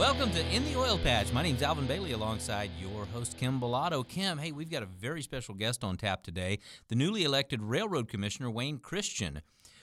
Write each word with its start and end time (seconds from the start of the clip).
Welcome 0.00 0.30
to 0.30 0.40
In 0.50 0.64
the 0.64 0.78
Oil 0.78 0.96
Patch. 0.96 1.30
My 1.30 1.42
name's 1.42 1.60
Alvin 1.60 1.86
Bailey 1.86 2.12
alongside 2.12 2.70
your 2.80 3.04
host, 3.04 3.36
Kim 3.36 3.60
Bellotto. 3.60 4.02
Kim, 4.08 4.38
hey, 4.38 4.50
we've 4.50 4.70
got 4.70 4.82
a 4.82 4.86
very 4.86 5.20
special 5.20 5.54
guest 5.54 5.84
on 5.84 5.98
tap 5.98 6.22
today 6.22 6.58
the 6.88 6.94
newly 6.94 7.22
elected 7.22 7.62
Railroad 7.62 8.08
Commissioner, 8.08 8.50
Wayne 8.50 8.78
Christian. 8.78 9.42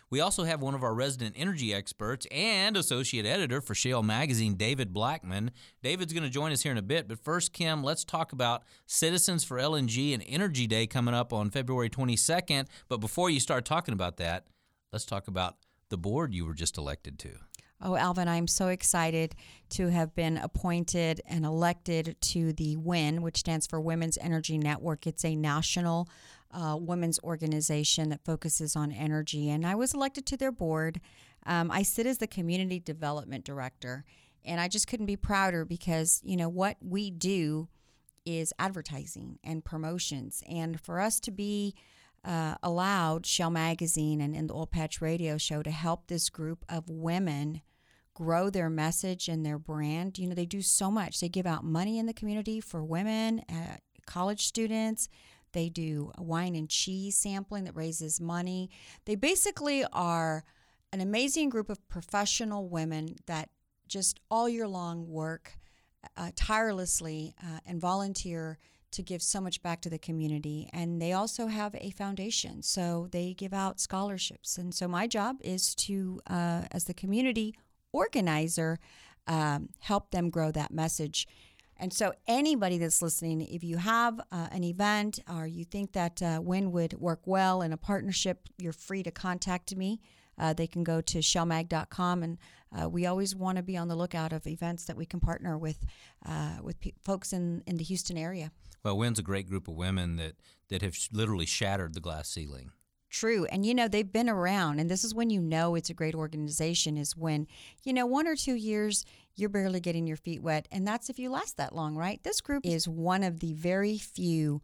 We 0.10 0.20
also 0.20 0.44
have 0.44 0.60
one 0.60 0.74
of 0.74 0.82
our 0.82 0.96
resident 0.96 1.36
energy 1.38 1.72
experts 1.72 2.26
and 2.32 2.76
associate 2.76 3.28
editor 3.28 3.62
for 3.62 3.76
Shale 3.76 4.02
Magazine, 4.02 4.56
David 4.56 4.92
Blackman. 4.92 5.52
David's 5.84 6.14
going 6.14 6.24
to 6.24 6.32
join 6.32 6.52
us 6.52 6.64
here 6.64 6.72
in 6.72 6.80
a 6.80 6.82
bit, 6.82 7.08
but 7.08 7.24
first, 7.24 7.54
Kim, 7.54 7.84
let's 7.84 8.04
talk 8.04 8.32
about 8.32 8.64
Citizens 8.88 9.44
for 9.44 9.58
LNG 9.58 10.16
and 10.16 10.24
Energy 10.26 10.66
Day 10.66 10.88
coming 10.88 11.14
up 11.14 11.32
on 11.32 11.52
February 11.52 11.92
22nd. 11.92 12.66
But 12.90 13.02
before 13.02 13.30
you 13.30 13.40
start 13.40 13.66
talking 13.66 13.94
about 13.94 14.18
that, 14.18 14.48
let's 14.92 15.06
talk 15.06 15.28
about 15.28 15.58
the 15.90 15.98
board 15.98 16.34
you 16.34 16.44
were 16.44 16.56
just 16.56 16.76
elected 16.76 17.20
to. 17.20 17.36
Oh, 17.80 17.96
Alvin, 17.96 18.28
I'm 18.28 18.48
so 18.48 18.70
excited 18.70 19.36
to 19.70 19.90
have 19.90 20.16
been 20.16 20.38
appointed 20.38 21.22
and 21.28 21.46
elected 21.46 22.16
to 22.22 22.52
the 22.54 22.76
WEN, 22.76 23.22
which 23.22 23.38
stands 23.38 23.68
for 23.68 23.80
Women's 23.80 24.18
Energy 24.18 24.58
Network. 24.58 25.06
It's 25.06 25.24
a 25.24 25.36
national 25.36 26.10
uh, 26.52 26.76
women's 26.80 27.20
organization 27.20 28.10
that 28.10 28.26
focuses 28.26 28.76
on 28.76 28.92
energy. 28.92 29.50
And 29.50 29.66
I 29.66 29.76
was 29.76 29.94
elected 29.94 30.26
to 30.28 30.38
their 30.38 30.52
board. 30.52 31.00
Um, 31.46 31.70
I 31.70 31.84
sit 31.84 32.08
as 32.08 32.18
the 32.18 32.26
community 32.26 32.80
development 32.80 33.46
director. 33.46 34.06
And 34.44 34.60
I 34.60 34.68
just 34.68 34.88
couldn't 34.88 35.06
be 35.06 35.18
prouder 35.18 35.64
because, 35.64 36.22
you 36.24 36.38
know, 36.38 36.50
what 36.50 36.78
we 36.82 37.12
do 37.12 37.68
is 38.26 38.54
advertising 38.58 39.38
and 39.44 39.64
promotions. 39.64 40.42
And 40.50 40.82
for 40.82 41.00
us 41.00 41.20
to 41.22 41.32
be 41.32 41.76
uh, 42.26 42.56
allowed 42.64 43.26
Shale 43.26 43.50
Magazine 43.50 44.20
and 44.20 44.36
in 44.36 44.48
the 44.48 44.54
Oil 44.54 44.68
Patch 44.68 45.02
Radio 45.02 45.38
Show 45.38 45.64
to 45.64 45.72
help 45.72 46.08
this 46.08 46.30
group 46.30 46.66
of 46.68 46.90
women 46.90 47.62
grow 48.18 48.50
their 48.50 48.68
message 48.68 49.28
and 49.28 49.46
their 49.46 49.60
brand. 49.60 50.18
You 50.18 50.28
know, 50.28 50.34
they 50.34 50.48
do 50.48 50.64
so 50.64 50.90
much. 50.90 51.20
They 51.20 51.30
give 51.30 51.46
out 51.46 51.64
money 51.64 52.00
in 52.00 52.08
the 52.08 52.14
community 52.14 52.60
for 52.60 52.84
women, 52.84 53.44
uh, 53.48 53.78
college 54.08 54.48
students. 54.48 55.08
They 55.54 55.70
do 55.70 56.12
wine 56.18 56.56
and 56.56 56.68
cheese 56.68 57.16
sampling 57.16 57.66
that 57.66 57.76
raises 57.76 58.20
money. 58.20 58.72
They 59.06 59.14
basically 59.14 59.86
are 59.94 60.44
an 60.92 61.00
amazing 61.00 61.50
group 61.50 61.70
of 61.70 61.88
professional 61.90 62.68
women 62.68 63.18
that 63.28 63.50
just 63.88 64.20
all 64.32 64.50
year 64.50 64.68
long 64.68 65.08
work 65.08 65.60
uh, 66.18 66.32
tirelessly 66.36 67.36
uh, 67.44 67.60
and 67.68 67.80
volunteer 67.80 68.58
to 68.90 69.04
give 69.04 69.22
so 69.22 69.40
much 69.40 69.62
back 69.62 69.80
to 69.82 69.92
the 69.92 70.00
community. 70.00 70.72
And 70.74 71.00
they 71.00 71.14
also 71.14 71.46
have 71.46 71.76
a 71.76 71.92
foundation, 71.92 72.64
so 72.64 73.10
they 73.12 73.36
give 73.36 73.54
out 73.54 73.80
scholarships. 73.80 74.58
And 74.58 74.74
so 74.74 74.88
my 74.88 75.06
job 75.06 75.36
is 75.42 75.76
to, 75.76 76.20
uh, 76.28 76.64
as 76.72 76.86
the 76.86 76.96
community 76.96 77.54
organizer, 77.92 78.80
um, 79.28 79.70
help 79.80 80.12
them 80.12 80.30
grow 80.30 80.52
that 80.52 80.72
message. 80.72 81.28
And 81.80 81.94
so, 81.94 82.14
anybody 82.28 82.78
that's 82.80 83.02
listening, 83.02 83.42
if 83.42 83.64
you 83.64 83.78
have 83.78 84.20
uh, 84.32 84.48
an 84.52 84.64
event 84.64 85.20
or 85.32 85.46
you 85.46 85.64
think 85.64 85.94
that 85.94 86.22
uh, 86.24 86.40
WEN 86.42 86.72
would 86.72 86.94
work 86.94 87.22
well 87.26 87.62
in 87.62 87.72
a 87.72 87.78
partnership, 87.78 88.48
you're 88.58 88.74
free 88.74 89.04
to 89.04 89.12
contact 89.12 89.76
me. 89.76 90.02
Uh, 90.40 90.54
they 90.54 90.68
can 90.68 90.84
go 90.84 91.02
to 91.02 91.20
shalemag.com, 91.20 92.24
and 92.24 92.38
uh, 92.80 92.90
we 92.90 93.06
always 93.06 93.36
want 93.36 93.58
to 93.58 93.64
be 93.64 93.78
on 93.78 93.88
the 93.88 93.96
lookout 93.96 94.34
of 94.34 94.46
events 94.48 94.86
that 94.86 94.98
we 94.98 95.06
can 95.06 95.20
partner 95.20 95.58
with 95.58 95.86
uh, 96.26 96.58
with 96.62 96.80
pe- 96.80 96.94
folks 97.04 97.34
in, 97.34 97.64
in 97.66 97.78
the 97.78 97.84
Houston 97.84 98.18
area. 98.18 98.52
Well, 98.84 98.98
WEN's 98.98 99.20
a 99.20 99.24
great 99.24 99.48
group 99.48 99.68
of 99.68 99.76
women 99.76 100.16
that, 100.18 100.36
that 100.70 100.82
have 100.82 100.98
literally 101.12 101.46
shattered 101.46 101.94
the 101.94 102.00
glass 102.00 102.30
ceiling. 102.30 102.72
True. 103.18 103.46
And 103.46 103.66
you 103.66 103.74
know, 103.74 103.88
they've 103.88 104.12
been 104.12 104.30
around, 104.30 104.80
and 104.80 104.92
this 104.92 105.04
is 105.04 105.16
when 105.16 105.32
you 105.32 105.42
know 105.42 105.74
it's 105.74 105.90
a 105.90 105.96
great 105.96 106.14
organization, 106.14 106.98
is 106.98 107.18
when, 107.18 107.48
you 107.84 107.92
know, 107.92 108.06
one 108.06 108.28
or 108.28 108.36
two 108.36 108.54
years 108.54 109.06
you're 109.36 109.50
barely 109.50 109.80
getting 109.80 110.06
your 110.06 110.18
feet 110.18 110.44
wet. 110.44 110.68
And 110.72 110.88
that's 110.88 111.10
if 111.10 111.18
you 111.18 111.32
last 111.32 111.58
that 111.58 111.74
long, 111.74 111.96
right? 111.96 112.24
This 112.24 112.42
group 112.42 112.64
is 112.64 112.88
one 112.88 113.24
of 113.24 113.40
the 113.40 113.54
very 113.54 113.98
few 113.98 114.62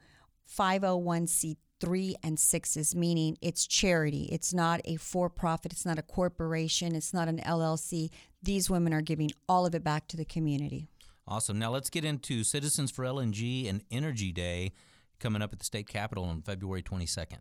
501c3 0.56 2.14
and 2.22 2.38
6s, 2.38 2.94
meaning 2.94 3.38
it's 3.42 3.66
charity. 3.66 4.30
It's 4.32 4.54
not 4.54 4.82
a 4.86 4.98
for 4.98 5.32
profit, 5.32 5.72
it's 5.72 5.86
not 5.86 5.98
a 5.98 6.04
corporation, 6.04 6.96
it's 6.96 7.12
not 7.12 7.28
an 7.28 7.40
LLC. 7.40 8.12
These 8.44 8.70
women 8.70 8.94
are 8.94 9.02
giving 9.02 9.32
all 9.50 9.66
of 9.66 9.74
it 9.74 9.84
back 9.84 10.08
to 10.10 10.18
the 10.18 10.26
community. 10.26 10.90
Awesome. 11.28 11.58
Now 11.58 11.72
let's 11.72 11.90
get 11.90 12.06
into 12.06 12.44
Citizens 12.44 12.92
for 12.92 13.04
LNG 13.04 13.68
and 13.68 13.82
Energy 13.90 14.32
Day 14.32 14.74
coming 15.24 15.42
up 15.42 15.54
at 15.54 15.60
the 15.60 15.66
state 15.66 15.88
capitol 15.88 16.26
on 16.26 16.42
February 16.42 16.84
22nd. 16.84 17.40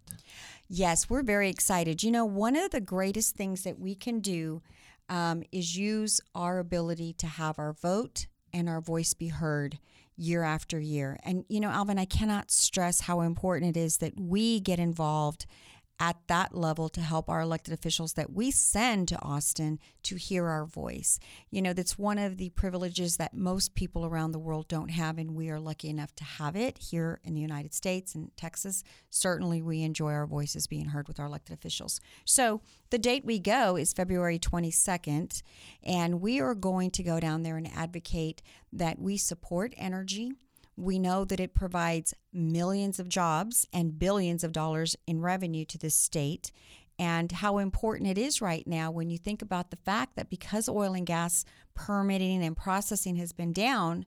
Yes, 0.69 1.11
we're 1.11 1.25
very 1.25 1.51
excited. 1.51 2.03
You 2.03 2.13
know, 2.13 2.25
one 2.25 2.55
of 2.55 2.71
the 2.71 2.81
greatest 2.81 3.35
things 3.35 3.65
that 3.65 3.79
we 3.79 3.97
can 3.97 4.21
do 4.21 4.63
um, 5.09 5.43
is 5.51 5.77
use 5.77 6.21
our 6.35 6.61
ability 6.61 7.13
to 7.15 7.27
have 7.27 7.59
our 7.59 7.73
vote 7.73 8.29
and 8.53 8.69
our 8.69 8.81
voice 8.81 9.15
be 9.15 9.29
heard 9.29 9.79
year 10.17 10.45
after 10.45 10.79
year. 10.79 11.19
And, 11.25 11.45
you 11.49 11.59
know, 11.59 11.71
Alvin, 11.71 11.99
I 11.99 12.05
cannot 12.05 12.53
stress 12.53 13.01
how 13.01 13.23
important 13.23 13.77
it 13.77 13.81
is 13.81 13.97
that 13.97 14.19
we 14.19 14.61
get 14.61 14.79
involved 14.79 15.47
at 16.01 16.17
that 16.27 16.55
level 16.55 16.89
to 16.89 17.01
help 17.01 17.29
our 17.29 17.41
elected 17.41 17.73
officials 17.73 18.15
that 18.15 18.33
we 18.33 18.51
send 18.51 19.09
to 19.09 19.23
Austin 19.23 19.79
to 20.03 20.17
hear 20.17 20.49
our 20.49 20.67
voice. 20.67 21.21
You 21.51 21.63
know, 21.63 21.73
that's 21.73 21.99
one 21.99 22.19
of 22.19 22.39
the 22.39 22.51
privileges 22.51 23.19
that 23.19 23.35
most 23.35 23.75
people 23.75 24.05
around 24.05 24.33
the 24.33 24.39
world 24.39 24.69
don't 24.69 24.91
have, 24.91 25.19
and 25.19 25.35
we 25.35 25.49
are 25.49 25.61
lucky 25.61 25.89
enough 25.89 26.15
to 26.17 26.25
have 26.25 26.57
it 26.57 26.79
here 26.79 27.21
in 27.23 27.35
the 27.35 27.41
United 27.41 27.73
States 27.73 28.15
and 28.15 28.37
Texas. 28.37 28.83
Certainly, 29.11 29.63
we 29.63 29.83
enjoy 29.83 30.13
our 30.13 30.27
voices 30.27 30.67
being 30.67 30.87
heard 30.87 31.07
with 31.07 31.21
our 31.21 31.27
elected 31.27 31.55
officials. 31.55 32.01
So, 32.25 32.63
the 32.91 32.99
date 32.99 33.25
we 33.25 33.39
go 33.39 33.77
is 33.77 33.93
February 33.93 34.39
22nd, 34.39 35.43
and 35.85 36.21
we 36.21 36.41
are 36.41 36.55
going 36.55 36.91
to 36.93 37.03
go 37.03 37.21
down 37.21 37.43
there 37.43 37.57
and 37.57 37.71
advocate 37.75 38.43
that 38.73 38.99
we 38.99 39.17
support 39.17 39.73
energy 39.77 40.33
we 40.83 40.99
know 40.99 41.25
that 41.25 41.41
it 41.41 41.55
provides 41.55 42.15
millions 42.33 42.99
of 42.99 43.09
jobs 43.09 43.67
and 43.73 43.99
billions 43.99 44.43
of 44.43 44.53
dollars 44.53 44.97
in 45.07 45.21
revenue 45.21 45.65
to 45.67 45.79
the 45.79 45.91
state, 45.91 46.51
and 46.99 47.33
how 47.33 47.59
important 47.59 48.11
it 48.11 48.19
is 48.19 48.43
right 48.43 48.67
now 48.67 48.91
when 48.91 49.09
you 49.09 49.19
think 49.19 49.43
about 49.43 49.71
the 49.71 49.77
fact 49.77 50.17
that 50.17 50.31
because 50.31 50.69
oil 50.69 50.95
and 50.95 51.07
gas 51.07 51.45
permitting 51.75 52.43
and 52.43 52.57
processing 52.57 53.17
has 53.17 53.33
been 53.33 53.53
down, 53.53 54.05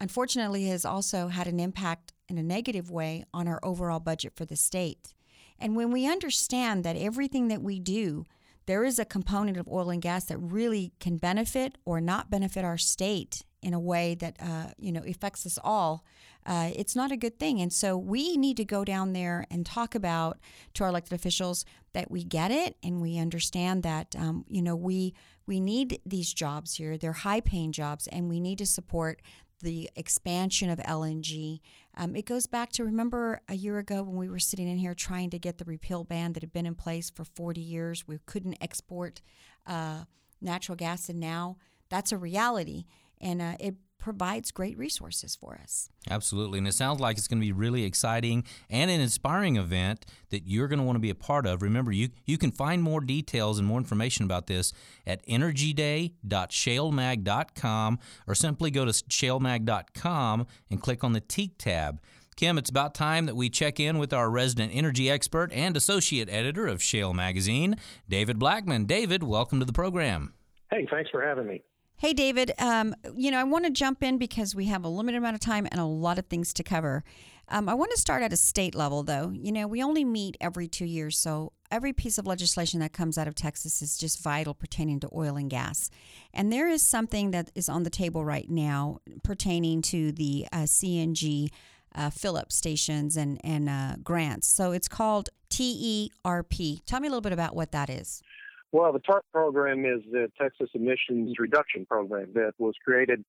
unfortunately, 0.00 0.66
has 0.66 0.84
also 0.84 1.28
had 1.28 1.46
an 1.46 1.60
impact 1.60 2.12
in 2.28 2.36
a 2.36 2.42
negative 2.42 2.90
way 2.90 3.24
on 3.32 3.48
our 3.48 3.60
overall 3.62 4.00
budget 4.00 4.32
for 4.34 4.44
the 4.44 4.56
state. 4.56 5.14
And 5.58 5.76
when 5.76 5.90
we 5.90 6.10
understand 6.10 6.84
that 6.84 6.96
everything 6.96 7.48
that 7.48 7.62
we 7.62 7.78
do, 7.78 8.24
there 8.66 8.84
is 8.84 8.98
a 8.98 9.04
component 9.04 9.56
of 9.56 9.68
oil 9.68 9.90
and 9.90 10.02
gas 10.02 10.24
that 10.26 10.38
really 10.38 10.92
can 11.00 11.16
benefit 11.16 11.78
or 11.84 12.00
not 12.00 12.30
benefit 12.30 12.64
our 12.64 12.78
state 12.78 13.44
in 13.62 13.74
a 13.74 13.80
way 13.80 14.14
that 14.16 14.36
uh, 14.40 14.66
you 14.78 14.92
know 14.92 15.02
affects 15.06 15.46
us 15.46 15.58
all, 15.62 16.04
uh, 16.44 16.70
it's 16.74 16.96
not 16.96 17.12
a 17.12 17.16
good 17.16 17.38
thing. 17.38 17.60
And 17.60 17.72
so 17.72 17.96
we 17.96 18.36
need 18.36 18.56
to 18.56 18.64
go 18.64 18.84
down 18.84 19.12
there 19.12 19.46
and 19.50 19.64
talk 19.64 19.94
about 19.94 20.38
to 20.74 20.84
our 20.84 20.90
elected 20.90 21.12
officials 21.12 21.64
that 21.92 22.10
we 22.10 22.24
get 22.24 22.50
it 22.50 22.76
and 22.82 23.00
we 23.00 23.18
understand 23.18 23.82
that 23.82 24.16
um, 24.18 24.44
you 24.48 24.62
know 24.62 24.74
we 24.74 25.14
we 25.46 25.60
need 25.60 26.00
these 26.04 26.32
jobs 26.32 26.74
here. 26.74 26.96
They're 26.96 27.12
high 27.12 27.40
paying 27.40 27.72
jobs, 27.72 28.06
and 28.08 28.28
we 28.28 28.40
need 28.40 28.58
to 28.58 28.66
support 28.66 29.22
the 29.60 29.88
expansion 29.96 30.70
of 30.70 30.78
LNG. 30.80 31.60
Um, 31.96 32.16
it 32.16 32.26
goes 32.26 32.46
back 32.46 32.72
to 32.72 32.84
remember 32.84 33.40
a 33.48 33.54
year 33.54 33.78
ago 33.78 34.02
when 34.02 34.16
we 34.16 34.28
were 34.28 34.38
sitting 34.38 34.68
in 34.68 34.78
here 34.78 34.94
trying 34.94 35.30
to 35.30 35.38
get 35.38 35.58
the 35.58 35.64
repeal 35.64 36.04
ban 36.04 36.32
that 36.32 36.42
had 36.42 36.52
been 36.52 36.66
in 36.66 36.74
place 36.74 37.10
for 37.10 37.24
40 37.24 37.60
years. 37.60 38.06
We 38.06 38.18
couldn't 38.26 38.58
export 38.60 39.22
uh, 39.66 40.04
natural 40.40 40.76
gas, 40.76 41.08
and 41.08 41.20
now 41.20 41.58
that's 41.88 42.12
a 42.12 42.18
reality 42.18 42.86
and 43.22 43.40
uh, 43.40 43.54
it 43.60 43.76
provides 44.02 44.50
great 44.50 44.76
resources 44.76 45.34
for 45.36 45.58
us. 45.62 45.88
Absolutely. 46.10 46.58
And 46.58 46.66
it 46.66 46.74
sounds 46.74 46.98
like 47.00 47.16
it's 47.16 47.28
going 47.28 47.40
to 47.40 47.46
be 47.46 47.52
really 47.52 47.84
exciting 47.84 48.42
and 48.68 48.90
an 48.90 49.00
inspiring 49.00 49.54
event 49.56 50.04
that 50.30 50.42
you're 50.44 50.66
going 50.66 50.80
to 50.80 50.84
want 50.84 50.96
to 50.96 51.00
be 51.00 51.10
a 51.10 51.14
part 51.14 51.46
of. 51.46 51.62
Remember, 51.62 51.92
you, 51.92 52.08
you 52.26 52.36
can 52.36 52.50
find 52.50 52.82
more 52.82 53.00
details 53.00 53.60
and 53.60 53.68
more 53.68 53.78
information 53.78 54.24
about 54.24 54.48
this 54.48 54.72
at 55.06 55.24
energyday.shalemag.com 55.28 57.98
or 58.26 58.34
simply 58.34 58.72
go 58.72 58.84
to 58.84 58.90
shalemag.com 58.90 60.46
and 60.68 60.82
click 60.82 61.04
on 61.04 61.12
the 61.12 61.20
TEAC 61.20 61.52
tab. 61.56 62.00
Kim, 62.34 62.58
it's 62.58 62.70
about 62.70 62.94
time 62.94 63.26
that 63.26 63.36
we 63.36 63.48
check 63.48 63.78
in 63.78 63.98
with 63.98 64.12
our 64.12 64.28
resident 64.28 64.72
energy 64.74 65.08
expert 65.08 65.52
and 65.52 65.76
associate 65.76 66.28
editor 66.28 66.66
of 66.66 66.82
Shale 66.82 67.14
Magazine, 67.14 67.76
David 68.08 68.40
Blackman. 68.40 68.86
David, 68.86 69.22
welcome 69.22 69.60
to 69.60 69.66
the 69.66 69.72
program. 69.72 70.34
Hey, 70.72 70.88
thanks 70.90 71.10
for 71.10 71.22
having 71.22 71.46
me. 71.46 71.62
Hey, 72.02 72.14
David, 72.14 72.50
um, 72.58 72.96
you 73.14 73.30
know, 73.30 73.38
I 73.38 73.44
want 73.44 73.64
to 73.64 73.70
jump 73.70 74.02
in 74.02 74.18
because 74.18 74.56
we 74.56 74.66
have 74.66 74.84
a 74.84 74.88
limited 74.88 75.18
amount 75.18 75.34
of 75.34 75.40
time 75.40 75.68
and 75.70 75.80
a 75.80 75.84
lot 75.84 76.18
of 76.18 76.26
things 76.26 76.52
to 76.54 76.64
cover. 76.64 77.04
Um, 77.48 77.68
I 77.68 77.74
want 77.74 77.92
to 77.92 77.96
start 77.96 78.24
at 78.24 78.32
a 78.32 78.36
state 78.36 78.74
level, 78.74 79.04
though. 79.04 79.30
You 79.30 79.52
know, 79.52 79.68
we 79.68 79.84
only 79.84 80.04
meet 80.04 80.36
every 80.40 80.66
two 80.66 80.84
years, 80.84 81.16
so 81.16 81.52
every 81.70 81.92
piece 81.92 82.18
of 82.18 82.26
legislation 82.26 82.80
that 82.80 82.92
comes 82.92 83.18
out 83.18 83.28
of 83.28 83.36
Texas 83.36 83.82
is 83.82 83.96
just 83.96 84.20
vital 84.20 84.52
pertaining 84.52 84.98
to 84.98 85.08
oil 85.14 85.36
and 85.36 85.48
gas. 85.48 85.90
And 86.34 86.52
there 86.52 86.66
is 86.66 86.84
something 86.84 87.30
that 87.30 87.52
is 87.54 87.68
on 87.68 87.84
the 87.84 87.88
table 87.88 88.24
right 88.24 88.50
now 88.50 88.98
pertaining 89.22 89.80
to 89.82 90.10
the 90.10 90.48
uh, 90.52 90.62
CNG 90.62 91.50
uh, 91.94 92.10
fill 92.10 92.36
up 92.36 92.50
stations 92.50 93.16
and, 93.16 93.40
and 93.44 93.68
uh, 93.68 93.94
grants. 94.02 94.48
So 94.48 94.72
it's 94.72 94.88
called 94.88 95.28
TERP. 95.50 96.84
Tell 96.84 96.98
me 96.98 97.06
a 97.06 97.10
little 97.12 97.20
bit 97.20 97.32
about 97.32 97.54
what 97.54 97.70
that 97.70 97.88
is. 97.88 98.24
Well, 98.72 98.90
the 98.94 99.00
TERP 99.00 99.20
program 99.34 99.84
is 99.84 100.00
the 100.10 100.32
Texas 100.40 100.70
Emissions 100.72 101.34
Reduction 101.38 101.84
Program 101.84 102.30
that 102.34 102.52
was 102.56 102.74
created 102.82 103.22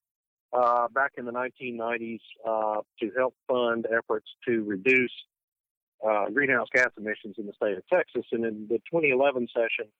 uh, 0.53 0.87
back 0.87 1.11
in 1.17 1.25
the 1.25 1.33
1990s 1.33 2.21
uh, 2.47 2.81
to 3.01 3.11
help 3.17 3.35
fund 3.49 3.85
efforts 3.85 4.27
to 4.47 4.63
reduce 4.63 5.11
uh, 6.01 6.29
greenhouse 6.29 6.69
gas 6.73 6.91
emissions 6.97 7.35
in 7.37 7.45
the 7.45 7.51
state 7.53 7.77
of 7.77 7.85
Texas. 7.87 8.23
And 8.31 8.45
in 8.45 8.67
the 8.69 8.77
2011 8.89 9.49
session, 9.53 9.91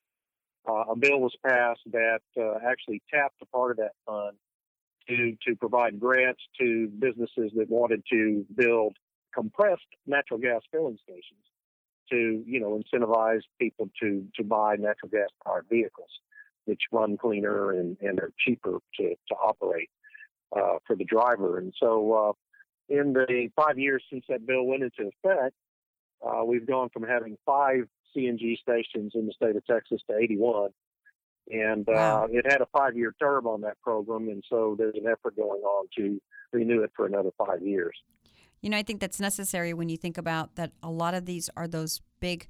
uh, 0.65 0.91
a 0.91 0.95
bill 0.95 1.19
was 1.19 1.35
passed 1.45 1.81
that 1.91 2.21
uh, 2.37 2.59
actually 2.65 3.01
tapped 3.13 3.41
a 3.41 3.45
part 3.47 3.71
of 3.71 3.77
that 3.77 3.91
fund 4.05 4.37
to 5.09 5.35
to 5.45 5.57
provide 5.57 5.99
grants 5.99 6.39
to 6.57 6.87
businesses 6.99 7.51
that 7.57 7.69
wanted 7.69 8.01
to 8.09 8.45
build 8.55 8.95
compressed 9.35 9.81
natural 10.07 10.39
gas 10.39 10.61
filling 10.71 10.97
stations 11.03 11.43
to 12.09 12.43
you 12.45 12.59
know 12.59 12.79
incentivize 12.79 13.41
people 13.59 13.89
to 14.01 14.25
to 14.35 14.43
buy 14.43 14.75
natural 14.75 15.09
gas 15.09 15.29
powered 15.45 15.65
vehicles 15.69 16.09
which 16.65 16.81
run 16.91 17.17
cleaner 17.17 17.71
and, 17.71 17.97
and 18.01 18.19
are 18.19 18.31
cheaper 18.37 18.79
to, 18.97 19.09
to 19.27 19.35
operate 19.35 19.89
uh, 20.55 20.77
for 20.85 20.95
the 20.95 21.05
driver. 21.05 21.57
And 21.57 21.73
so, 21.79 22.13
uh, 22.13 22.31
in 22.89 23.13
the 23.13 23.49
five 23.55 23.79
years 23.79 24.03
since 24.09 24.25
that 24.29 24.45
bill 24.45 24.65
went 24.65 24.83
into 24.83 25.09
effect, 25.09 25.55
uh, 26.25 26.43
we've 26.43 26.67
gone 26.67 26.89
from 26.89 27.03
having 27.03 27.37
five 27.45 27.87
CNG 28.15 28.57
stations 28.59 29.13
in 29.15 29.25
the 29.25 29.33
state 29.33 29.55
of 29.55 29.65
Texas 29.65 30.01
to 30.09 30.17
81. 30.17 30.69
And 31.51 31.87
uh, 31.89 31.93
wow. 31.93 32.27
it 32.29 32.45
had 32.49 32.61
a 32.61 32.67
five 32.77 32.95
year 32.95 33.13
term 33.19 33.47
on 33.47 33.61
that 33.61 33.79
program. 33.81 34.27
And 34.27 34.43
so 34.49 34.75
there's 34.77 34.95
an 34.95 35.07
effort 35.07 35.35
going 35.35 35.61
on 35.61 35.87
to 35.97 36.21
renew 36.51 36.83
it 36.83 36.91
for 36.95 37.05
another 37.05 37.31
five 37.37 37.61
years. 37.61 37.97
You 38.63 38.69
know, 38.69 38.77
I 38.77 38.83
think 38.83 39.01
that's 39.01 39.19
necessary 39.19 39.73
when 39.73 39.89
you 39.89 39.97
think 39.97 40.17
about 40.17 40.55
that 40.55 40.71
a 40.81 40.89
lot 40.89 41.13
of 41.13 41.25
these 41.25 41.49
are 41.57 41.67
those 41.67 42.01
big 42.21 42.47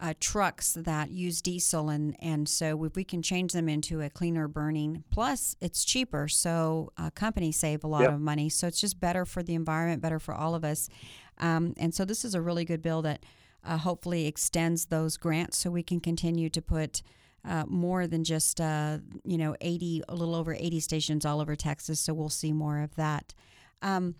uh, 0.00 0.14
trucks 0.18 0.72
that 0.72 1.10
use 1.10 1.42
diesel, 1.42 1.90
and, 1.90 2.16
and 2.20 2.48
so 2.48 2.82
if 2.84 2.96
we 2.96 3.04
can 3.04 3.20
change 3.20 3.52
them 3.52 3.68
into 3.68 4.00
a 4.00 4.08
cleaner 4.08 4.48
burning, 4.48 5.04
plus 5.10 5.54
it's 5.60 5.84
cheaper, 5.84 6.28
so 6.28 6.90
uh, 6.96 7.10
companies 7.10 7.58
save 7.58 7.84
a 7.84 7.86
lot 7.86 8.00
yep. 8.00 8.14
of 8.14 8.20
money. 8.20 8.48
So 8.48 8.66
it's 8.66 8.80
just 8.80 8.98
better 8.98 9.26
for 9.26 9.42
the 9.42 9.54
environment, 9.54 10.00
better 10.00 10.18
for 10.18 10.34
all 10.34 10.54
of 10.54 10.64
us. 10.64 10.88
Um, 11.36 11.74
and 11.76 11.94
so 11.94 12.06
this 12.06 12.24
is 12.24 12.34
a 12.34 12.40
really 12.40 12.64
good 12.64 12.80
bill 12.80 13.02
that 13.02 13.26
uh, 13.62 13.76
hopefully 13.76 14.26
extends 14.26 14.86
those 14.86 15.18
grants 15.18 15.58
so 15.58 15.70
we 15.70 15.82
can 15.82 16.00
continue 16.00 16.48
to 16.48 16.62
put. 16.62 17.02
Uh, 17.42 17.64
more 17.66 18.06
than 18.06 18.22
just 18.22 18.60
uh, 18.60 18.98
you 19.24 19.38
know 19.38 19.56
80 19.62 20.02
a 20.10 20.14
little 20.14 20.34
over 20.34 20.52
80 20.52 20.78
stations 20.80 21.24
all 21.24 21.40
over 21.40 21.56
texas 21.56 21.98
so 21.98 22.12
we'll 22.12 22.28
see 22.28 22.52
more 22.52 22.80
of 22.80 22.94
that 22.96 23.32
um, 23.80 24.14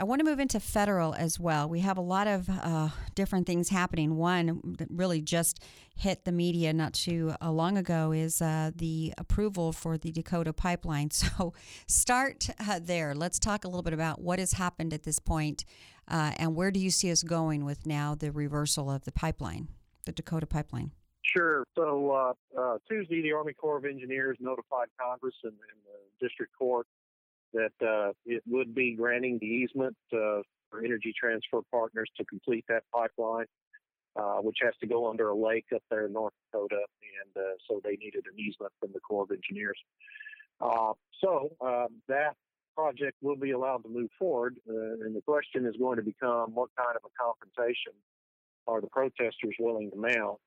I 0.00 0.04
want 0.04 0.20
to 0.20 0.24
move 0.24 0.40
into 0.40 0.58
federal 0.60 1.12
as 1.12 1.38
well. 1.38 1.68
We 1.68 1.80
have 1.80 1.98
a 1.98 2.00
lot 2.00 2.26
of 2.26 2.48
uh, 2.48 2.88
different 3.14 3.46
things 3.46 3.68
happening. 3.68 4.16
One 4.16 4.76
that 4.78 4.88
really 4.90 5.20
just 5.20 5.62
hit 5.94 6.24
the 6.24 6.32
media 6.32 6.72
not 6.72 6.94
too 6.94 7.34
uh, 7.38 7.50
long 7.50 7.76
ago 7.76 8.10
is 8.10 8.40
uh, 8.40 8.70
the 8.74 9.12
approval 9.18 9.72
for 9.72 9.98
the 9.98 10.10
Dakota 10.10 10.54
pipeline. 10.54 11.10
So, 11.20 11.52
start 11.86 12.48
uh, 12.58 12.80
there. 12.82 13.14
Let's 13.14 13.38
talk 13.38 13.64
a 13.64 13.68
little 13.68 13.82
bit 13.82 13.92
about 13.92 14.22
what 14.22 14.38
has 14.38 14.54
happened 14.54 14.94
at 14.94 15.02
this 15.02 15.18
point, 15.18 15.66
uh, 16.08 16.32
and 16.38 16.54
where 16.54 16.70
do 16.70 16.80
you 16.80 16.90
see 16.90 17.10
us 17.10 17.22
going 17.22 17.66
with 17.66 17.84
now 17.84 18.14
the 18.14 18.32
reversal 18.32 18.90
of 18.90 19.04
the 19.04 19.12
pipeline, 19.12 19.68
the 20.06 20.12
Dakota 20.12 20.46
pipeline. 20.46 20.92
Sure. 21.22 21.64
So 21.76 22.34
uh, 22.56 22.78
Tuesday, 22.88 23.20
the 23.20 23.32
Army 23.32 23.52
Corps 23.52 23.76
of 23.76 23.84
Engineers 23.84 24.38
notified 24.40 24.88
Congress 24.98 25.34
and, 25.42 25.52
and 25.52 25.80
the 25.84 26.26
district 26.26 26.56
court 26.56 26.86
that 27.52 27.72
uh, 27.82 28.12
it 28.26 28.42
would 28.46 28.74
be 28.74 28.94
granting 28.94 29.38
the 29.40 29.46
easement 29.46 29.96
uh, 30.12 30.42
for 30.70 30.84
Energy 30.84 31.12
Transfer 31.18 31.60
Partners 31.70 32.08
to 32.16 32.24
complete 32.24 32.64
that 32.68 32.84
pipeline, 32.94 33.46
uh, 34.16 34.38
which 34.38 34.58
has 34.62 34.74
to 34.80 34.86
go 34.86 35.08
under 35.08 35.28
a 35.28 35.34
lake 35.34 35.66
up 35.74 35.82
there 35.90 36.06
in 36.06 36.12
North 36.12 36.32
Dakota, 36.52 36.76
and 36.76 37.44
uh, 37.44 37.50
so 37.68 37.80
they 37.82 37.96
needed 37.96 38.24
an 38.32 38.38
easement 38.38 38.72
from 38.80 38.90
the 38.92 39.00
Corps 39.00 39.24
of 39.24 39.30
Engineers. 39.30 39.78
Uh, 40.60 40.92
so 41.22 41.50
um, 41.60 41.88
that 42.08 42.36
project 42.76 43.16
will 43.22 43.36
be 43.36 43.50
allowed 43.50 43.82
to 43.82 43.88
move 43.88 44.10
forward, 44.18 44.56
uh, 44.68 45.04
and 45.04 45.14
the 45.14 45.22
question 45.22 45.66
is 45.66 45.74
going 45.78 45.96
to 45.96 46.02
become 46.02 46.54
what 46.54 46.70
kind 46.76 46.96
of 46.96 47.02
a 47.04 47.22
confrontation 47.22 47.92
are 48.66 48.80
the 48.80 48.86
protesters 48.88 49.54
willing 49.58 49.90
to 49.90 49.96
mount 49.96 50.40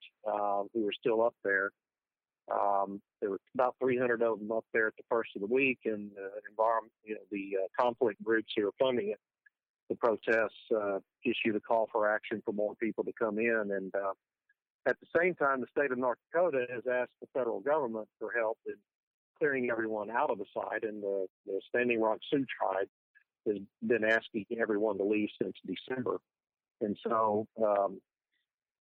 who 0.72 0.86
are 0.86 0.92
still 0.98 1.22
up 1.22 1.34
there 1.44 1.70
um, 2.52 3.00
there 3.20 3.30
were 3.30 3.40
about 3.54 3.76
300 3.80 4.22
of 4.22 4.38
them 4.38 4.52
up 4.52 4.64
there 4.72 4.88
at 4.88 4.96
the 4.96 5.02
first 5.08 5.30
of 5.34 5.40
the 5.40 5.46
week, 5.46 5.78
and 5.84 6.10
uh, 6.18 6.28
environment, 6.48 6.92
you 7.04 7.14
know, 7.14 7.20
the 7.30 7.56
uh, 7.62 7.82
conflict 7.82 8.22
groups 8.22 8.52
who 8.56 8.68
are 8.68 8.72
funding 8.78 9.10
it, 9.10 9.20
the 9.88 9.96
protests, 9.96 10.52
uh, 10.74 10.98
issued 11.24 11.56
a 11.56 11.60
call 11.60 11.88
for 11.90 12.08
action 12.08 12.42
for 12.44 12.52
more 12.52 12.74
people 12.74 13.04
to 13.04 13.12
come 13.18 13.38
in. 13.38 13.70
And 13.72 13.94
uh, 13.94 14.12
at 14.86 14.96
the 15.00 15.06
same 15.18 15.34
time, 15.34 15.60
the 15.60 15.66
state 15.76 15.90
of 15.90 15.98
North 15.98 16.18
Dakota 16.32 16.66
has 16.70 16.82
asked 16.90 17.12
the 17.20 17.28
federal 17.32 17.60
government 17.60 18.08
for 18.18 18.30
help 18.36 18.58
in 18.66 18.74
clearing 19.38 19.70
everyone 19.70 20.10
out 20.10 20.30
of 20.30 20.38
the 20.38 20.44
site, 20.54 20.84
and 20.84 21.02
the, 21.02 21.26
the 21.46 21.60
Standing 21.68 22.00
Rock 22.00 22.18
Sioux 22.30 22.44
tribe 22.60 22.88
has 23.46 23.56
been 23.86 24.04
asking 24.04 24.46
everyone 24.60 24.98
to 24.98 25.04
leave 25.04 25.28
since 25.40 25.54
December. 25.66 26.18
And 26.80 26.96
so 27.06 27.46
um, 27.62 28.00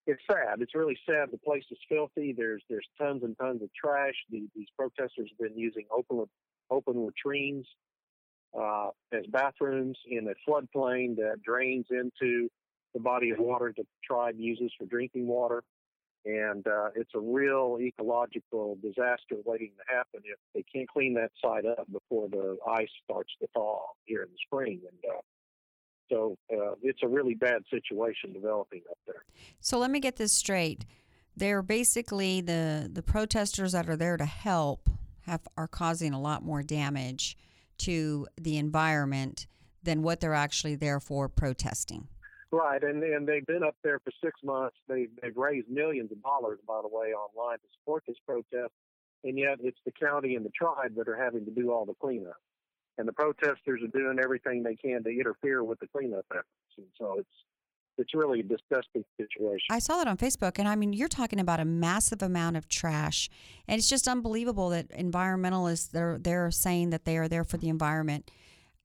it's 0.06 0.22
sad. 0.30 0.62
It's 0.62 0.76
really 0.76 0.98
sad. 1.06 1.30
The 1.32 1.38
place 1.38 1.64
is 1.72 1.78
filthy. 1.90 2.34
There's 2.36 2.62
there's 2.70 2.88
tons 3.00 3.24
and 3.24 3.38
tons 3.38 3.62
of 3.62 3.70
trash. 3.74 4.16
The, 4.30 4.48
these 4.56 4.68
protesters 4.78 5.30
have 5.30 5.50
been 5.50 5.58
using 5.58 5.86
open 5.92 6.26
open 6.70 7.06
latrines 7.06 7.66
uh, 8.60 8.90
as 9.12 9.26
bathrooms 9.28 9.98
in 10.10 10.28
a 10.28 10.50
floodplain 10.50 11.16
that 11.18 11.42
drains 11.44 11.86
into 11.90 12.50
the 12.94 13.00
body 13.00 13.32
of 13.32 13.40
water 13.40 13.74
that 13.76 13.84
the 13.84 14.00
tribe 14.04 14.36
uses 14.38 14.72
for 14.78 14.86
drinking 14.86 15.28
water. 15.28 15.64
And 16.26 16.66
uh, 16.68 16.90
it's 16.96 17.12
a 17.16 17.20
real 17.20 17.78
ecological 17.82 18.78
disaster 18.82 19.36
waiting 19.44 19.72
to 19.78 19.94
happen 19.94 20.22
if 20.24 20.38
they 20.54 20.64
can't 20.74 20.88
clean 20.88 21.14
that 21.16 21.32
site 21.44 21.66
up 21.66 21.86
before 21.92 22.30
the 22.30 22.58
ice 22.66 22.88
starts 23.04 23.32
to 23.42 23.48
thaw 23.54 23.88
here 24.06 24.22
in 24.22 24.30
the 24.30 24.38
spring. 24.46 24.80
And 24.90 25.12
uh, 25.12 25.20
so 26.14 26.38
uh, 26.52 26.76
it's 26.82 27.00
a 27.04 27.08
really 27.08 27.34
bad 27.34 27.64
situation 27.70 28.34
developing 28.34 28.82
up 28.90 28.98
there. 29.08 29.24
So 29.60 29.80
let 29.80 29.92
me 29.92 30.00
get 30.00 30.18
this 30.18 30.32
straight. 30.32 30.86
They're 31.36 31.64
basically 31.64 32.42
the 32.42 32.90
the 32.92 33.02
protesters 33.02 33.72
that 33.72 33.90
are 33.90 33.96
there 33.96 34.18
to 34.18 34.26
help 34.26 34.90
have 35.22 35.42
are 35.58 35.68
causing 35.68 36.14
a 36.14 36.22
lot 36.22 36.44
more 36.44 36.62
damage 36.62 37.38
to 37.80 38.28
the 38.40 38.58
environment 38.58 39.48
than 39.82 40.04
what 40.04 40.20
they're 40.20 40.36
actually 40.36 40.76
there 40.76 41.00
for 41.00 41.28
protesting. 41.28 42.08
Right, 42.52 42.84
and 42.84 43.02
and 43.04 43.28
they've 43.28 43.46
been 43.46 43.64
up 43.64 43.76
there 43.84 44.00
for 44.00 44.12
six 44.24 44.40
months. 44.44 44.76
They 44.88 45.08
they've 45.22 45.36
raised 45.36 45.70
millions 45.70 46.12
of 46.12 46.22
dollars, 46.22 46.60
by 46.68 46.82
the 46.84 46.88
way, 46.88 47.14
online 47.14 47.58
to 47.58 47.68
support 47.80 48.04
this 48.08 48.18
protest, 48.28 48.74
and 49.24 49.40
yet 49.40 49.58
it's 49.62 49.80
the 49.86 49.92
county 49.92 50.36
and 50.36 50.46
the 50.46 50.52
tribe 50.52 50.94
that 50.98 51.08
are 51.08 51.18
having 51.18 51.46
to 51.46 51.52
do 51.52 51.72
all 51.72 51.86
the 51.86 51.96
cleanup 51.96 52.38
and 52.98 53.08
the 53.08 53.14
protesters 53.14 53.82
are 53.84 54.00
doing 54.00 54.20
everything 54.24 54.64
they 54.64 54.76
can 54.76 55.04
to 55.04 55.10
interfere 55.10 55.64
with 55.64 55.80
the 55.80 55.88
cleanup 55.88 56.26
efforts. 56.32 56.48
And 56.78 56.88
so 56.98 57.16
it's 57.20 57.30
it's 57.96 58.16
really 58.16 58.40
a 58.40 58.44
disgusting 58.44 59.04
situation. 59.18 59.68
I 59.70 59.78
saw 59.78 59.98
that 59.98 60.08
on 60.08 60.18
Facebook, 60.18 60.58
and 60.58 60.68
I 60.68 60.76
mean, 60.76 60.94
you're 60.94 61.08
talking 61.08 61.40
about 61.40 61.60
a 61.60 61.66
massive 61.66 62.24
amount 62.24 62.58
of 62.58 62.68
trash, 62.68 63.30
and 63.68 63.78
it's 63.78 63.88
just 63.88 64.08
unbelievable 64.08 64.70
that 64.70 64.90
environmentalists 64.90 65.92
they're 65.92 66.18
they're 66.20 66.50
saying 66.52 66.90
that 66.90 67.06
they 67.06 67.18
are 67.18 67.28
there 67.28 67.44
for 67.44 67.58
the 67.58 67.70
environment. 67.70 68.32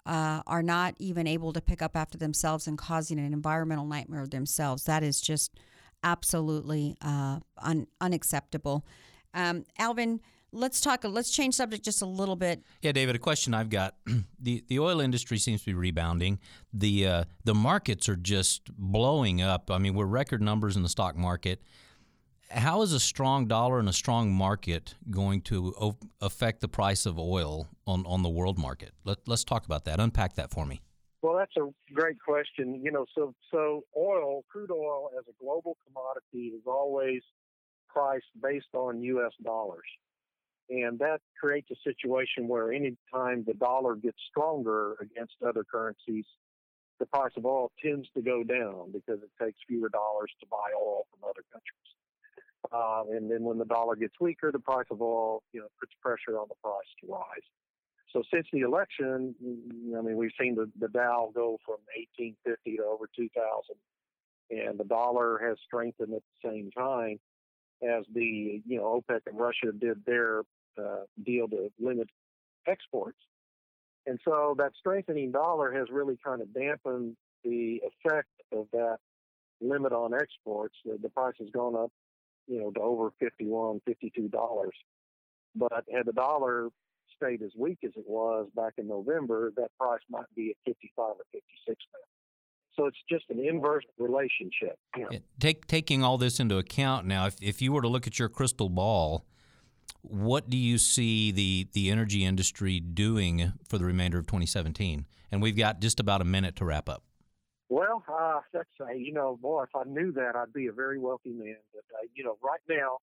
Uh, 0.07 0.41
are 0.47 0.63
not 0.63 0.95
even 0.99 1.27
able 1.27 1.53
to 1.53 1.61
pick 1.61 1.83
up 1.83 1.95
after 1.95 2.17
themselves 2.17 2.67
and 2.67 2.79
causing 2.79 3.19
an 3.19 3.31
environmental 3.35 3.85
nightmare 3.85 4.27
themselves. 4.27 4.85
That 4.85 5.03
is 5.03 5.21
just 5.21 5.59
absolutely 6.03 6.97
uh, 7.03 7.41
un- 7.59 7.89
unacceptable. 8.01 8.87
Um, 9.35 9.65
Alvin, 9.79 10.21
let's 10.53 10.81
talk. 10.81 11.05
Let's 11.05 11.31
change 11.31 11.55
subject 11.55 11.85
just 11.85 12.03
a 12.03 12.07
little 12.07 12.37
bit. 12.37 12.63
Yeah, 12.83 12.93
David. 12.93 13.17
A 13.17 13.19
question 13.19 13.55
I've 13.55 13.71
got: 13.71 13.95
the 14.41 14.65
the 14.69 14.79
oil 14.79 15.01
industry 15.01 15.39
seems 15.39 15.61
to 15.61 15.67
be 15.67 15.75
rebounding. 15.75 16.39
The 16.73 17.07
uh, 17.07 17.25
the 17.45 17.55
markets 17.55 18.09
are 18.09 18.17
just 18.17 18.71
blowing 18.77 19.43
up. 19.43 19.71
I 19.71 19.79
mean, 19.79 19.95
we're 19.95 20.07
record 20.07 20.43
numbers 20.43 20.77
in 20.77 20.83
the 20.83 20.89
stock 20.89 21.17
market. 21.17 21.63
How 22.51 22.81
is 22.81 22.95
a 22.95 23.01
strong 23.01 23.47
dollar 23.47 23.79
and 23.79 23.91
a 23.91 23.93
strong 23.93 24.33
market 24.33 24.95
going 25.11 25.43
to 25.43 25.75
o- 25.79 25.99
affect 26.23 26.63
the 26.63 26.69
price 26.69 27.05
of 27.05 27.19
oil 27.19 27.69
on, 27.87 28.07
on 28.07 28.23
the 28.23 28.31
world 28.31 28.59
market? 28.59 28.93
Let, 29.05 29.19
let's 29.27 29.45
talk 29.45 29.67
about 29.67 29.85
that. 29.85 30.01
Unpack 30.01 30.37
that 30.37 30.51
for 30.51 30.65
me. 30.65 30.81
Well, 31.21 31.37
that's 31.37 31.55
a 31.59 31.69
great 31.93 32.17
question. 32.25 32.81
You 32.83 32.91
know, 32.91 33.05
so 33.15 33.35
so 33.51 33.85
oil, 33.97 34.45
crude 34.51 34.71
oil, 34.71 35.11
as 35.19 35.25
a 35.29 35.45
global 35.45 35.77
commodity, 35.87 36.55
is 36.55 36.63
always 36.67 37.21
priced 37.89 38.25
based 38.43 38.75
on 38.75 39.03
U.S. 39.03 39.33
dollars. 39.45 39.85
And 40.71 40.99
that 40.99 41.21
creates 41.41 41.71
a 41.71 41.77
situation 41.83 42.47
where 42.47 42.73
anytime 42.73 43.45
the 43.47 43.55
dollar 43.55 43.97
gets 43.97 44.19
stronger 44.29 44.97
against 45.01 45.35
other 45.47 45.65
currencies, 45.65 46.27
the 46.99 47.07
price 47.07 47.33
of 47.37 47.47
oil 47.47 47.71
tends 47.83 48.09
to 48.15 48.23
go 48.23 48.43
down 48.43 48.93
because 48.93 49.21
it 49.23 49.31
takes 49.43 49.59
fewer 49.67 49.89
dollars 49.89 50.31
to 50.41 50.47
buy 50.51 50.71
oil 50.77 51.07
from 51.11 51.29
other 51.29 51.45
countries. 51.53 51.89
Uh, 52.73 53.17
and 53.17 53.31
then 53.31 53.45
when 53.45 53.57
the 53.57 53.65
dollar 53.65 53.97
gets 53.97 54.15
weaker, 54.21 54.51
the 54.53 54.59
price 54.59 54.87
of 54.91 55.01
oil, 55.01 55.43
you 55.53 55.61
know, 55.61 55.69
puts 55.81 55.93
pressure 56.03 56.39
on 56.39 56.47
the 56.49 56.55
price 56.63 56.89
to 57.01 57.07
rise. 57.11 57.47
So 58.13 58.23
since 58.33 58.47
the 58.53 58.61
election, 58.61 59.35
I 59.97 60.01
mean, 60.01 60.17
we've 60.17 60.33
seen 60.41 60.55
the, 60.55 60.71
the 60.79 60.89
Dow 60.89 61.31
go 61.35 61.59
from 61.65 61.77
1850 62.17 62.77
to 62.77 62.85
over 62.85 63.09
2000, 63.15 63.77
and 64.51 64.79
the 64.79 64.85
dollar 64.85 65.39
has 65.47 65.57
strengthened 65.65 66.15
at 66.15 66.23
the 66.43 66.49
same 66.49 66.71
time 66.71 67.19
as 67.83 68.05
the, 68.13 68.63
you 68.67 68.79
know, 68.79 69.03
OPEC 69.03 69.21
and 69.27 69.39
Russia 69.39 69.73
did 69.79 70.05
their 70.05 70.43
uh, 70.79 71.05
deal 71.25 71.49
to 71.49 71.71
limit 71.79 72.09
exports. 72.67 73.19
And 74.07 74.19
so 74.25 74.55
that 74.59 74.73
strengthening 74.79 75.33
dollar 75.33 75.73
has 75.73 75.89
really 75.91 76.19
kind 76.25 76.41
of 76.41 76.53
dampened 76.55 77.17
the 77.45 77.81
effect 77.85 78.29
of 78.53 78.67
that 78.73 78.99
limit 79.61 79.93
on 79.93 80.15
exports. 80.15 80.75
The, 80.85 80.99
the 81.01 81.11
price 81.11 81.35
has 81.41 81.49
gone 81.51 81.77
up, 81.77 81.93
you 82.47 82.61
know, 82.61 82.71
to 82.71 82.81
over 82.81 83.11
51 83.21 83.81
$52. 83.89 84.31
But 85.55 85.85
had 85.93 86.07
the 86.07 86.13
dollar 86.13 86.69
stayed 87.17 87.43
as 87.43 87.51
weak 87.57 87.79
as 87.85 87.91
it 87.97 88.05
was 88.07 88.49
back 88.55 88.75
in 88.79 88.89
November, 88.89 89.53
that 89.57 89.71
price 89.79 90.01
might 90.09 90.33
be 90.35 90.51
at 90.51 90.57
55 90.65 90.99
or 90.99 91.17
56 91.33 91.77
now. 91.93 92.01
So 92.77 92.87
it's 92.87 92.99
just 93.11 93.25
an 93.31 93.45
inverse 93.45 93.85
relationship. 93.99 94.79
Take, 95.41 95.67
taking 95.67 96.05
all 96.05 96.17
this 96.17 96.39
into 96.39 96.59
account 96.59 97.07
now, 97.07 97.27
if, 97.27 97.35
if 97.43 97.61
you 97.61 97.73
were 97.73 97.83
to 97.83 97.89
look 97.89 98.07
at 98.07 98.19
your 98.19 98.29
crystal 98.29 98.69
ball, 98.69 99.27
what 100.03 100.49
do 100.49 100.57
you 100.57 100.79
see 100.79 101.31
the, 101.31 101.69
the 101.73 101.91
energy 101.91 102.25
industry 102.25 102.81
doing 102.81 103.53
for 103.67 103.79
the 103.79 103.85
remainder 103.85 104.19
of 104.19 104.27
2017? 104.27 105.07
And 105.31 105.43
we've 105.43 105.57
got 105.57 105.81
just 105.81 106.01
about 106.01 106.21
a 106.21 106.25
minute 106.25 106.57
to 106.57 106.65
wrap 106.65 106.89
up. 106.89 107.03
Well, 107.69 108.03
uh, 108.09 108.41
that's 108.53 108.69
uh, 108.81 108.93
you 108.93 109.13
know, 109.13 109.39
boy, 109.41 109.65
if 109.65 109.77
I 109.77 109.85
knew 109.85 110.13
that, 110.13 110.35
I'd 110.35 110.55
be 110.55 110.69
a 110.69 110.73
very 110.73 110.99
wealthy 110.99 111.33
man. 111.33 111.57
But 111.73 111.85
uh, 111.95 112.07
you 112.15 112.25
know, 112.25 112.39
right 112.43 112.61
now, 112.69 112.99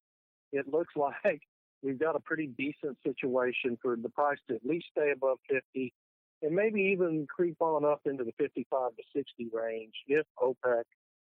it 0.52 0.68
looks 0.68 0.94
like 0.96 1.42
we've 1.84 2.00
got 2.00 2.16
a 2.16 2.20
pretty 2.20 2.48
decent 2.48 2.98
situation 3.06 3.78
for 3.82 3.96
the 3.96 4.10
price 4.10 4.40
to 4.50 4.56
at 4.56 4.66
least 4.66 4.88
stay 4.92 5.12
above 5.12 5.38
50 5.50 5.94
and 6.42 6.56
maybe 6.56 6.82
even 6.94 7.28
creep 7.28 7.58
on 7.60 7.86
up 7.86 8.02
into 8.06 8.24
the 8.24 8.34
55 8.38 8.92
to 8.96 9.04
60 9.16 9.50
range 9.54 9.94
if 10.08 10.26
OPEC 10.40 10.84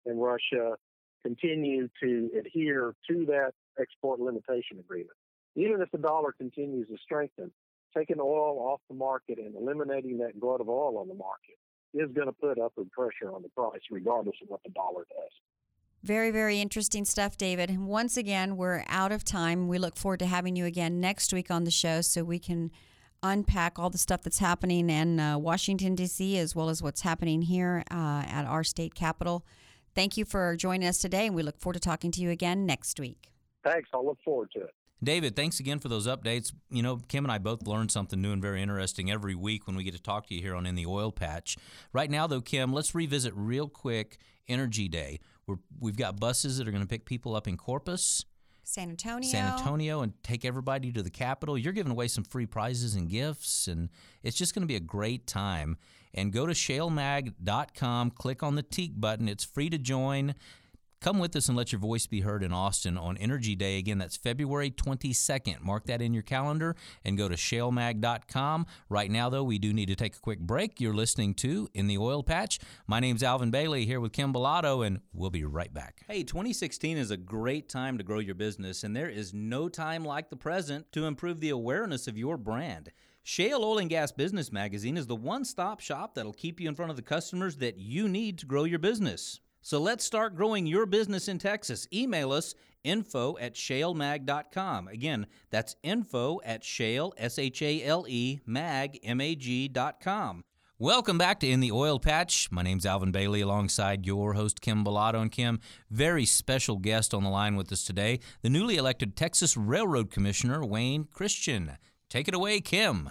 and 0.06 0.22
Russia 0.22 0.76
continue 1.22 1.88
to 2.02 2.30
adhere 2.38 2.94
to 3.08 3.26
that 3.26 3.52
export 3.80 4.20
limitation 4.20 4.78
agreement. 4.78 5.16
Even 5.56 5.80
if 5.80 5.90
the 5.90 5.98
dollar 5.98 6.32
continues 6.32 6.88
to 6.88 6.96
strengthen, 7.04 7.50
taking 7.96 8.18
oil 8.20 8.58
off 8.58 8.80
the 8.88 8.94
market 8.94 9.38
and 9.38 9.54
eliminating 9.54 10.18
that 10.18 10.40
glut 10.40 10.60
of 10.60 10.68
oil 10.68 10.98
on 10.98 11.08
the 11.08 11.14
market 11.14 11.58
is 11.94 12.10
going 12.14 12.26
to 12.26 12.32
put 12.32 12.58
upward 12.58 12.90
pressure 12.90 13.34
on 13.34 13.42
the 13.42 13.48
price, 13.50 13.80
regardless 13.90 14.36
of 14.42 14.48
what 14.48 14.62
the 14.64 14.70
dollar 14.70 15.06
does. 15.10 15.30
Very, 16.02 16.30
very 16.30 16.60
interesting 16.60 17.04
stuff, 17.04 17.36
David. 17.36 17.78
Once 17.78 18.16
again, 18.16 18.56
we're 18.56 18.82
out 18.88 19.12
of 19.12 19.24
time. 19.24 19.68
We 19.68 19.78
look 19.78 19.96
forward 19.96 20.18
to 20.20 20.26
having 20.26 20.56
you 20.56 20.64
again 20.64 21.00
next 21.00 21.32
week 21.32 21.50
on 21.50 21.64
the 21.64 21.70
show 21.70 22.00
so 22.00 22.24
we 22.24 22.38
can 22.38 22.72
unpack 23.22 23.78
all 23.78 23.88
the 23.88 23.98
stuff 23.98 24.22
that's 24.22 24.38
happening 24.38 24.90
in 24.90 25.20
uh, 25.20 25.38
Washington, 25.38 25.94
D.C., 25.94 26.38
as 26.38 26.56
well 26.56 26.70
as 26.70 26.82
what's 26.82 27.02
happening 27.02 27.42
here 27.42 27.84
uh, 27.90 28.24
at 28.26 28.46
our 28.46 28.64
state 28.64 28.96
capitol. 28.96 29.44
Thank 29.94 30.16
you 30.16 30.24
for 30.24 30.56
joining 30.56 30.88
us 30.88 30.98
today, 30.98 31.26
and 31.26 31.36
we 31.36 31.44
look 31.44 31.60
forward 31.60 31.74
to 31.74 31.80
talking 31.80 32.10
to 32.12 32.20
you 32.20 32.30
again 32.30 32.66
next 32.66 32.98
week. 32.98 33.28
Thanks. 33.62 33.90
I'll 33.94 34.04
look 34.04 34.18
forward 34.24 34.50
to 34.54 34.62
it. 34.62 34.74
David, 35.02 35.34
thanks 35.34 35.58
again 35.58 35.80
for 35.80 35.88
those 35.88 36.06
updates. 36.06 36.52
You 36.70 36.82
know, 36.82 36.96
Kim 37.08 37.24
and 37.24 37.32
I 37.32 37.38
both 37.38 37.66
learn 37.66 37.88
something 37.88 38.20
new 38.20 38.32
and 38.32 38.40
very 38.40 38.62
interesting 38.62 39.10
every 39.10 39.34
week 39.34 39.66
when 39.66 39.74
we 39.74 39.82
get 39.82 39.94
to 39.94 40.02
talk 40.02 40.28
to 40.28 40.34
you 40.34 40.40
here 40.40 40.54
on 40.54 40.64
In 40.64 40.76
the 40.76 40.86
Oil 40.86 41.10
Patch. 41.10 41.56
Right 41.92 42.10
now, 42.10 42.26
though, 42.26 42.40
Kim, 42.40 42.72
let's 42.72 42.94
revisit 42.94 43.32
real 43.34 43.68
quick 43.68 44.18
Energy 44.48 44.88
Day. 44.88 45.18
We're, 45.46 45.56
we've 45.80 45.96
got 45.96 46.20
buses 46.20 46.58
that 46.58 46.68
are 46.68 46.70
going 46.70 46.84
to 46.84 46.88
pick 46.88 47.04
people 47.04 47.34
up 47.34 47.48
in 47.48 47.56
Corpus, 47.56 48.24
San 48.62 48.90
Antonio, 48.90 49.28
San 49.28 49.52
Antonio, 49.52 50.02
and 50.02 50.12
take 50.22 50.44
everybody 50.44 50.92
to 50.92 51.02
the 51.02 51.10
Capitol. 51.10 51.58
You're 51.58 51.72
giving 51.72 51.90
away 51.90 52.06
some 52.06 52.22
free 52.22 52.46
prizes 52.46 52.94
and 52.94 53.08
gifts, 53.08 53.66
and 53.66 53.90
it's 54.22 54.36
just 54.36 54.54
going 54.54 54.62
to 54.62 54.68
be 54.68 54.76
a 54.76 54.80
great 54.80 55.26
time. 55.26 55.78
And 56.14 56.32
go 56.32 56.46
to 56.46 56.52
shalemag.com, 56.52 58.10
click 58.10 58.42
on 58.42 58.54
the 58.54 58.62
TEAC 58.62 59.00
button. 59.00 59.28
It's 59.28 59.44
free 59.44 59.70
to 59.70 59.78
join. 59.78 60.34
Come 61.02 61.18
with 61.18 61.34
us 61.34 61.48
and 61.48 61.56
let 61.56 61.72
your 61.72 61.80
voice 61.80 62.06
be 62.06 62.20
heard 62.20 62.44
in 62.44 62.52
Austin 62.52 62.96
on 62.96 63.16
Energy 63.16 63.56
Day. 63.56 63.76
Again, 63.76 63.98
that's 63.98 64.16
February 64.16 64.70
22nd. 64.70 65.60
Mark 65.60 65.86
that 65.86 66.00
in 66.00 66.14
your 66.14 66.22
calendar 66.22 66.76
and 67.04 67.18
go 67.18 67.28
to 67.28 67.34
shalemag.com. 67.34 68.66
Right 68.88 69.10
now, 69.10 69.28
though, 69.28 69.42
we 69.42 69.58
do 69.58 69.72
need 69.72 69.88
to 69.88 69.96
take 69.96 70.14
a 70.14 70.20
quick 70.20 70.38
break. 70.38 70.80
You're 70.80 70.94
listening 70.94 71.34
to 71.34 71.68
In 71.74 71.88
the 71.88 71.98
Oil 71.98 72.22
Patch. 72.22 72.60
My 72.86 73.00
name's 73.00 73.24
Alvin 73.24 73.50
Bailey 73.50 73.84
here 73.84 73.98
with 73.98 74.12
Kim 74.12 74.32
Bellotto, 74.32 74.86
and 74.86 75.00
we'll 75.12 75.30
be 75.30 75.44
right 75.44 75.74
back. 75.74 76.04
Hey, 76.06 76.22
2016 76.22 76.96
is 76.96 77.10
a 77.10 77.16
great 77.16 77.68
time 77.68 77.98
to 77.98 78.04
grow 78.04 78.20
your 78.20 78.36
business, 78.36 78.84
and 78.84 78.94
there 78.94 79.10
is 79.10 79.34
no 79.34 79.68
time 79.68 80.04
like 80.04 80.30
the 80.30 80.36
present 80.36 80.92
to 80.92 81.06
improve 81.06 81.40
the 81.40 81.50
awareness 81.50 82.06
of 82.06 82.16
your 82.16 82.36
brand. 82.36 82.92
Shale 83.24 83.64
Oil 83.64 83.78
and 83.78 83.90
Gas 83.90 84.12
Business 84.12 84.52
Magazine 84.52 84.96
is 84.96 85.08
the 85.08 85.16
one 85.16 85.44
stop 85.44 85.80
shop 85.80 86.14
that'll 86.14 86.32
keep 86.32 86.60
you 86.60 86.68
in 86.68 86.76
front 86.76 86.90
of 86.90 86.96
the 86.96 87.02
customers 87.02 87.56
that 87.56 87.76
you 87.76 88.08
need 88.08 88.38
to 88.38 88.46
grow 88.46 88.62
your 88.62 88.78
business. 88.78 89.40
So 89.62 89.78
let's 89.78 90.04
start 90.04 90.34
growing 90.34 90.66
your 90.66 90.86
business 90.86 91.28
in 91.28 91.38
Texas. 91.38 91.86
Email 91.92 92.32
us 92.32 92.56
info 92.82 93.38
at 93.38 93.54
shalemag.com. 93.54 94.88
Again, 94.88 95.28
that's 95.50 95.76
info 95.84 96.40
at 96.44 96.64
shale, 96.64 97.14
S 97.16 97.38
H 97.38 97.62
A 97.62 97.82
L 97.84 98.04
E, 98.08 98.40
mag, 98.44 98.98
M 99.04 99.20
A 99.20 99.36
G.com. 99.36 100.42
Welcome 100.80 101.16
back 101.16 101.38
to 101.40 101.48
In 101.48 101.60
the 101.60 101.70
Oil 101.70 102.00
Patch. 102.00 102.50
My 102.50 102.62
name's 102.62 102.84
Alvin 102.84 103.12
Bailey 103.12 103.40
alongside 103.40 104.04
your 104.04 104.32
host, 104.32 104.60
Kim 104.60 104.84
Bellotto. 104.84 105.22
And 105.22 105.30
Kim, 105.30 105.60
very 105.88 106.26
special 106.26 106.76
guest 106.78 107.14
on 107.14 107.22
the 107.22 107.30
line 107.30 107.54
with 107.54 107.70
us 107.70 107.84
today, 107.84 108.18
the 108.42 108.50
newly 108.50 108.78
elected 108.78 109.14
Texas 109.16 109.56
Railroad 109.56 110.10
Commissioner, 110.10 110.64
Wayne 110.64 111.04
Christian. 111.04 111.78
Take 112.10 112.26
it 112.26 112.34
away, 112.34 112.60
Kim. 112.60 113.10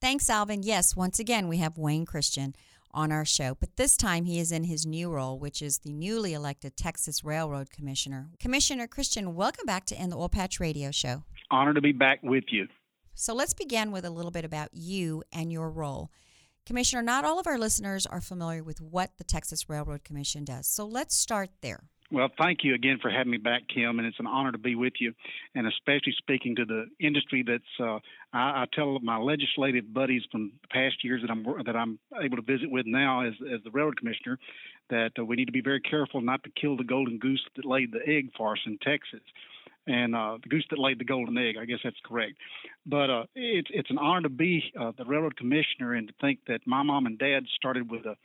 Thanks, 0.00 0.30
Alvin. 0.30 0.62
Yes, 0.62 0.94
once 0.94 1.18
again, 1.18 1.48
we 1.48 1.56
have 1.56 1.76
Wayne 1.76 2.06
Christian 2.06 2.54
on 2.92 3.12
our 3.12 3.24
show, 3.24 3.56
but 3.60 3.76
this 3.76 3.96
time 3.96 4.24
he 4.24 4.38
is 4.38 4.52
in 4.52 4.64
his 4.64 4.86
new 4.86 5.10
role, 5.10 5.38
which 5.38 5.62
is 5.62 5.78
the 5.78 5.92
newly 5.92 6.32
elected 6.32 6.76
Texas 6.76 7.22
Railroad 7.24 7.70
Commissioner. 7.70 8.30
Commissioner 8.38 8.86
Christian, 8.86 9.34
welcome 9.34 9.66
back 9.66 9.84
to 9.86 10.02
In 10.02 10.10
the 10.10 10.16
Oil 10.16 10.28
Patch 10.28 10.60
Radio 10.60 10.90
Show. 10.90 11.24
Honor 11.50 11.74
to 11.74 11.80
be 11.80 11.92
back 11.92 12.22
with 12.22 12.44
you. 12.50 12.68
So 13.14 13.34
let's 13.34 13.54
begin 13.54 13.92
with 13.92 14.04
a 14.04 14.10
little 14.10 14.30
bit 14.30 14.44
about 14.44 14.70
you 14.72 15.22
and 15.32 15.52
your 15.52 15.70
role. 15.70 16.10
Commissioner, 16.66 17.02
not 17.02 17.24
all 17.24 17.38
of 17.38 17.46
our 17.46 17.58
listeners 17.58 18.06
are 18.06 18.20
familiar 18.20 18.62
with 18.62 18.80
what 18.80 19.18
the 19.18 19.24
Texas 19.24 19.68
Railroad 19.68 20.04
Commission 20.04 20.44
does, 20.44 20.66
so 20.66 20.86
let's 20.86 21.14
start 21.14 21.50
there. 21.60 21.84
Well, 22.12 22.28
thank 22.40 22.64
you 22.64 22.74
again 22.74 22.98
for 23.00 23.08
having 23.08 23.30
me 23.30 23.38
back, 23.38 23.62
Kim, 23.72 24.00
and 24.00 24.06
it's 24.06 24.18
an 24.18 24.26
honor 24.26 24.50
to 24.50 24.58
be 24.58 24.74
with 24.74 24.94
you, 24.98 25.14
and 25.54 25.66
especially 25.68 26.12
speaking 26.18 26.56
to 26.56 26.64
the 26.64 26.86
industry 26.98 27.44
that's. 27.46 27.62
Uh, 27.78 28.00
I, 28.32 28.62
I 28.62 28.64
tell 28.72 28.98
my 28.98 29.16
legislative 29.16 29.94
buddies 29.94 30.22
from 30.32 30.52
past 30.70 31.04
years 31.04 31.22
that 31.22 31.30
I'm 31.30 31.44
that 31.64 31.76
I'm 31.76 32.00
able 32.20 32.36
to 32.36 32.42
visit 32.42 32.68
with 32.68 32.84
now 32.86 33.20
as 33.22 33.34
as 33.54 33.60
the 33.62 33.70
railroad 33.70 33.96
commissioner 33.96 34.38
that 34.90 35.12
uh, 35.20 35.24
we 35.24 35.36
need 35.36 35.44
to 35.46 35.52
be 35.52 35.60
very 35.60 35.80
careful 35.80 36.20
not 36.20 36.42
to 36.42 36.50
kill 36.60 36.76
the 36.76 36.82
golden 36.82 37.18
goose 37.18 37.44
that 37.54 37.64
laid 37.64 37.92
the 37.92 38.00
egg 38.04 38.30
for 38.36 38.52
us 38.52 38.58
in 38.66 38.76
Texas 38.78 39.20
and 39.86 40.14
uh, 40.14 40.38
the 40.42 40.48
goose 40.48 40.66
that 40.70 40.78
laid 40.78 40.98
the 40.98 41.04
golden 41.04 41.38
egg. 41.38 41.56
I 41.60 41.64
guess 41.64 41.78
that's 41.82 42.00
correct. 42.04 42.34
But 42.86 43.10
uh, 43.10 43.24
it's 43.36 43.70
it's 43.72 43.90
an 43.90 43.98
honor 43.98 44.22
to 44.22 44.28
be 44.28 44.64
uh, 44.78 44.92
the 44.98 45.04
railroad 45.04 45.36
commissioner 45.36 45.94
and 45.94 46.08
to 46.08 46.14
think 46.20 46.40
that 46.48 46.60
my 46.66 46.82
mom 46.82 47.06
and 47.06 47.18
dad 47.18 47.44
started 47.54 47.90
with 47.90 48.04
a 48.06 48.16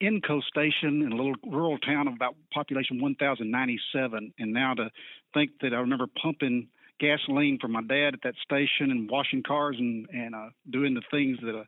Enco 0.00 0.40
station 0.40 1.02
in 1.02 1.12
a 1.12 1.16
little 1.16 1.34
rural 1.46 1.78
town 1.78 2.08
of 2.08 2.14
about 2.14 2.34
population 2.52 3.00
1,097, 3.00 4.34
and 4.38 4.52
now 4.52 4.74
to 4.74 4.90
think 5.34 5.50
that 5.60 5.74
I 5.74 5.78
remember 5.78 6.06
pumping 6.20 6.68
gasoline 6.98 7.58
for 7.60 7.68
my 7.68 7.82
dad 7.82 8.14
at 8.14 8.22
that 8.22 8.34
station 8.42 8.90
and 8.90 9.10
washing 9.10 9.42
cars 9.42 9.76
and 9.78 10.06
and 10.12 10.34
uh, 10.34 10.48
doing 10.70 10.94
the 10.94 11.02
things 11.10 11.38
that 11.42 11.54
a, 11.54 11.64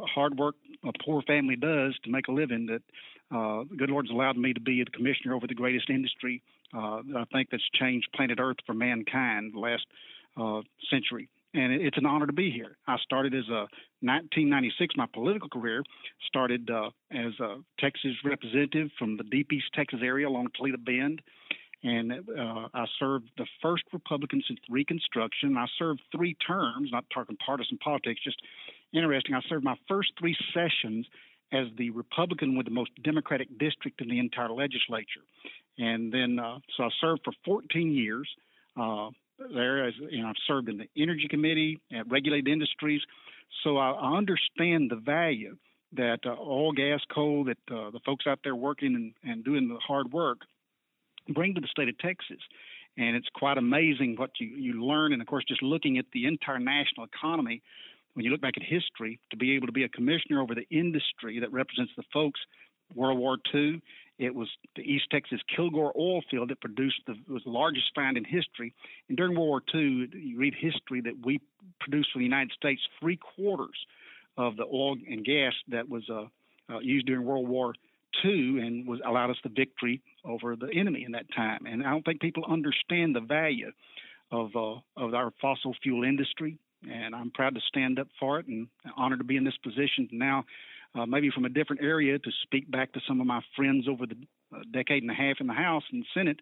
a 0.00 0.06
hard 0.06 0.38
work 0.38 0.54
a 0.84 0.92
poor 1.04 1.22
family 1.22 1.56
does 1.56 1.94
to 2.04 2.10
make 2.10 2.28
a 2.28 2.32
living. 2.32 2.66
That 2.66 2.82
uh, 3.34 3.64
the 3.70 3.76
good 3.76 3.90
Lord's 3.90 4.10
allowed 4.10 4.36
me 4.36 4.52
to 4.52 4.60
be 4.60 4.82
the 4.84 4.90
commissioner 4.90 5.34
over 5.34 5.46
the 5.46 5.54
greatest 5.54 5.88
industry 5.90 6.42
uh, 6.74 7.02
that 7.12 7.16
I 7.16 7.24
think 7.32 7.48
that's 7.50 7.68
changed 7.74 8.08
planet 8.14 8.38
Earth 8.40 8.58
for 8.66 8.74
mankind 8.74 9.52
the 9.54 9.58
last 9.58 9.86
uh, 10.36 10.62
century 10.90 11.28
and 11.54 11.72
it's 11.72 11.98
an 11.98 12.06
honor 12.06 12.26
to 12.26 12.32
be 12.32 12.50
here. 12.50 12.76
I 12.86 12.96
started 12.98 13.34
as 13.34 13.48
a 13.48 13.66
1996. 14.02 14.94
My 14.96 15.06
political 15.12 15.48
career 15.48 15.82
started 16.26 16.70
uh, 16.70 16.90
as 17.10 17.38
a 17.40 17.56
Texas 17.78 18.12
representative 18.24 18.88
from 18.98 19.16
the 19.16 19.24
deep 19.24 19.52
East 19.52 19.66
Texas 19.74 20.00
area 20.02 20.28
along 20.28 20.48
Toledo 20.56 20.78
Bend, 20.78 21.20
and 21.82 22.12
uh, 22.12 22.68
I 22.72 22.84
served 22.98 23.30
the 23.36 23.46
first 23.62 23.84
Republican 23.92 24.42
since 24.46 24.60
Reconstruction. 24.68 25.56
I 25.56 25.66
served 25.78 26.00
three 26.14 26.34
terms, 26.46 26.90
not 26.92 27.04
talking 27.12 27.36
partisan 27.44 27.78
politics, 27.78 28.20
just 28.22 28.40
interesting. 28.92 29.34
I 29.34 29.40
served 29.48 29.64
my 29.64 29.76
first 29.88 30.12
three 30.18 30.36
sessions 30.54 31.06
as 31.52 31.66
the 31.76 31.90
Republican 31.90 32.56
with 32.56 32.66
the 32.66 32.72
most 32.72 32.90
Democratic 33.02 33.58
district 33.58 34.00
in 34.00 34.08
the 34.08 34.20
entire 34.20 34.52
legislature, 34.52 35.24
and 35.78 36.12
then 36.12 36.38
uh, 36.38 36.58
so 36.76 36.84
I 36.84 36.90
served 37.00 37.22
for 37.24 37.32
14 37.44 37.92
years. 37.92 38.28
Uh, 38.80 39.10
there. 39.48 39.86
As 39.86 39.94
you 40.10 40.22
know, 40.22 40.28
I've 40.28 40.34
served 40.46 40.68
in 40.68 40.78
the 40.78 40.88
Energy 40.96 41.28
Committee 41.28 41.80
at 41.92 42.10
Regulated 42.10 42.48
Industries, 42.48 43.02
so 43.64 43.78
I, 43.78 44.16
understand 44.16 44.90
the 44.90 44.96
value 44.96 45.56
that 45.92 46.20
uh, 46.24 46.36
oil, 46.40 46.72
gas, 46.72 47.00
coal, 47.12 47.44
that 47.44 47.58
uh, 47.70 47.90
the 47.90 48.00
folks 48.04 48.26
out 48.26 48.40
there 48.44 48.54
working 48.54 48.94
and, 48.94 49.12
and 49.30 49.44
doing 49.44 49.68
the 49.68 49.78
hard 49.78 50.12
work 50.12 50.38
bring 51.28 51.54
to 51.54 51.60
the 51.60 51.68
state 51.68 51.88
of 51.88 51.98
Texas. 51.98 52.38
And 52.96 53.16
it's 53.16 53.28
quite 53.34 53.58
amazing 53.58 54.16
what 54.16 54.30
you, 54.38 54.48
you 54.48 54.84
learn. 54.84 55.12
And 55.12 55.22
of 55.22 55.28
course, 55.28 55.44
just 55.46 55.62
looking 55.62 55.98
at 55.98 56.06
the 56.12 56.26
entire 56.26 56.58
national 56.58 57.06
economy, 57.06 57.62
when 58.14 58.24
you 58.24 58.30
look 58.30 58.40
back 58.40 58.54
at 58.56 58.62
history, 58.62 59.20
to 59.30 59.36
be 59.36 59.54
able 59.56 59.66
to 59.66 59.72
be 59.72 59.84
a 59.84 59.88
commissioner 59.88 60.40
over 60.40 60.54
the 60.54 60.66
industry 60.70 61.40
that 61.40 61.52
represents 61.52 61.92
the 61.96 62.02
folks, 62.12 62.40
World 62.94 63.18
War 63.18 63.38
II, 63.54 63.80
it 64.20 64.34
was 64.34 64.48
the 64.76 64.82
East 64.82 65.06
Texas 65.10 65.40
Kilgore 65.54 65.92
oil 65.98 66.20
field 66.30 66.50
that 66.50 66.60
produced 66.60 67.00
the 67.06 67.14
was 67.26 67.42
the 67.44 67.50
largest 67.50 67.86
find 67.94 68.18
in 68.18 68.24
history. 68.24 68.74
And 69.08 69.16
during 69.16 69.34
World 69.34 69.48
War 69.48 69.62
II, 69.74 70.08
you 70.12 70.36
read 70.36 70.54
history 70.54 71.00
that 71.00 71.24
we 71.24 71.40
produced 71.80 72.10
for 72.12 72.18
the 72.18 72.24
United 72.24 72.52
States 72.52 72.82
three 73.00 73.16
quarters 73.16 73.86
of 74.36 74.56
the 74.56 74.64
oil 74.64 74.96
and 75.08 75.24
gas 75.24 75.54
that 75.68 75.88
was 75.88 76.08
uh, 76.10 76.26
uh, 76.70 76.80
used 76.80 77.06
during 77.06 77.24
World 77.24 77.48
War 77.48 77.74
II 78.22 78.60
and 78.60 78.86
was 78.86 79.00
allowed 79.06 79.30
us 79.30 79.38
the 79.42 79.48
victory 79.48 80.02
over 80.22 80.54
the 80.54 80.68
enemy 80.74 81.04
in 81.04 81.12
that 81.12 81.24
time. 81.34 81.64
And 81.64 81.82
I 81.82 81.90
don't 81.90 82.04
think 82.04 82.20
people 82.20 82.44
understand 82.46 83.16
the 83.16 83.20
value 83.20 83.72
of 84.30 84.54
uh, 84.54 84.80
of 84.98 85.14
our 85.14 85.32
fossil 85.40 85.74
fuel 85.82 86.04
industry. 86.04 86.58
And 86.90 87.14
I'm 87.14 87.30
proud 87.30 87.54
to 87.54 87.60
stand 87.68 87.98
up 87.98 88.08
for 88.18 88.38
it 88.38 88.46
and 88.46 88.68
honored 88.98 89.20
to 89.20 89.24
be 89.24 89.36
in 89.38 89.44
this 89.44 89.56
position 89.62 90.10
now 90.12 90.44
uh, 90.94 91.06
maybe 91.06 91.30
from 91.30 91.44
a 91.44 91.48
different 91.48 91.82
area 91.82 92.18
to 92.18 92.30
speak 92.42 92.70
back 92.70 92.92
to 92.92 93.00
some 93.06 93.20
of 93.20 93.26
my 93.26 93.40
friends 93.56 93.86
over 93.88 94.06
the 94.06 94.16
uh, 94.54 94.60
decade 94.72 95.02
and 95.02 95.10
a 95.10 95.14
half 95.14 95.36
in 95.40 95.46
the 95.46 95.52
House 95.52 95.84
and 95.92 96.04
Senate. 96.14 96.40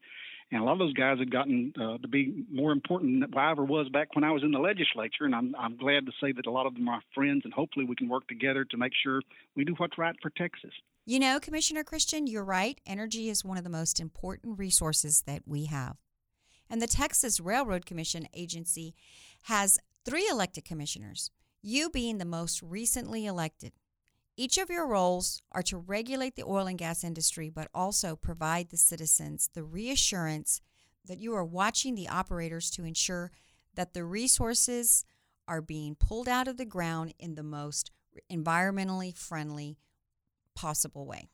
And 0.50 0.62
a 0.62 0.64
lot 0.64 0.72
of 0.72 0.78
those 0.78 0.94
guys 0.94 1.18
have 1.18 1.30
gotten 1.30 1.74
uh, 1.78 1.98
to 1.98 2.08
be 2.08 2.46
more 2.50 2.72
important 2.72 3.20
than 3.20 3.38
I 3.38 3.50
ever 3.50 3.64
was 3.64 3.90
back 3.90 4.14
when 4.14 4.24
I 4.24 4.30
was 4.30 4.42
in 4.42 4.50
the 4.50 4.58
legislature. 4.58 5.24
And 5.24 5.34
I'm, 5.34 5.54
I'm 5.58 5.76
glad 5.76 6.06
to 6.06 6.12
say 6.22 6.32
that 6.32 6.46
a 6.46 6.50
lot 6.50 6.64
of 6.64 6.72
them 6.74 6.88
are 6.88 7.02
friends, 7.14 7.42
and 7.44 7.52
hopefully 7.52 7.84
we 7.84 7.94
can 7.94 8.08
work 8.08 8.26
together 8.28 8.64
to 8.64 8.76
make 8.78 8.92
sure 9.02 9.20
we 9.54 9.64
do 9.64 9.74
what's 9.76 9.98
right 9.98 10.16
for 10.22 10.30
Texas. 10.30 10.70
You 11.04 11.18
know, 11.18 11.38
Commissioner 11.38 11.84
Christian, 11.84 12.26
you're 12.26 12.44
right. 12.44 12.80
Energy 12.86 13.28
is 13.28 13.44
one 13.44 13.58
of 13.58 13.64
the 13.64 13.70
most 13.70 14.00
important 14.00 14.58
resources 14.58 15.22
that 15.26 15.42
we 15.46 15.66
have. 15.66 15.96
And 16.70 16.80
the 16.80 16.86
Texas 16.86 17.40
Railroad 17.40 17.84
Commission 17.84 18.26
agency 18.34 18.94
has 19.44 19.78
three 20.04 20.28
elected 20.30 20.64
commissioners, 20.64 21.30
you 21.62 21.90
being 21.90 22.18
the 22.18 22.24
most 22.24 22.62
recently 22.62 23.26
elected. 23.26 23.72
Each 24.40 24.56
of 24.56 24.70
your 24.70 24.86
roles 24.86 25.42
are 25.50 25.64
to 25.64 25.76
regulate 25.76 26.36
the 26.36 26.44
oil 26.44 26.68
and 26.68 26.78
gas 26.78 27.02
industry, 27.02 27.50
but 27.50 27.66
also 27.74 28.14
provide 28.14 28.70
the 28.70 28.76
citizens 28.76 29.50
the 29.52 29.64
reassurance 29.64 30.60
that 31.04 31.18
you 31.18 31.34
are 31.34 31.44
watching 31.44 31.96
the 31.96 32.08
operators 32.08 32.70
to 32.70 32.84
ensure 32.84 33.32
that 33.74 33.94
the 33.94 34.04
resources 34.04 35.04
are 35.48 35.60
being 35.60 35.96
pulled 35.96 36.28
out 36.28 36.46
of 36.46 36.56
the 36.56 36.64
ground 36.64 37.14
in 37.18 37.34
the 37.34 37.42
most 37.42 37.90
environmentally 38.32 39.12
friendly 39.12 39.76
possible 40.54 41.04
way. 41.04 41.26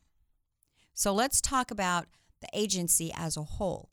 So 0.95 1.13
let's 1.13 1.43
talk 1.43 1.71
about 1.71 2.07
the 2.41 2.49
agency 2.55 3.13
as 3.15 3.37
a 3.37 3.43
whole. 3.43 3.91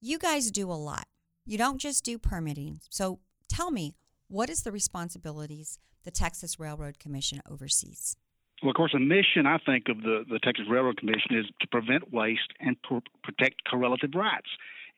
You 0.00 0.18
guys 0.18 0.50
do 0.50 0.72
a 0.72 0.80
lot. 0.80 1.08
You 1.44 1.58
don't 1.58 1.76
just 1.76 2.04
do 2.04 2.16
permitting. 2.16 2.80
So 2.88 3.20
tell 3.50 3.70
me, 3.70 3.96
what 4.28 4.48
is 4.48 4.62
the 4.62 4.72
responsibilities 4.72 5.78
the 6.04 6.10
Texas 6.10 6.58
Railroad 6.58 6.98
Commission 6.98 7.42
oversees? 7.46 8.16
Well, 8.62 8.70
of 8.70 8.76
course, 8.76 8.92
a 8.94 8.98
mission 8.98 9.46
I 9.46 9.58
think 9.58 9.88
of 9.88 10.02
the, 10.02 10.24
the 10.28 10.38
Texas 10.38 10.66
Railroad 10.68 10.98
Commission 10.98 11.36
is 11.38 11.46
to 11.60 11.66
prevent 11.66 12.12
waste 12.12 12.52
and 12.60 12.80
pr- 12.82 12.98
protect 13.22 13.64
correlative 13.68 14.14
rights, 14.14 14.48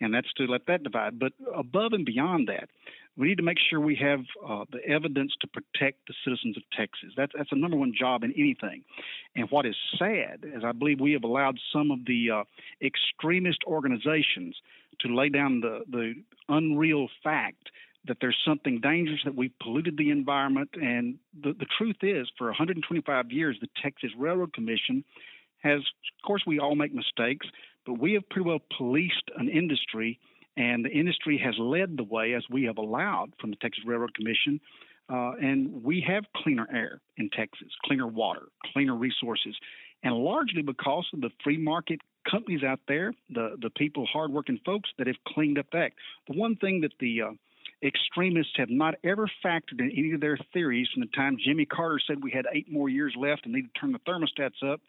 and 0.00 0.12
that's 0.12 0.32
to 0.34 0.44
let 0.44 0.66
that 0.66 0.82
divide. 0.82 1.18
But 1.18 1.32
above 1.54 1.92
and 1.92 2.04
beyond 2.04 2.48
that, 2.48 2.68
we 3.16 3.28
need 3.28 3.36
to 3.36 3.42
make 3.44 3.58
sure 3.58 3.78
we 3.78 3.94
have 3.96 4.20
uh, 4.48 4.64
the 4.72 4.84
evidence 4.88 5.34
to 5.42 5.46
protect 5.46 6.08
the 6.08 6.14
citizens 6.24 6.56
of 6.56 6.62
Texas. 6.76 7.10
That's 7.16 7.32
that's 7.36 7.52
a 7.52 7.56
number 7.56 7.76
one 7.76 7.92
job 7.96 8.24
in 8.24 8.32
anything. 8.32 8.82
And 9.36 9.48
what 9.50 9.66
is 9.66 9.76
sad 9.98 10.40
is 10.42 10.64
I 10.64 10.72
believe 10.72 10.98
we 10.98 11.12
have 11.12 11.24
allowed 11.24 11.58
some 11.72 11.90
of 11.90 12.00
the 12.06 12.30
uh, 12.30 12.44
extremist 12.82 13.58
organizations 13.66 14.56
to 15.00 15.14
lay 15.14 15.28
down 15.28 15.60
the 15.60 15.82
the 15.90 16.14
unreal 16.48 17.08
fact 17.22 17.70
that 18.06 18.16
there's 18.20 18.36
something 18.46 18.80
dangerous, 18.80 19.20
that 19.24 19.34
we've 19.34 19.56
polluted 19.60 19.96
the 19.96 20.10
environment. 20.10 20.70
And 20.74 21.18
the, 21.40 21.52
the 21.52 21.66
truth 21.78 21.96
is, 22.02 22.28
for 22.36 22.48
125 22.48 23.30
years, 23.30 23.56
the 23.60 23.68
Texas 23.82 24.10
Railroad 24.16 24.52
Commission 24.52 25.04
has, 25.62 25.78
of 25.78 26.26
course, 26.26 26.42
we 26.46 26.58
all 26.58 26.74
make 26.74 26.92
mistakes, 26.92 27.46
but 27.86 28.00
we 28.00 28.14
have 28.14 28.28
pretty 28.28 28.48
well 28.48 28.60
policed 28.76 29.30
an 29.36 29.48
industry, 29.48 30.18
and 30.56 30.84
the 30.84 30.90
industry 30.90 31.40
has 31.44 31.54
led 31.58 31.96
the 31.96 32.04
way 32.04 32.34
as 32.34 32.44
we 32.50 32.64
have 32.64 32.78
allowed 32.78 33.32
from 33.40 33.50
the 33.50 33.56
Texas 33.56 33.84
Railroad 33.86 34.14
Commission. 34.14 34.60
Uh, 35.08 35.32
and 35.40 35.82
we 35.82 36.04
have 36.06 36.24
cleaner 36.36 36.66
air 36.72 37.00
in 37.16 37.28
Texas, 37.30 37.68
cleaner 37.84 38.06
water, 38.06 38.48
cleaner 38.72 38.94
resources, 38.94 39.54
and 40.02 40.14
largely 40.14 40.62
because 40.62 41.06
of 41.12 41.20
the 41.20 41.30
free 41.44 41.58
market 41.58 42.00
companies 42.28 42.62
out 42.62 42.80
there, 42.88 43.12
the 43.28 43.56
the 43.60 43.70
people, 43.70 44.06
hardworking 44.06 44.58
folks 44.64 44.90
that 44.98 45.06
have 45.06 45.16
cleaned 45.26 45.58
up 45.58 45.66
that. 45.72 45.92
The 46.28 46.38
one 46.38 46.56
thing 46.56 46.80
that 46.82 46.92
the 47.00 47.22
uh, 47.22 47.30
extremists 47.82 48.52
have 48.56 48.70
not 48.70 48.94
ever 49.04 49.28
factored 49.44 49.80
in 49.80 49.90
any 49.96 50.12
of 50.12 50.20
their 50.20 50.38
theories 50.52 50.88
from 50.92 51.00
the 51.00 51.08
time 51.08 51.36
Jimmy 51.44 51.64
Carter 51.64 52.00
said 52.06 52.22
we 52.22 52.30
had 52.30 52.46
eight 52.52 52.70
more 52.70 52.88
years 52.88 53.14
left 53.16 53.44
and 53.44 53.54
need 53.54 53.72
to 53.74 53.80
turn 53.80 53.92
the 53.92 53.98
thermostats 54.00 54.62
up, 54.72 54.80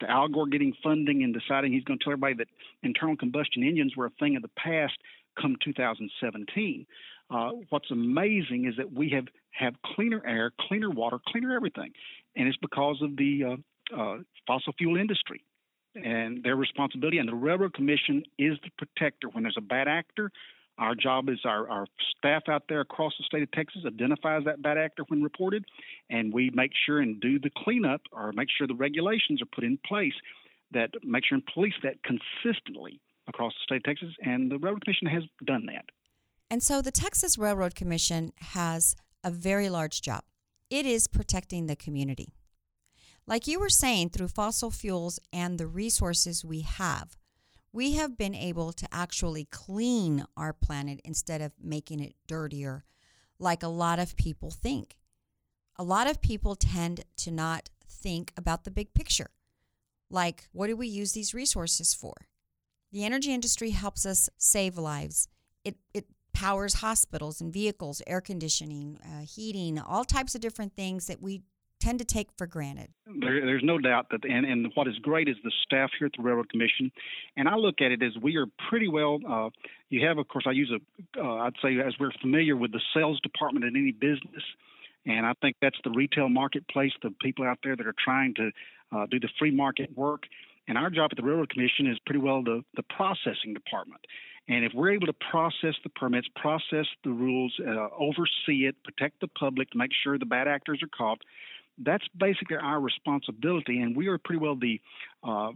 to 0.00 0.10
Al 0.10 0.28
Gore 0.28 0.46
getting 0.46 0.74
funding 0.82 1.22
and 1.22 1.34
deciding 1.34 1.72
he's 1.72 1.84
going 1.84 1.98
to 1.98 2.04
tell 2.04 2.12
everybody 2.12 2.34
that 2.34 2.48
internal 2.82 3.16
combustion 3.16 3.62
engines 3.62 3.96
were 3.96 4.06
a 4.06 4.10
thing 4.20 4.36
of 4.36 4.42
the 4.42 4.50
past 4.56 4.94
come 5.40 5.56
2017. 5.64 6.86
Uh, 7.30 7.50
what's 7.70 7.90
amazing 7.90 8.66
is 8.66 8.76
that 8.76 8.92
we 8.92 9.10
have 9.10 9.24
have 9.52 9.74
cleaner 9.84 10.22
air, 10.26 10.50
cleaner 10.68 10.90
water, 10.90 11.18
cleaner 11.28 11.54
everything, 11.54 11.92
and 12.36 12.48
it's 12.48 12.56
because 12.58 13.00
of 13.02 13.16
the 13.16 13.44
uh, 13.44 13.98
uh, 13.98 14.18
fossil 14.46 14.72
fuel 14.78 14.96
industry 14.96 15.42
and 15.94 16.42
their 16.42 16.56
responsibility. 16.56 17.18
And 17.18 17.28
the 17.28 17.34
Railroad 17.34 17.74
Commission 17.74 18.22
is 18.38 18.58
the 18.62 18.70
protector 18.78 19.28
when 19.28 19.42
there's 19.42 19.58
a 19.58 19.62
bad 19.62 19.88
actor 19.88 20.30
our 20.82 20.96
job 20.96 21.28
is 21.28 21.38
our, 21.44 21.68
our 21.70 21.86
staff 22.16 22.42
out 22.48 22.64
there 22.68 22.80
across 22.80 23.12
the 23.16 23.24
state 23.24 23.42
of 23.42 23.50
Texas 23.52 23.82
identifies 23.86 24.42
that 24.46 24.60
bad 24.60 24.76
actor 24.76 25.04
when 25.06 25.22
reported, 25.22 25.64
and 26.10 26.34
we 26.34 26.50
make 26.54 26.72
sure 26.84 27.00
and 27.00 27.20
do 27.20 27.38
the 27.38 27.50
cleanup 27.56 28.00
or 28.10 28.32
make 28.32 28.48
sure 28.50 28.66
the 28.66 28.74
regulations 28.74 29.40
are 29.40 29.46
put 29.46 29.62
in 29.62 29.78
place 29.86 30.14
that 30.72 30.90
make 31.04 31.24
sure 31.24 31.36
and 31.36 31.46
police 31.46 31.74
that 31.84 31.98
consistently 32.02 33.00
across 33.28 33.52
the 33.52 33.62
state 33.62 33.76
of 33.76 33.84
Texas. 33.84 34.08
And 34.24 34.50
the 34.50 34.58
Railroad 34.58 34.84
Commission 34.84 35.06
has 35.06 35.22
done 35.44 35.66
that. 35.66 35.84
And 36.50 36.62
so 36.62 36.82
the 36.82 36.90
Texas 36.90 37.38
Railroad 37.38 37.76
Commission 37.76 38.32
has 38.38 38.96
a 39.22 39.30
very 39.30 39.68
large 39.68 40.02
job. 40.02 40.24
It 40.68 40.84
is 40.84 41.06
protecting 41.06 41.66
the 41.66 41.76
community. 41.76 42.32
Like 43.24 43.46
you 43.46 43.60
were 43.60 43.68
saying, 43.68 44.10
through 44.10 44.28
fossil 44.28 44.72
fuels 44.72 45.20
and 45.32 45.58
the 45.58 45.68
resources 45.68 46.44
we 46.44 46.62
have, 46.62 47.16
we 47.72 47.92
have 47.92 48.18
been 48.18 48.34
able 48.34 48.72
to 48.72 48.86
actually 48.92 49.46
clean 49.46 50.24
our 50.36 50.52
planet 50.52 51.00
instead 51.04 51.40
of 51.40 51.52
making 51.60 52.00
it 52.00 52.14
dirtier, 52.26 52.84
like 53.38 53.62
a 53.62 53.68
lot 53.68 53.98
of 53.98 54.16
people 54.16 54.50
think. 54.50 54.96
A 55.76 55.82
lot 55.82 56.08
of 56.08 56.20
people 56.20 56.54
tend 56.54 57.04
to 57.16 57.30
not 57.30 57.70
think 57.88 58.32
about 58.36 58.64
the 58.64 58.70
big 58.70 58.92
picture. 58.94 59.30
Like, 60.10 60.48
what 60.52 60.66
do 60.66 60.76
we 60.76 60.86
use 60.86 61.12
these 61.12 61.32
resources 61.32 61.94
for? 61.94 62.12
The 62.92 63.04
energy 63.04 63.32
industry 63.32 63.70
helps 63.70 64.04
us 64.04 64.28
save 64.36 64.76
lives. 64.76 65.28
It, 65.64 65.76
it 65.94 66.06
powers 66.34 66.74
hospitals 66.74 67.40
and 67.40 67.52
vehicles, 67.52 68.02
air 68.06 68.20
conditioning, 68.20 68.98
uh, 69.02 69.24
heating, 69.24 69.78
all 69.78 70.04
types 70.04 70.34
of 70.34 70.42
different 70.42 70.76
things 70.76 71.06
that 71.06 71.22
we 71.22 71.42
tend 71.82 71.98
to 71.98 72.04
take 72.04 72.28
for 72.38 72.46
granted. 72.46 72.88
There, 73.06 73.44
there's 73.44 73.64
no 73.64 73.78
doubt 73.78 74.06
that, 74.10 74.24
and, 74.24 74.46
and 74.46 74.70
what 74.74 74.86
is 74.86 74.96
great 74.98 75.28
is 75.28 75.36
the 75.42 75.52
staff 75.64 75.90
here 75.98 76.06
at 76.06 76.12
the 76.16 76.22
Railroad 76.22 76.48
Commission, 76.48 76.92
and 77.36 77.48
I 77.48 77.56
look 77.56 77.80
at 77.80 77.90
it 77.90 78.02
as 78.02 78.12
we 78.22 78.36
are 78.36 78.46
pretty 78.68 78.88
well. 78.88 79.18
Uh, 79.28 79.50
you 79.90 80.06
have, 80.06 80.18
of 80.18 80.28
course, 80.28 80.44
I 80.46 80.52
use 80.52 80.70
a, 80.70 81.20
uh, 81.20 81.36
I'd 81.38 81.54
say 81.62 81.78
as 81.80 81.94
we're 81.98 82.12
familiar 82.20 82.56
with 82.56 82.72
the 82.72 82.80
sales 82.94 83.20
department 83.20 83.64
in 83.64 83.76
any 83.76 83.90
business, 83.90 84.44
and 85.06 85.26
I 85.26 85.32
think 85.42 85.56
that's 85.60 85.78
the 85.82 85.90
retail 85.90 86.28
marketplace, 86.28 86.92
the 87.02 87.10
people 87.20 87.44
out 87.44 87.58
there 87.64 87.74
that 87.74 87.86
are 87.86 87.94
trying 88.04 88.34
to 88.34 88.50
uh, 88.92 89.06
do 89.10 89.18
the 89.18 89.28
free 89.38 89.50
market 89.50 89.96
work. 89.96 90.22
And 90.68 90.78
our 90.78 90.90
job 90.90 91.08
at 91.10 91.16
the 91.16 91.24
Railroad 91.24 91.50
Commission 91.50 91.88
is 91.88 91.98
pretty 92.06 92.20
well 92.20 92.44
the, 92.44 92.62
the 92.76 92.84
processing 92.84 93.52
department. 93.52 94.00
And 94.48 94.64
if 94.64 94.72
we're 94.74 94.92
able 94.92 95.06
to 95.06 95.12
process 95.30 95.74
the 95.82 95.88
permits, 95.90 96.28
process 96.36 96.86
the 97.04 97.10
rules, 97.10 97.52
uh, 97.60 97.88
oversee 97.98 98.66
it, 98.66 98.76
protect 98.84 99.20
the 99.20 99.28
public 99.28 99.68
make 99.74 99.90
sure 100.02 100.18
the 100.18 100.26
bad 100.26 100.48
actors 100.48 100.80
are 100.82 100.88
caught, 100.96 101.20
that's 101.84 102.06
basically 102.16 102.56
our 102.56 102.80
responsibility, 102.80 103.80
and 103.80 103.96
we 103.96 104.08
are 104.08 104.18
pretty 104.18 104.40
well 104.40 104.56
the 104.56 104.80
uh, 105.22 105.52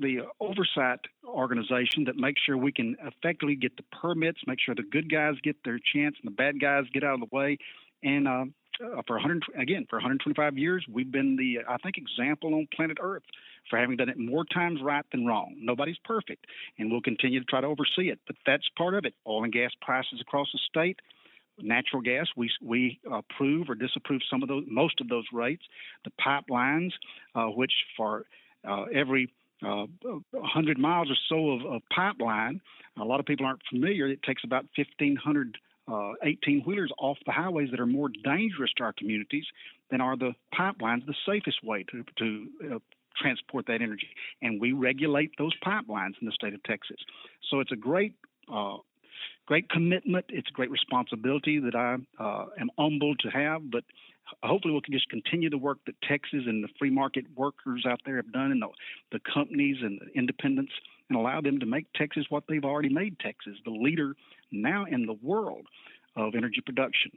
the 0.00 0.20
oversight 0.40 1.00
organization 1.26 2.04
that 2.04 2.16
makes 2.16 2.40
sure 2.42 2.56
we 2.56 2.72
can 2.72 2.96
effectively 3.04 3.56
get 3.56 3.76
the 3.76 3.82
permits, 4.00 4.38
make 4.46 4.60
sure 4.64 4.74
the 4.74 4.82
good 4.82 5.10
guys 5.10 5.34
get 5.42 5.56
their 5.64 5.80
chance 5.92 6.14
and 6.22 6.30
the 6.30 6.34
bad 6.34 6.60
guys 6.60 6.84
get 6.92 7.02
out 7.02 7.14
of 7.14 7.20
the 7.20 7.36
way, 7.36 7.58
And 8.02 8.28
uh, 8.28 8.44
uh, 8.80 9.02
for 9.06 9.16
100 9.16 9.42
again 9.58 9.86
for 9.90 9.96
125 9.96 10.56
years, 10.56 10.84
we've 10.88 11.10
been 11.10 11.36
the 11.36 11.58
I 11.68 11.76
think 11.78 11.96
example 11.98 12.54
on 12.54 12.68
planet 12.74 12.98
Earth 13.00 13.24
for 13.68 13.78
having 13.78 13.96
done 13.96 14.08
it 14.08 14.18
more 14.18 14.44
times 14.44 14.80
right 14.82 15.04
than 15.12 15.26
wrong. 15.26 15.54
Nobody's 15.58 15.98
perfect, 16.04 16.46
and 16.78 16.90
we'll 16.90 17.02
continue 17.02 17.40
to 17.40 17.46
try 17.46 17.60
to 17.60 17.66
oversee 17.66 18.10
it. 18.10 18.20
But 18.26 18.36
that's 18.46 18.68
part 18.78 18.94
of 18.94 19.04
it. 19.04 19.14
Oil 19.26 19.44
and 19.44 19.52
gas 19.52 19.72
prices 19.82 20.20
across 20.20 20.48
the 20.52 20.60
state 20.68 21.00
natural 21.62 22.02
gas. 22.02 22.26
We 22.36 22.50
we 22.62 23.00
approve 23.10 23.68
or 23.68 23.74
disapprove 23.74 24.22
some 24.30 24.42
of 24.42 24.48
those, 24.48 24.64
most 24.68 25.00
of 25.00 25.08
those 25.08 25.24
rates. 25.32 25.62
The 26.04 26.12
pipelines, 26.20 26.92
uh, 27.34 27.46
which 27.46 27.72
for 27.96 28.24
uh, 28.68 28.84
every 28.94 29.32
uh, 29.62 29.86
100 30.30 30.78
miles 30.78 31.10
or 31.10 31.16
so 31.28 31.50
of, 31.50 31.74
of, 31.74 31.82
pipeline, 31.94 32.60
a 32.98 33.04
lot 33.04 33.20
of 33.20 33.26
people 33.26 33.44
aren't 33.44 33.60
familiar. 33.70 34.08
It 34.08 34.22
takes 34.22 34.42
about 34.44 34.64
1,500 34.76 35.58
18 36.22 36.60
uh, 36.60 36.64
wheelers 36.64 36.92
off 36.98 37.18
the 37.26 37.32
highways 37.32 37.70
that 37.70 37.80
are 37.80 37.86
more 37.86 38.08
dangerous 38.24 38.70
to 38.76 38.84
our 38.84 38.92
communities 38.92 39.44
than 39.90 40.00
are 40.00 40.16
the 40.16 40.32
pipelines, 40.54 41.04
the 41.06 41.14
safest 41.26 41.64
way 41.64 41.84
to 41.90 42.04
to 42.18 42.46
uh, 42.74 42.78
transport 43.16 43.66
that 43.66 43.82
energy. 43.82 44.08
And 44.42 44.60
we 44.60 44.72
regulate 44.72 45.32
those 45.38 45.52
pipelines 45.64 46.14
in 46.20 46.26
the 46.26 46.32
state 46.32 46.54
of 46.54 46.62
Texas. 46.62 46.98
So 47.50 47.60
it's 47.60 47.72
a 47.72 47.76
great 47.76 48.14
uh, 48.52 48.76
great 49.50 49.68
commitment. 49.68 50.24
It's 50.28 50.48
a 50.48 50.52
great 50.52 50.70
responsibility 50.70 51.58
that 51.58 51.74
I 51.74 51.96
uh, 52.22 52.46
am 52.56 52.70
humbled 52.78 53.18
to 53.24 53.30
have, 53.30 53.68
but 53.68 53.82
hopefully 54.44 54.72
we 54.72 54.80
can 54.80 54.94
just 54.94 55.08
continue 55.08 55.50
the 55.50 55.58
work 55.58 55.78
that 55.86 56.00
Texas 56.02 56.44
and 56.46 56.62
the 56.62 56.68
free 56.78 56.88
market 56.88 57.24
workers 57.34 57.84
out 57.84 57.98
there 58.06 58.14
have 58.14 58.32
done 58.32 58.52
and 58.52 58.62
the, 58.62 58.68
the 59.10 59.18
companies 59.18 59.78
and 59.82 60.00
the 60.00 60.06
independents 60.16 60.70
and 61.08 61.18
allow 61.18 61.40
them 61.40 61.58
to 61.58 61.66
make 61.66 61.86
Texas 61.96 62.26
what 62.28 62.44
they've 62.48 62.64
already 62.64 62.90
made 62.90 63.18
Texas, 63.18 63.54
the 63.64 63.72
leader 63.72 64.14
now 64.52 64.84
in 64.88 65.06
the 65.06 65.14
world 65.14 65.66
of 66.14 66.36
energy 66.36 66.60
production. 66.64 67.10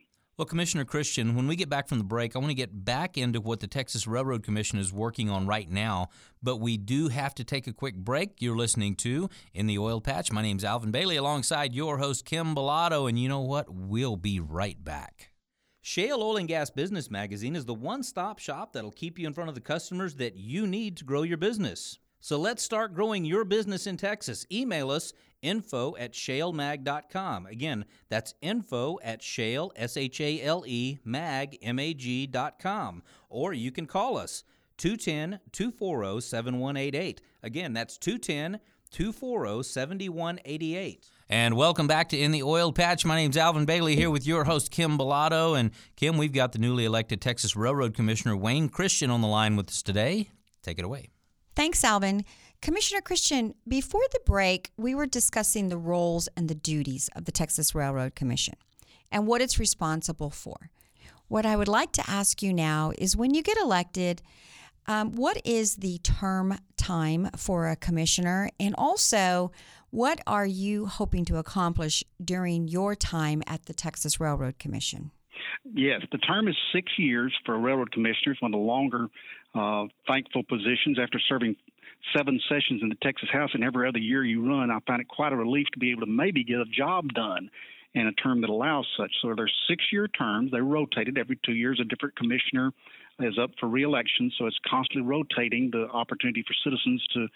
Well, 0.44 0.50
Commissioner 0.50 0.84
Christian, 0.84 1.36
when 1.36 1.48
we 1.48 1.56
get 1.56 1.70
back 1.70 1.88
from 1.88 2.00
the 2.00 2.04
break, 2.04 2.36
I 2.36 2.40
want 2.40 2.50
to 2.50 2.54
get 2.54 2.84
back 2.84 3.18
into 3.18 3.40
what 3.40 3.62
the 3.62 3.68
Texas 3.68 4.06
Railroad 4.06 4.44
Commission 4.44 4.78
is 4.78 4.92
working 4.92 5.30
on 5.30 5.48
right 5.48 5.72
now, 5.72 6.10
but 6.42 6.58
we 6.58 6.76
do 6.76 7.08
have 7.08 7.34
to 7.36 7.46
take 7.46 7.66
a 7.66 7.72
quick 7.72 7.96
break. 7.96 8.42
You're 8.42 8.58
listening 8.58 8.98
to 8.98 9.30
In 9.54 9.68
the 9.68 9.78
Oil 9.78 10.02
Patch. 10.02 10.34
My 10.34 10.42
name's 10.42 10.66
Alvin 10.66 10.92
Bailey 10.92 11.16
alongside 11.16 11.74
your 11.74 11.98
host, 11.98 12.26
Kim 12.26 12.54
Bellotto, 12.54 13.08
and 13.08 13.18
you 13.18 13.30
know 13.30 13.40
what? 13.40 13.74
We'll 13.74 14.18
be 14.18 14.42
right 14.42 14.84
back. 14.84 15.32
Shale 15.82 16.22
Oil 16.22 16.36
and 16.36 16.50
Gas 16.50 16.70
Business 16.70 17.10
Magazine 17.10 17.56
is 17.56 17.64
the 17.64 17.74
one 17.74 18.04
stop 18.04 18.38
shop 18.38 18.74
that'll 18.74 18.92
keep 18.92 19.18
you 19.18 19.26
in 19.26 19.34
front 19.34 19.48
of 19.48 19.56
the 19.56 19.62
customers 19.62 20.16
that 20.16 20.36
you 20.36 20.68
need 20.68 20.98
to 20.98 21.06
grow 21.06 21.24
your 21.24 21.38
business. 21.38 22.00
So 22.24 22.40
let's 22.40 22.64
start 22.64 22.94
growing 22.94 23.26
your 23.26 23.44
business 23.44 23.86
in 23.86 23.98
Texas. 23.98 24.46
Email 24.50 24.92
us 24.92 25.12
info 25.42 25.94
at 25.98 26.14
shalemag.com. 26.14 27.48
Again, 27.48 27.84
that's 28.08 28.34
info 28.42 28.98
at 29.04 29.22
shale, 29.22 29.74
S 29.76 29.98
H 29.98 30.22
A 30.22 30.42
L 30.42 30.64
E, 30.66 31.00
mag, 31.04 31.58
M 31.62 31.80
A 31.80 31.94
G.com. 31.94 33.04
Or 33.28 33.52
you 33.52 33.74
can 33.74 33.88
call 33.88 34.18
us 34.18 34.46
210 34.78 35.42
240 35.52 36.22
7188. 36.22 37.22
Again, 37.44 37.74
that's 37.74 37.98
210 37.98 38.62
240 38.92 39.64
7188. 39.64 41.10
And 41.28 41.58
welcome 41.58 41.88
back 41.88 42.08
to 42.08 42.18
In 42.18 42.32
the 42.32 42.44
Oil 42.44 42.72
Patch. 42.72 43.04
My 43.04 43.18
name's 43.18 43.36
Alvin 43.36 43.66
Bailey 43.66 43.98
here 43.98 44.10
with 44.10 44.26
your 44.26 44.46
host, 44.46 44.72
Kim 44.72 44.98
Bellotto. 44.98 45.60
And 45.60 45.72
Kim, 45.98 46.18
we've 46.18 46.32
got 46.32 46.54
the 46.54 46.60
newly 46.60 46.86
elected 46.86 47.20
Texas 47.20 47.58
Railroad 47.58 47.94
Commissioner, 47.94 48.38
Wayne 48.38 48.70
Christian, 48.70 49.10
on 49.10 49.20
the 49.20 49.28
line 49.28 49.58
with 49.58 49.68
us 49.68 49.84
today. 49.84 50.30
Take 50.62 50.80
it 50.80 50.86
away. 50.86 51.13
Thanks, 51.56 51.84
Alvin. 51.84 52.26
Commissioner 52.62 53.02
Christian, 53.02 53.56
before 53.68 54.04
the 54.12 54.22
break, 54.26 54.72
we 54.78 54.96
were 54.96 55.06
discussing 55.06 55.70
the 55.70 55.78
roles 55.78 56.30
and 56.36 56.50
the 56.50 56.56
duties 56.56 57.10
of 57.16 57.26
the 57.26 57.32
Texas 57.32 57.76
Railroad 57.76 58.16
Commission 58.16 58.56
and 59.12 59.28
what 59.28 59.42
it's 59.42 59.60
responsible 59.60 60.30
for. 60.30 60.70
What 61.28 61.46
I 61.46 61.56
would 61.56 61.68
like 61.68 61.92
to 61.94 62.10
ask 62.10 62.42
you 62.42 62.54
now 62.54 62.92
is 62.98 63.16
when 63.16 63.34
you 63.34 63.44
get 63.44 63.58
elected, 63.58 64.22
um, 64.88 65.14
what 65.14 65.42
is 65.46 65.78
the 65.78 66.00
term 66.00 66.58
time 66.78 67.30
for 67.38 67.70
a 67.70 67.76
commissioner? 67.76 68.50
And 68.60 68.76
also, 68.78 69.52
what 69.90 70.22
are 70.26 70.46
you 70.46 70.88
hoping 70.88 71.26
to 71.26 71.38
accomplish 71.38 72.04
during 72.24 72.68
your 72.68 72.96
time 72.96 73.44
at 73.46 73.66
the 73.66 73.74
Texas 73.74 74.20
Railroad 74.20 74.58
Commission? 74.58 75.12
Yes, 75.74 76.02
the 76.12 76.18
term 76.18 76.48
is 76.48 76.56
six 76.74 76.92
years 76.98 77.34
for 77.46 77.58
railroad 77.58 77.92
commissioner. 77.92 78.34
It's 78.34 78.42
one 78.42 78.54
of 78.54 78.60
the 78.60 78.66
longer 78.66 79.08
uh, 79.56 79.86
thankful 80.08 80.44
positions 80.44 80.98
after 81.00 81.20
serving 81.28 81.56
seven 82.16 82.40
sessions 82.50 82.82
in 82.82 82.90
the 82.90 82.98
Texas 83.02 83.30
House, 83.32 83.52
and 83.54 83.64
every 83.64 83.88
other 83.88 84.00
year 84.00 84.24
you 84.24 84.46
run, 84.48 84.72
I 84.72 84.80
find 84.86 85.02
it 85.02 85.08
quite 85.08 85.32
a 85.32 85.36
relief 85.36 85.68
to 85.74 85.80
be 85.80 85.92
able 85.92 86.02
to 86.02 86.12
maybe 86.12 86.44
get 86.44 86.60
a 86.60 86.66
job 86.66 87.14
done 87.14 87.50
in 87.94 88.08
a 88.08 88.12
term 88.14 88.42
that 88.42 88.50
allows 88.50 88.88
such. 88.98 89.12
So 89.22 89.34
there's 89.36 89.54
six-year 89.70 90.08
terms. 90.08 90.52
They're 90.52 90.64
rotated 90.64 91.18
every 91.18 91.40
two 91.46 91.54
years. 91.54 91.80
A 91.80 91.86
different 91.86 92.16
commissioner 92.16 92.72
is 93.20 93.38
up 93.38 93.52
for 93.60 93.70
reelection, 93.70 94.32
so 94.38 94.48
it's 94.48 94.58
constantly 94.68 95.08
rotating 95.08 95.70
the 95.72 95.88
opportunity 95.94 96.44
for 96.46 96.56
citizens 96.64 97.06
to 97.14 97.28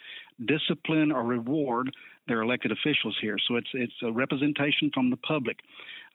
discipline 0.45 1.12
or 1.12 1.23
reward 1.23 1.95
their 2.27 2.41
elected 2.41 2.71
officials 2.71 3.15
here. 3.21 3.38
So 3.47 3.56
it's 3.56 3.69
it's 3.73 3.93
a 4.03 4.12
representation 4.12 4.89
from 4.93 5.12
the 5.12 5.17
public. 5.17 5.58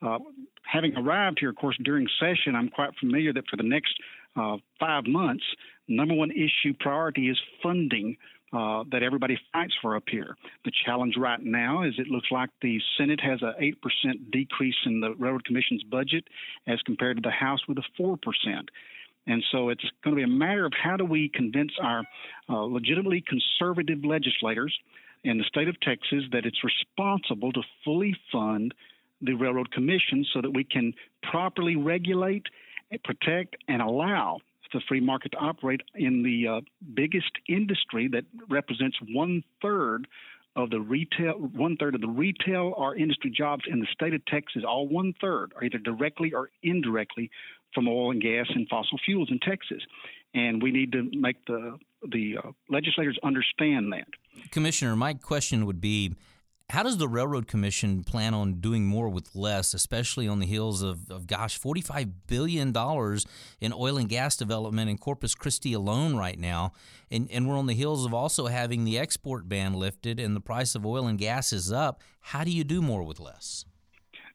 Uh, 0.02 0.18
having 0.64 0.96
arrived 0.96 1.38
here, 1.38 1.50
of 1.50 1.56
course, 1.56 1.78
during 1.84 2.08
session, 2.18 2.56
I'm 2.56 2.68
quite 2.68 2.90
familiar 2.98 3.32
that 3.32 3.44
for 3.48 3.56
the 3.56 3.62
next 3.62 3.94
uh, 4.37 4.57
five 4.81 5.07
months, 5.07 5.45
number 5.88 6.14
one 6.14 6.31
issue 6.31 6.75
priority 6.81 7.29
is 7.29 7.38
funding 7.62 8.16
uh, 8.53 8.85
that 8.90 9.03
everybody 9.03 9.38
fights 9.53 9.75
for 9.81 9.97
up 9.97 10.05
here. 10.11 10.37
The 10.64 10.73
challenge 10.85 11.14
right 11.16 11.42
now 11.42 11.85
is 11.85 11.95
it 11.99 12.09
looks 12.09 12.29
like 12.31 12.51
the 12.61 12.79
Senate 12.99 13.21
has 13.21 13.40
a 13.42 13.55
8% 13.61 14.31
decrease 14.31 14.77
in 14.85 15.01
the 15.01 15.14
Railroad 15.14 15.45
Commission's 15.45 15.83
budget 15.85 16.25
as 16.66 16.79
compared 16.83 17.16
to 17.16 17.23
the 17.23 17.31
House 17.31 17.61
with 17.66 17.79
a 17.79 18.03
4%. 18.03 18.18
And 19.27 19.42
so 19.53 19.68
it's 19.68 19.85
going 20.03 20.16
to 20.16 20.21
be 20.21 20.25
a 20.25 20.27
matter 20.27 20.66
of 20.66 20.73
how 20.75 20.97
do 20.97 21.05
we 21.05 21.31
convince 21.33 21.73
our 21.81 22.03
uh, 22.49 22.61
legitimately 22.62 23.25
conservative 23.27 24.05
legislators 24.05 24.77
in 25.25 25.38
the 25.38 25.45
state 25.45 25.68
of 25.68 25.81
Texas 25.81 26.25
that 26.33 26.45
it's 26.45 26.59
responsible 26.64 27.53
to 27.53 27.62
fully 27.85 28.16
fund 28.31 28.75
the 29.21 29.35
Railroad 29.35 29.71
Commission 29.71 30.27
so 30.35 30.40
that 30.40 30.51
we 30.51 30.64
can 30.64 30.92
properly 31.23 31.77
regulate, 31.77 32.47
protect, 32.98 33.57
and 33.68 33.83
allow 33.83 34.38
the 34.72 34.81
free 34.88 35.00
market 35.00 35.33
to 35.33 35.38
operate 35.38 35.83
in 35.94 36.22
the 36.22 36.48
uh, 36.48 36.61
biggest 36.94 37.31
industry 37.48 38.09
that 38.09 38.24
represents 38.48 38.96
one 39.12 39.44
third 39.61 40.07
of 40.55 40.70
the 40.70 40.81
retail, 40.81 41.35
one 41.35 41.76
third 41.76 41.94
of 41.94 42.00
the 42.00 42.09
retail 42.09 42.74
or 42.76 42.94
industry 42.94 43.31
jobs 43.31 43.64
in 43.70 43.81
the 43.81 43.87
state 43.92 44.12
of 44.12 44.24
Texas, 44.26 44.62
all 44.66 44.87
one 44.87 45.14
third 45.20 45.52
are 45.57 45.64
either 45.64 45.78
directly 45.78 46.33
or 46.33 46.50
indirectly 46.62 47.31
from 47.74 47.88
oil 47.88 48.11
and 48.11 48.20
gas 48.20 48.46
and 48.55 48.68
fossil 48.68 48.98
fuels 49.05 49.28
in 49.31 49.38
Texas. 49.38 49.83
And 50.35 50.62
we 50.62 50.70
need 50.70 50.92
to 50.92 51.11
make 51.14 51.44
the 51.46 51.78
the 52.11 52.37
uh, 52.42 52.50
legislators 52.68 53.16
understand 53.22 53.92
that. 53.92 54.09
Commissioner, 54.50 54.96
my 54.96 55.14
question 55.14 55.66
would 55.66 55.81
be 55.81 56.14
how 56.72 56.82
does 56.82 56.96
the 56.96 57.06
Railroad 57.06 57.46
Commission 57.46 58.02
plan 58.02 58.32
on 58.32 58.54
doing 58.54 58.87
more 58.87 59.11
with 59.11 59.35
less, 59.35 59.74
especially 59.74 60.26
on 60.26 60.38
the 60.38 60.46
heels 60.46 60.80
of, 60.80 61.11
of 61.11 61.26
gosh, 61.26 61.61
$45 61.61 62.11
billion 62.26 62.68
in 63.61 63.72
oil 63.74 63.98
and 63.98 64.08
gas 64.08 64.38
development 64.38 64.88
in 64.88 64.96
Corpus 64.96 65.35
Christi 65.35 65.74
alone 65.74 66.16
right 66.16 66.38
now? 66.38 66.72
And, 67.11 67.30
and 67.30 67.46
we're 67.46 67.58
on 67.58 67.66
the 67.66 67.74
heels 67.74 68.06
of 68.06 68.14
also 68.14 68.46
having 68.46 68.85
the 68.85 68.98
export 68.98 69.50
ban 69.50 69.74
lifted 69.74 70.18
and 70.18 70.35
the 70.35 70.40
price 70.40 70.74
of 70.74 70.87
oil 70.87 71.06
and 71.06 71.18
gas 71.18 71.52
is 71.52 71.70
up. 71.70 72.00
How 72.20 72.42
do 72.42 72.50
you 72.50 72.64
do 72.64 72.80
more 72.80 73.02
with 73.02 73.20
less? 73.20 73.66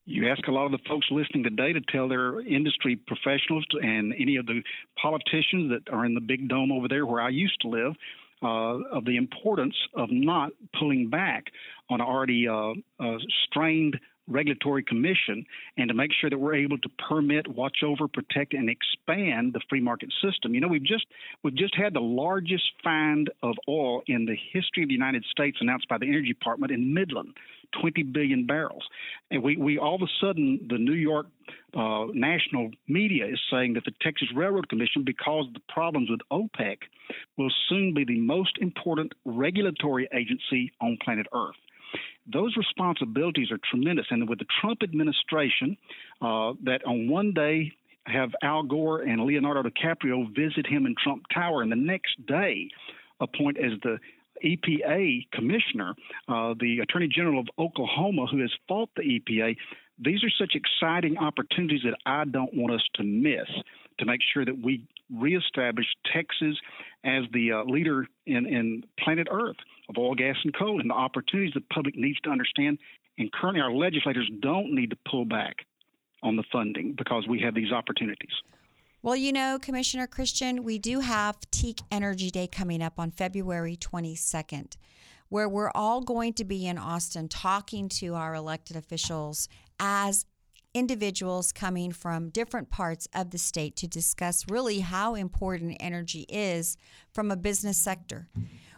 You 0.05 0.29
ask 0.29 0.47
a 0.47 0.51
lot 0.51 0.67
of 0.67 0.71
the 0.71 0.79
folks 0.87 1.07
listening 1.09 1.43
today 1.43 1.73
to 1.73 1.81
tell 1.91 2.07
their 2.07 2.41
industry 2.41 2.97
professionals 3.07 3.65
and 3.81 4.13
any 4.13 4.35
of 4.35 4.45
the 4.45 4.61
politicians 5.01 5.71
that 5.71 5.91
are 5.91 6.05
in 6.05 6.13
the 6.13 6.21
big 6.21 6.47
dome 6.47 6.71
over 6.71 6.87
there 6.87 7.07
where 7.07 7.19
I 7.19 7.29
used 7.29 7.59
to 7.61 7.67
live 7.67 7.93
uh, 8.41 8.47
of 8.91 9.05
the 9.05 9.17
importance 9.17 9.75
of 9.95 10.09
not 10.11 10.51
pulling 10.77 11.09
back 11.09 11.45
on 11.89 12.01
an 12.01 12.07
already 12.07 12.47
uh, 12.47 12.73
uh, 12.99 13.17
strained 13.45 13.99
regulatory 14.27 14.83
commission 14.83 15.45
and 15.77 15.87
to 15.87 15.93
make 15.93 16.11
sure 16.19 16.29
that 16.29 16.37
we're 16.37 16.55
able 16.55 16.77
to 16.77 16.89
permit, 17.09 17.47
watch 17.47 17.77
over, 17.83 18.07
protect, 18.07 18.53
and 18.53 18.69
expand 18.69 19.53
the 19.53 19.61
free 19.69 19.79
market 19.79 20.11
system. 20.21 20.53
You 20.53 20.61
know, 20.61 20.67
we've 20.67 20.83
just 20.83 21.05
we've 21.43 21.55
just 21.55 21.75
had 21.75 21.93
the 21.93 22.01
largest 22.01 22.65
find 22.83 23.29
of 23.41 23.55
oil 23.67 24.01
in 24.07 24.25
the 24.25 24.35
history 24.51 24.83
of 24.83 24.89
the 24.89 24.93
United 24.93 25.23
States 25.31 25.57
announced 25.61 25.87
by 25.87 25.97
the 25.97 26.07
Energy 26.07 26.33
Department 26.33 26.71
in 26.71 26.93
Midland. 26.93 27.35
20 27.79 28.03
billion 28.03 28.45
barrels. 28.45 28.83
And 29.31 29.43
we, 29.43 29.57
we 29.57 29.77
all 29.77 29.95
of 29.95 30.01
a 30.01 30.25
sudden, 30.25 30.67
the 30.69 30.77
New 30.77 30.93
York 30.93 31.27
uh, 31.75 32.05
national 32.13 32.71
media 32.87 33.27
is 33.27 33.39
saying 33.51 33.73
that 33.73 33.85
the 33.85 33.93
Texas 34.01 34.29
Railroad 34.35 34.69
Commission, 34.69 35.03
because 35.05 35.47
of 35.47 35.53
the 35.53 35.61
problems 35.69 36.09
with 36.09 36.21
OPEC, 36.31 36.77
will 37.37 37.51
soon 37.69 37.93
be 37.93 38.05
the 38.05 38.19
most 38.19 38.57
important 38.59 39.13
regulatory 39.25 40.07
agency 40.13 40.71
on 40.81 40.97
planet 41.03 41.27
Earth 41.33 41.55
those 42.31 42.55
responsibilities 42.57 43.51
are 43.51 43.59
tremendous. 43.69 44.05
And 44.09 44.27
with 44.27 44.39
the 44.39 44.45
Trump 44.59 44.83
administration, 44.83 45.77
uh, 46.21 46.53
that 46.63 46.81
on 46.85 47.07
one 47.09 47.33
day 47.33 47.71
have 48.05 48.31
Al 48.41 48.63
Gore 48.63 49.01
and 49.01 49.23
Leonardo 49.23 49.63
DiCaprio 49.63 50.33
visit 50.35 50.65
him 50.65 50.85
in 50.85 50.95
Trump 51.01 51.23
Tower, 51.33 51.61
and 51.61 51.71
the 51.71 51.75
next 51.75 52.25
day 52.25 52.69
appoint 53.19 53.57
as 53.57 53.71
the 53.83 53.97
EPA 54.43 55.29
commissioner, 55.31 55.95
uh, 56.27 56.53
the 56.59 56.79
Attorney 56.79 57.07
General 57.07 57.39
of 57.39 57.47
Oklahoma, 57.57 58.27
who 58.27 58.39
has 58.39 58.51
fought 58.67 58.89
the 58.95 59.03
EPA. 59.03 59.55
these 59.99 60.23
are 60.23 60.29
such 60.29 60.55
exciting 60.55 61.17
opportunities 61.17 61.81
that 61.83 61.97
I 62.05 62.25
don't 62.25 62.53
want 62.53 62.73
us 62.73 62.83
to 62.95 63.03
miss 63.03 63.47
to 63.99 64.05
make 64.05 64.21
sure 64.33 64.45
that 64.45 64.61
we 64.61 64.83
reestablish 65.13 65.87
Texas 66.13 66.55
as 67.03 67.23
the 67.33 67.53
uh, 67.53 67.63
leader 67.63 68.07
in, 68.25 68.45
in 68.45 68.83
planet 68.99 69.27
Earth 69.31 69.55
of 69.89 69.97
oil, 69.97 70.15
gas, 70.15 70.35
and 70.43 70.53
coal, 70.55 70.81
and 70.81 70.89
the 70.89 70.93
opportunities 70.93 71.53
the 71.53 71.61
public 71.73 71.95
needs 71.95 72.19
to 72.21 72.29
understand. 72.29 72.77
And 73.17 73.31
currently, 73.31 73.61
our 73.61 73.71
legislators 73.71 74.29
don't 74.41 74.73
need 74.75 74.91
to 74.91 74.97
pull 75.09 75.25
back 75.25 75.65
on 76.21 76.35
the 76.35 76.43
funding 76.51 76.93
because 76.97 77.27
we 77.27 77.39
have 77.41 77.55
these 77.55 77.71
opportunities. 77.71 78.33
Well, 79.07 79.15
you 79.15 79.31
know, 79.31 79.57
Commissioner 79.57 80.05
Christian, 80.05 80.65
we 80.65 80.79
do 80.79 80.99
have 80.99 81.39
TEAC 81.49 81.81
Energy 81.89 82.29
Day 82.29 82.45
coming 82.45 82.81
up 82.81 82.99
on 82.99 83.11
February 83.11 83.77
22nd, 83.77 84.75
where 85.29 85.47
we're 85.47 85.71
all 85.73 86.01
going 86.01 86.33
to 86.33 86.43
be 86.43 86.67
in 86.67 86.77
Austin 86.77 87.29
talking 87.29 87.87
to 87.87 88.15
our 88.15 88.35
elected 88.35 88.75
officials 88.75 89.47
as 89.79 90.25
individuals 90.73 91.53
coming 91.53 91.93
from 91.93 92.31
different 92.31 92.69
parts 92.69 93.07
of 93.15 93.31
the 93.31 93.37
state 93.37 93.77
to 93.77 93.87
discuss 93.87 94.49
really 94.49 94.81
how 94.81 95.15
important 95.15 95.77
energy 95.79 96.25
is 96.27 96.75
from 97.13 97.31
a 97.31 97.37
business 97.37 97.77
sector. 97.77 98.27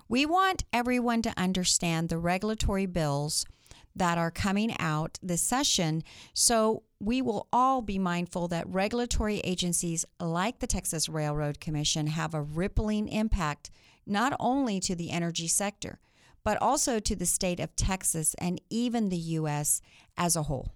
We 0.07 0.27
want 0.27 0.63
everyone 0.71 1.23
to 1.23 1.33
understand 1.37 2.09
the 2.09 2.19
regulatory 2.19 2.85
bills 2.85 3.47
that 3.95 4.19
are 4.19 4.29
coming 4.29 4.75
out 4.77 5.17
this 5.23 5.41
session. 5.41 6.03
So 6.35 6.83
we 6.99 7.21
will 7.21 7.47
all 7.53 7.81
be 7.81 7.97
mindful 7.97 8.47
that 8.49 8.67
regulatory 8.67 9.39
agencies 9.39 10.05
like 10.19 10.59
the 10.59 10.67
Texas 10.67 11.07
Railroad 11.07 11.59
Commission 11.59 12.07
have 12.07 12.33
a 12.33 12.41
rippling 12.41 13.07
impact 13.07 13.71
not 14.05 14.35
only 14.39 14.79
to 14.81 14.95
the 14.95 15.11
energy 15.11 15.47
sector, 15.47 15.99
but 16.43 16.61
also 16.61 16.99
to 16.99 17.15
the 17.15 17.25
state 17.25 17.59
of 17.59 17.75
Texas 17.75 18.35
and 18.39 18.59
even 18.69 19.09
the 19.09 19.17
U.S. 19.17 19.81
as 20.17 20.35
a 20.35 20.43
whole. 20.43 20.73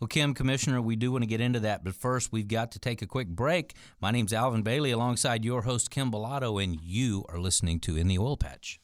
Well, 0.00 0.08
Kim, 0.08 0.34
Commissioner, 0.34 0.80
we 0.80 0.96
do 0.96 1.12
want 1.12 1.22
to 1.22 1.28
get 1.28 1.40
into 1.40 1.60
that, 1.60 1.84
but 1.84 1.94
first 1.94 2.32
we've 2.32 2.48
got 2.48 2.72
to 2.72 2.78
take 2.78 3.02
a 3.02 3.06
quick 3.06 3.28
break. 3.28 3.74
My 4.00 4.10
name's 4.10 4.32
Alvin 4.32 4.62
Bailey 4.62 4.90
alongside 4.90 5.44
your 5.44 5.62
host, 5.62 5.90
Kim 5.90 6.10
Bellotto, 6.10 6.62
and 6.62 6.80
you 6.80 7.24
are 7.28 7.38
listening 7.38 7.80
to 7.80 7.96
In 7.96 8.08
the 8.08 8.18
Oil 8.18 8.36
Patch. 8.36 8.80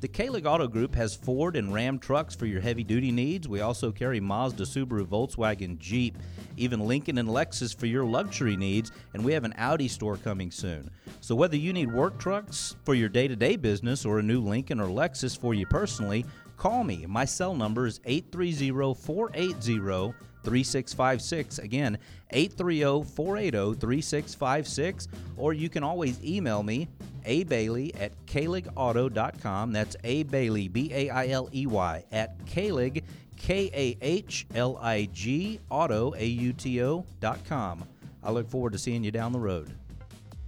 The 0.00 0.08
Kahlig 0.08 0.46
Auto 0.46 0.66
Group 0.66 0.94
has 0.94 1.14
Ford 1.14 1.56
and 1.56 1.72
Ram 1.72 1.98
trucks 1.98 2.34
for 2.34 2.46
your 2.46 2.60
heavy 2.60 2.84
duty 2.84 3.12
needs. 3.12 3.48
We 3.48 3.60
also 3.60 3.92
carry 3.92 4.20
Mazda, 4.20 4.64
Subaru, 4.64 5.06
Volkswagen, 5.06 5.78
Jeep, 5.78 6.18
even 6.56 6.80
Lincoln 6.80 7.18
and 7.18 7.28
Lexus 7.28 7.76
for 7.76 7.86
your 7.86 8.04
luxury 8.04 8.56
needs, 8.56 8.90
and 9.14 9.24
we 9.24 9.32
have 9.32 9.44
an 9.44 9.54
Audi 9.56 9.88
store 9.88 10.16
coming 10.16 10.50
soon. 10.50 10.90
So 11.20 11.34
whether 11.34 11.56
you 11.56 11.72
need 11.72 11.92
work 11.92 12.18
trucks 12.18 12.76
for 12.84 12.94
your 12.94 13.08
day 13.08 13.28
to 13.28 13.36
day 13.36 13.56
business 13.56 14.04
or 14.04 14.18
a 14.18 14.22
new 14.22 14.40
Lincoln 14.40 14.80
or 14.80 14.88
Lexus 14.88 15.38
for 15.38 15.54
you 15.54 15.66
personally, 15.66 16.24
call 16.56 16.84
me. 16.84 17.06
My 17.06 17.24
cell 17.24 17.54
number 17.54 17.86
is 17.86 18.00
830 18.04 18.94
480 18.94 20.14
3656. 20.44 21.58
Again, 21.58 21.98
830 22.30 23.04
480 23.14 23.80
3656. 23.80 25.08
Or 25.36 25.52
you 25.52 25.68
can 25.68 25.82
always 25.82 26.22
email 26.24 26.62
me, 26.62 26.88
a 27.24 27.44
Bailey 27.44 27.94
at 27.94 28.12
kahligauto.com. 28.26 29.72
That's 29.72 29.96
A 30.04 30.22
Bailey, 30.24 30.68
B 30.68 30.90
A 30.92 31.10
I 31.10 31.28
L 31.28 31.48
E 31.52 31.66
Y, 31.66 32.04
at 32.12 32.44
Kahlig, 32.46 33.02
K 33.36 33.70
A 33.74 34.04
H 34.04 34.46
L 34.54 34.78
I 34.80 35.08
G, 35.12 35.60
auto, 35.70 36.14
A 36.16 36.24
U 36.24 36.52
T 36.52 36.82
O, 36.82 37.04
dot 37.20 37.44
com. 37.44 37.84
I 38.22 38.30
look 38.30 38.48
forward 38.48 38.72
to 38.72 38.78
seeing 38.78 39.02
you 39.02 39.10
down 39.10 39.32
the 39.32 39.40
road. 39.40 39.74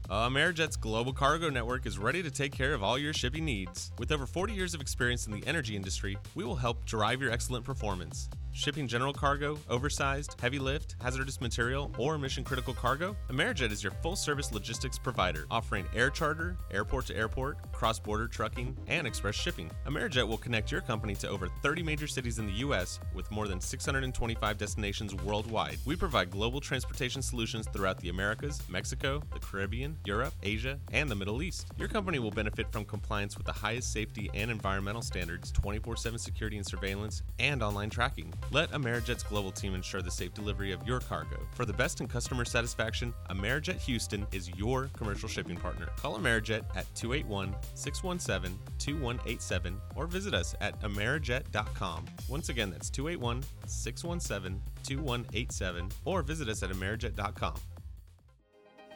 Uh, 0.08 0.28
Amerijet's 0.28 0.76
global 0.76 1.12
cargo 1.12 1.48
network 1.48 1.86
is 1.86 1.98
ready 1.98 2.22
to 2.22 2.30
take 2.30 2.52
care 2.52 2.74
of 2.74 2.82
all 2.82 2.98
your 2.98 3.14
shipping 3.14 3.44
needs. 3.44 3.90
With 3.98 4.12
over 4.12 4.26
40 4.26 4.52
years 4.52 4.74
of 4.74 4.82
experience 4.82 5.26
in 5.26 5.32
the 5.32 5.44
energy 5.46 5.74
industry, 5.74 6.18
we 6.34 6.44
will 6.44 6.56
help 6.56 6.84
drive 6.84 7.22
your 7.22 7.30
excellent 7.30 7.64
performance. 7.64 8.28
Shipping 8.56 8.86
general 8.86 9.12
cargo, 9.12 9.58
oversized, 9.68 10.40
heavy 10.40 10.60
lift, 10.60 10.94
hazardous 11.02 11.40
material, 11.40 11.90
or 11.98 12.16
mission 12.18 12.44
critical 12.44 12.72
cargo? 12.72 13.16
Amerijet 13.28 13.72
is 13.72 13.82
your 13.82 13.90
full 14.00 14.14
service 14.14 14.52
logistics 14.52 14.96
provider, 14.96 15.44
offering 15.50 15.86
air 15.92 16.08
charter, 16.08 16.56
airport 16.70 17.06
to 17.06 17.16
airport, 17.16 17.72
cross 17.72 17.98
border 17.98 18.28
trucking, 18.28 18.76
and 18.86 19.08
express 19.08 19.34
shipping. 19.34 19.72
Amerijet 19.88 20.26
will 20.28 20.38
connect 20.38 20.70
your 20.70 20.82
company 20.82 21.16
to 21.16 21.28
over 21.28 21.48
30 21.64 21.82
major 21.82 22.06
cities 22.06 22.38
in 22.38 22.46
the 22.46 22.52
U.S. 22.52 23.00
with 23.12 23.28
more 23.32 23.48
than 23.48 23.60
625 23.60 24.56
destinations 24.56 25.16
worldwide. 25.16 25.78
We 25.84 25.96
provide 25.96 26.30
global 26.30 26.60
transportation 26.60 27.22
solutions 27.22 27.66
throughout 27.72 27.98
the 27.98 28.10
Americas, 28.10 28.62
Mexico, 28.68 29.20
the 29.32 29.40
Caribbean, 29.40 29.96
Europe, 30.04 30.32
Asia, 30.44 30.78
and 30.92 31.10
the 31.10 31.16
Middle 31.16 31.42
East. 31.42 31.66
Your 31.76 31.88
company 31.88 32.20
will 32.20 32.30
benefit 32.30 32.70
from 32.70 32.84
compliance 32.84 33.36
with 33.36 33.46
the 33.46 33.52
highest 33.52 33.92
safety 33.92 34.30
and 34.32 34.48
environmental 34.48 35.02
standards, 35.02 35.50
24 35.50 35.96
7 35.96 36.20
security 36.20 36.56
and 36.56 36.64
surveillance, 36.64 37.24
and 37.40 37.60
online 37.60 37.90
tracking. 37.90 38.32
Let 38.50 38.70
Amerijet's 38.72 39.22
global 39.22 39.50
team 39.50 39.74
ensure 39.74 40.02
the 40.02 40.10
safe 40.10 40.34
delivery 40.34 40.72
of 40.72 40.86
your 40.86 41.00
cargo. 41.00 41.38
For 41.52 41.64
the 41.64 41.72
best 41.72 42.00
in 42.00 42.06
customer 42.06 42.44
satisfaction, 42.44 43.12
Amerijet 43.30 43.78
Houston 43.80 44.26
is 44.32 44.48
your 44.50 44.90
commercial 44.96 45.28
shipping 45.28 45.56
partner. 45.56 45.88
Call 45.96 46.18
Amerijet 46.18 46.64
at 46.76 46.92
281 46.94 47.54
617 47.74 48.58
2187 48.78 49.80
or 49.96 50.06
visit 50.06 50.34
us 50.34 50.54
at 50.60 50.80
amerijet.com. 50.82 52.04
Once 52.28 52.48
again, 52.48 52.70
that's 52.70 52.90
281 52.90 53.42
617 53.66 54.60
2187 54.82 55.88
or 56.04 56.22
visit 56.22 56.48
us 56.48 56.62
at 56.62 56.70
amerijet.com. 56.70 57.54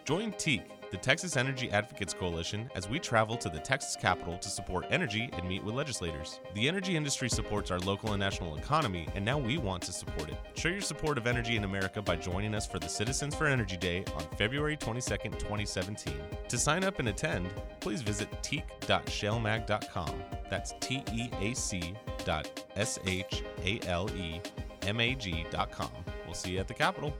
Join 0.08 0.32
TEAC 0.32 0.62
the 0.90 0.96
Texas 0.96 1.36
Energy 1.36 1.70
Advocates 1.70 2.14
Coalition 2.14 2.70
as 2.74 2.88
we 2.88 2.98
travel 2.98 3.36
to 3.36 3.50
the 3.50 3.58
Texas 3.58 3.94
capital 3.94 4.38
to 4.38 4.48
support 4.48 4.86
energy 4.88 5.28
and 5.34 5.46
meet 5.46 5.62
with 5.62 5.74
legislators. 5.74 6.40
The 6.54 6.66
energy 6.66 6.96
industry 6.96 7.28
supports 7.28 7.70
our 7.70 7.78
local 7.80 8.14
and 8.14 8.20
national 8.20 8.56
economy, 8.56 9.06
and 9.14 9.22
now 9.22 9.36
we 9.36 9.58
want 9.58 9.82
to 9.82 9.92
support 9.92 10.30
it. 10.30 10.38
Show 10.54 10.70
your 10.70 10.80
support 10.80 11.18
of 11.18 11.26
energy 11.26 11.56
in 11.56 11.64
America 11.64 12.00
by 12.00 12.16
joining 12.16 12.54
us 12.54 12.66
for 12.66 12.78
the 12.78 12.88
Citizens 12.88 13.34
for 13.34 13.44
Energy 13.48 13.76
Day 13.76 14.02
on 14.16 14.22
February 14.38 14.78
22nd, 14.78 15.38
2017. 15.38 16.14
To 16.48 16.56
sign 16.56 16.84
up 16.84 17.00
and 17.00 17.08
attend, 17.08 17.52
please 17.80 18.00
visit 18.00 18.30
teac.shalemag.com. 18.40 20.22
That's 20.48 20.72
T 20.80 21.04
E 21.12 21.28
A 21.38 21.52
C 21.52 21.92
dot 22.24 22.64
S 22.76 22.98
H 23.04 23.42
A 23.62 23.78
L 23.86 24.08
E 24.16 24.40
M 24.86 25.00
A 25.00 25.14
G.com. 25.14 25.90
We'll 26.24 26.32
see 26.32 26.52
you 26.52 26.60
at 26.60 26.66
the 26.66 26.72
Capitol. 26.72 27.14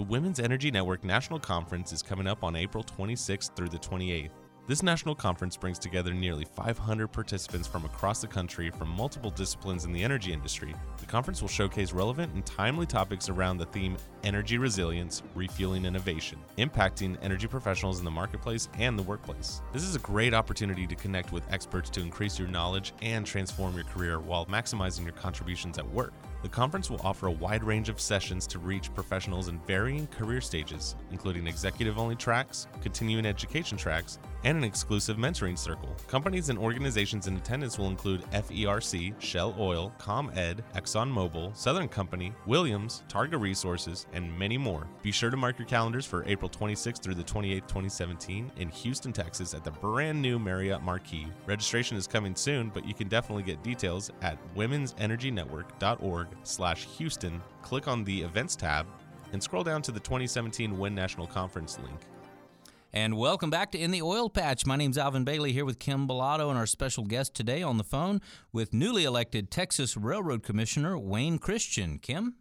The 0.00 0.06
Women's 0.06 0.40
Energy 0.40 0.70
Network 0.70 1.04
National 1.04 1.38
Conference 1.38 1.92
is 1.92 2.02
coming 2.02 2.26
up 2.26 2.42
on 2.42 2.56
April 2.56 2.82
26th 2.82 3.54
through 3.54 3.68
the 3.68 3.78
28th. 3.78 4.30
This 4.66 4.82
national 4.82 5.14
conference 5.14 5.58
brings 5.58 5.78
together 5.78 6.14
nearly 6.14 6.46
500 6.46 7.08
participants 7.08 7.68
from 7.68 7.84
across 7.84 8.22
the 8.22 8.26
country 8.26 8.70
from 8.70 8.88
multiple 8.88 9.30
disciplines 9.30 9.84
in 9.84 9.92
the 9.92 10.02
energy 10.02 10.32
industry. 10.32 10.74
The 10.96 11.04
conference 11.04 11.42
will 11.42 11.50
showcase 11.50 11.92
relevant 11.92 12.32
and 12.32 12.46
timely 12.46 12.86
topics 12.86 13.28
around 13.28 13.58
the 13.58 13.66
theme 13.66 13.98
energy 14.24 14.56
resilience, 14.56 15.22
refueling 15.34 15.84
innovation, 15.84 16.38
impacting 16.56 17.18
energy 17.20 17.46
professionals 17.46 17.98
in 17.98 18.06
the 18.06 18.10
marketplace 18.10 18.70
and 18.78 18.98
the 18.98 19.02
workplace. 19.02 19.60
This 19.70 19.82
is 19.82 19.96
a 19.96 20.00
great 20.00 20.32
opportunity 20.32 20.86
to 20.86 20.94
connect 20.94 21.30
with 21.30 21.44
experts 21.52 21.90
to 21.90 22.00
increase 22.00 22.38
your 22.38 22.48
knowledge 22.48 22.94
and 23.02 23.26
transform 23.26 23.74
your 23.74 23.84
career 23.84 24.18
while 24.18 24.46
maximizing 24.46 25.04
your 25.04 25.12
contributions 25.12 25.76
at 25.76 25.86
work. 25.90 26.14
The 26.42 26.48
conference 26.48 26.88
will 26.88 27.00
offer 27.04 27.26
a 27.26 27.32
wide 27.32 27.62
range 27.62 27.90
of 27.90 28.00
sessions 28.00 28.46
to 28.46 28.58
reach 28.58 28.94
professionals 28.94 29.48
in 29.48 29.60
varying 29.60 30.06
career 30.06 30.40
stages, 30.40 30.96
including 31.10 31.46
executive 31.46 31.98
only 31.98 32.16
tracks, 32.16 32.66
continuing 32.80 33.26
education 33.26 33.76
tracks, 33.76 34.18
and 34.44 34.56
an 34.56 34.64
exclusive 34.64 35.18
mentoring 35.18 35.58
circle. 35.58 35.94
Companies 36.06 36.48
and 36.48 36.58
organizations 36.58 37.26
in 37.26 37.36
attendance 37.36 37.78
will 37.78 37.88
include 37.88 38.22
FERC, 38.30 39.12
Shell 39.20 39.54
Oil, 39.58 39.92
ComEd, 39.98 40.64
ExxonMobil, 40.74 41.54
Southern 41.54 41.88
Company, 41.88 42.32
Williams, 42.46 43.02
Targa 43.08 43.38
Resources, 43.38 44.06
and 44.14 44.38
many 44.38 44.56
more. 44.56 44.86
Be 45.02 45.12
sure 45.12 45.28
to 45.28 45.36
mark 45.36 45.58
your 45.58 45.68
calendars 45.68 46.06
for 46.06 46.24
April 46.26 46.48
26th 46.48 47.02
through 47.02 47.16
the 47.16 47.22
28th, 47.22 47.68
2017 47.68 48.50
in 48.56 48.68
Houston, 48.70 49.12
Texas 49.12 49.52
at 49.52 49.62
the 49.62 49.70
brand 49.70 50.22
new 50.22 50.38
Marriott 50.38 50.82
Marquis. 50.82 51.26
Registration 51.44 51.98
is 51.98 52.06
coming 52.06 52.34
soon, 52.34 52.70
but 52.70 52.86
you 52.86 52.94
can 52.94 53.08
definitely 53.08 53.42
get 53.42 53.62
details 53.62 54.10
at 54.22 54.38
womensenergynetwork.org 54.54 56.29
slash 56.42 56.86
Houston. 56.98 57.40
Click 57.62 57.88
on 57.88 58.04
the 58.04 58.22
events 58.22 58.56
tab 58.56 58.86
and 59.32 59.42
scroll 59.42 59.64
down 59.64 59.82
to 59.82 59.92
the 59.92 60.00
2017 60.00 60.76
WEN 60.78 60.94
National 60.94 61.26
Conference 61.26 61.78
link. 61.78 62.00
And 62.92 63.16
welcome 63.16 63.50
back 63.50 63.70
to 63.72 63.78
In 63.78 63.92
the 63.92 64.02
Oil 64.02 64.28
Patch. 64.28 64.66
My 64.66 64.74
name's 64.74 64.98
Alvin 64.98 65.22
Bailey 65.22 65.52
here 65.52 65.64
with 65.64 65.78
Kim 65.78 66.08
Bellotto 66.08 66.48
and 66.50 66.58
our 66.58 66.66
special 66.66 67.04
guest 67.04 67.34
today 67.34 67.62
on 67.62 67.78
the 67.78 67.84
phone 67.84 68.20
with 68.52 68.74
newly 68.74 69.04
elected 69.04 69.48
Texas 69.48 69.96
Railroad 69.96 70.42
Commissioner 70.42 70.98
Wayne 70.98 71.38
Christian. 71.38 72.00
Kim? 72.00 72.34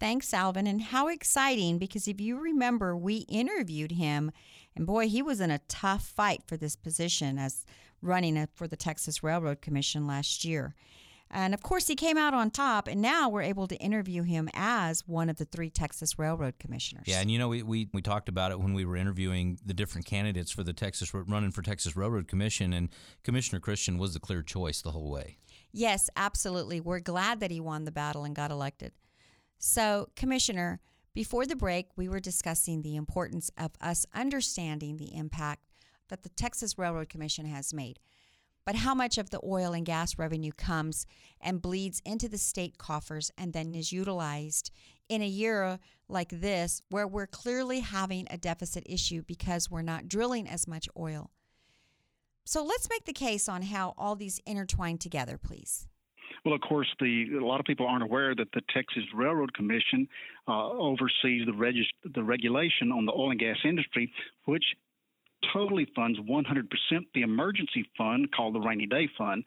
Thanks, 0.00 0.34
Alvin. 0.34 0.66
And 0.66 0.82
how 0.82 1.06
exciting 1.06 1.78
because 1.78 2.08
if 2.08 2.20
you 2.20 2.38
remember, 2.38 2.96
we 2.96 3.18
interviewed 3.28 3.92
him, 3.92 4.32
and 4.74 4.86
boy, 4.86 5.08
he 5.08 5.22
was 5.22 5.40
in 5.40 5.52
a 5.52 5.60
tough 5.68 6.04
fight 6.04 6.42
for 6.46 6.56
this 6.56 6.74
position 6.74 7.38
as 7.38 7.64
running 8.02 8.46
for 8.54 8.66
the 8.66 8.76
Texas 8.76 9.22
Railroad 9.22 9.60
Commission 9.62 10.06
last 10.06 10.44
year. 10.44 10.74
And 11.30 11.54
of 11.54 11.62
course, 11.62 11.88
he 11.88 11.96
came 11.96 12.16
out 12.16 12.34
on 12.34 12.50
top, 12.50 12.86
and 12.86 13.02
now 13.02 13.28
we're 13.28 13.42
able 13.42 13.66
to 13.66 13.76
interview 13.76 14.22
him 14.22 14.48
as 14.54 15.06
one 15.06 15.28
of 15.28 15.36
the 15.36 15.44
three 15.44 15.70
Texas 15.70 16.18
Railroad 16.18 16.58
Commissioners. 16.58 17.04
Yeah, 17.06 17.20
and 17.20 17.30
you 17.30 17.38
know, 17.38 17.48
we, 17.48 17.62
we, 17.62 17.88
we 17.92 18.00
talked 18.00 18.28
about 18.28 18.52
it 18.52 18.60
when 18.60 18.74
we 18.74 18.84
were 18.84 18.96
interviewing 18.96 19.58
the 19.64 19.74
different 19.74 20.06
candidates 20.06 20.52
for 20.52 20.62
the 20.62 20.72
Texas 20.72 21.12
running 21.12 21.50
for 21.50 21.62
Texas 21.62 21.96
Railroad 21.96 22.28
Commission, 22.28 22.72
and 22.72 22.90
Commissioner 23.24 23.60
Christian 23.60 23.98
was 23.98 24.14
the 24.14 24.20
clear 24.20 24.42
choice 24.42 24.82
the 24.82 24.92
whole 24.92 25.10
way. 25.10 25.38
Yes, 25.72 26.08
absolutely. 26.16 26.80
We're 26.80 27.00
glad 27.00 27.40
that 27.40 27.50
he 27.50 27.60
won 27.60 27.84
the 27.84 27.92
battle 27.92 28.24
and 28.24 28.34
got 28.34 28.50
elected. 28.50 28.92
So, 29.58 30.08
Commissioner, 30.14 30.80
before 31.12 31.44
the 31.44 31.56
break, 31.56 31.88
we 31.96 32.08
were 32.08 32.20
discussing 32.20 32.82
the 32.82 32.94
importance 32.94 33.50
of 33.58 33.72
us 33.80 34.06
understanding 34.14 34.96
the 34.96 35.14
impact 35.16 35.62
that 36.08 36.22
the 36.22 36.28
Texas 36.28 36.78
Railroad 36.78 37.08
Commission 37.08 37.46
has 37.46 37.74
made 37.74 37.98
but 38.66 38.74
how 38.74 38.94
much 38.94 39.16
of 39.16 39.30
the 39.30 39.40
oil 39.44 39.72
and 39.72 39.86
gas 39.86 40.18
revenue 40.18 40.50
comes 40.52 41.06
and 41.40 41.62
bleeds 41.62 42.02
into 42.04 42.28
the 42.28 42.36
state 42.36 42.76
coffers 42.76 43.30
and 43.38 43.52
then 43.52 43.74
is 43.74 43.92
utilized 43.92 44.72
in 45.08 45.22
a 45.22 45.26
year 45.26 45.78
like 46.08 46.28
this 46.28 46.82
where 46.90 47.06
we're 47.06 47.28
clearly 47.28 47.80
having 47.80 48.26
a 48.28 48.36
deficit 48.36 48.82
issue 48.84 49.22
because 49.26 49.70
we're 49.70 49.82
not 49.82 50.08
drilling 50.08 50.48
as 50.48 50.66
much 50.66 50.88
oil. 50.98 51.30
So 52.44 52.64
let's 52.64 52.88
make 52.90 53.04
the 53.04 53.12
case 53.12 53.48
on 53.48 53.62
how 53.62 53.94
all 53.96 54.16
these 54.16 54.40
intertwine 54.46 54.98
together, 54.98 55.38
please. 55.38 55.88
Well, 56.44 56.54
of 56.54 56.60
course, 56.60 56.88
the 57.00 57.36
a 57.40 57.44
lot 57.44 57.58
of 57.58 57.66
people 57.66 57.86
aren't 57.86 58.04
aware 58.04 58.34
that 58.34 58.52
the 58.52 58.62
Texas 58.72 59.02
Railroad 59.12 59.52
Commission 59.54 60.08
uh, 60.46 60.70
oversees 60.70 61.44
the, 61.44 61.84
the 62.14 62.22
regulation 62.22 62.92
on 62.92 63.04
the 63.04 63.12
oil 63.12 63.32
and 63.32 63.40
gas 63.40 63.56
industry, 63.64 64.12
which 64.44 64.64
totally 65.52 65.86
funds 65.94 66.18
100% 66.18 66.66
the 67.14 67.22
emergency 67.22 67.88
fund 67.96 68.30
called 68.32 68.54
the 68.54 68.60
rainy 68.60 68.86
day 68.86 69.08
fund 69.16 69.44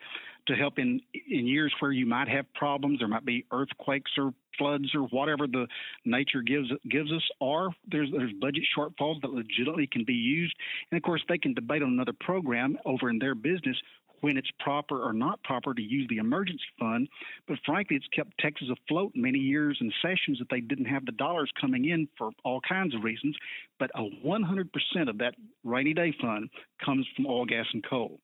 to 0.47 0.55
help 0.55 0.79
in 0.79 1.01
in 1.29 1.45
years 1.45 1.73
where 1.79 1.91
you 1.91 2.05
might 2.05 2.27
have 2.27 2.51
problems 2.53 2.99
there 2.99 3.07
might 3.07 3.25
be 3.25 3.45
earthquakes 3.51 4.11
or 4.17 4.33
floods 4.57 4.93
or 4.93 5.01
whatever 5.03 5.47
the 5.47 5.67
nature 6.05 6.41
gives 6.41 6.69
gives 6.89 7.11
us 7.11 7.23
or 7.39 7.69
there's 7.91 8.09
there's 8.11 8.33
budget 8.39 8.63
shortfalls 8.77 9.21
that 9.21 9.31
legitimately 9.31 9.87
can 9.87 10.03
be 10.03 10.13
used. 10.13 10.53
And 10.91 10.97
of 10.97 11.03
course 11.03 11.23
they 11.27 11.37
can 11.37 11.53
debate 11.53 11.81
on 11.81 11.89
another 11.89 12.13
program 12.19 12.77
over 12.85 13.09
in 13.09 13.19
their 13.19 13.35
business 13.35 13.77
when 14.21 14.37
it's 14.37 14.49
proper 14.59 15.03
or 15.03 15.13
not 15.13 15.41
proper 15.43 15.73
to 15.73 15.81
use 15.81 16.07
the 16.09 16.17
emergency 16.17 16.63
fund. 16.79 17.07
But 17.47 17.57
frankly, 17.65 17.95
it's 17.95 18.07
kept 18.07 18.37
Texas 18.39 18.67
afloat 18.69 19.11
many 19.15 19.39
years 19.39 19.77
and 19.79 19.93
sessions 20.01 20.39
that 20.39 20.47
they 20.49 20.61
didn't 20.61 20.85
have 20.85 21.05
the 21.05 21.11
dollars 21.13 21.51
coming 21.59 21.89
in 21.89 22.07
for 22.17 22.31
all 22.43 22.61
kinds 22.61 22.95
of 22.95 23.03
reasons. 23.03 23.35
But 23.79 23.91
a 23.95 24.09
100% 24.25 25.09
of 25.09 25.17
that 25.19 25.35
rainy 25.63 25.93
day 25.93 26.13
fund 26.21 26.49
comes 26.83 27.07
from 27.15 27.27
oil, 27.27 27.45
gas, 27.45 27.65
and 27.73 27.83
coal. 27.87 28.19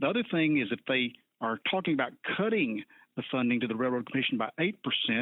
The 0.00 0.08
other 0.08 0.24
thing 0.30 0.58
is 0.58 0.68
if 0.70 0.80
they 0.86 1.12
are 1.40 1.58
talking 1.70 1.94
about 1.94 2.12
cutting 2.36 2.84
the 3.18 3.24
funding 3.32 3.58
to 3.58 3.66
the 3.66 3.74
Railroad 3.74 4.08
Commission 4.08 4.38
by 4.38 4.48
8%, 4.60 4.72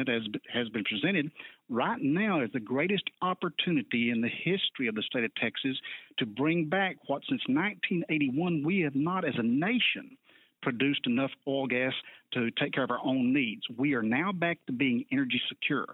as 0.07 0.21
has 0.53 0.69
been 0.69 0.83
presented, 0.83 1.31
right 1.67 1.99
now 1.99 2.41
is 2.41 2.51
the 2.53 2.59
greatest 2.59 3.05
opportunity 3.23 4.11
in 4.11 4.21
the 4.21 4.29
history 4.29 4.87
of 4.87 4.93
the 4.93 5.01
state 5.01 5.23
of 5.23 5.33
Texas 5.33 5.75
to 6.19 6.27
bring 6.27 6.65
back 6.65 6.97
what 7.07 7.23
since 7.27 7.41
1981 7.47 8.63
we 8.63 8.81
have 8.81 8.93
not 8.93 9.25
as 9.25 9.33
a 9.39 9.43
nation 9.43 10.15
produced 10.61 11.07
enough 11.07 11.31
oil 11.47 11.65
gas 11.65 11.93
to 12.33 12.51
take 12.51 12.73
care 12.73 12.83
of 12.83 12.91
our 12.91 13.03
own 13.03 13.33
needs. 13.33 13.63
We 13.75 13.95
are 13.95 14.03
now 14.03 14.31
back 14.31 14.59
to 14.67 14.73
being 14.73 15.03
energy 15.11 15.41
secure. 15.49 15.87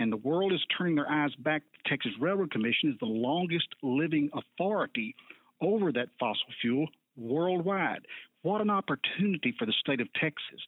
And 0.00 0.10
the 0.10 0.16
world 0.16 0.52
is 0.52 0.60
turning 0.76 0.96
their 0.96 1.10
eyes 1.10 1.34
back. 1.38 1.62
The 1.84 1.90
Texas 1.90 2.12
Railroad 2.20 2.50
Commission 2.50 2.90
is 2.90 2.98
the 2.98 3.06
longest 3.06 3.68
living 3.80 4.28
authority 4.34 5.14
over 5.60 5.92
that 5.92 6.08
fossil 6.18 6.46
fuel 6.60 6.88
worldwide. 7.16 8.06
What 8.44 8.60
an 8.60 8.68
opportunity 8.68 9.54
for 9.58 9.64
the 9.64 9.72
state 9.72 10.02
of 10.02 10.12
Texas. 10.20 10.60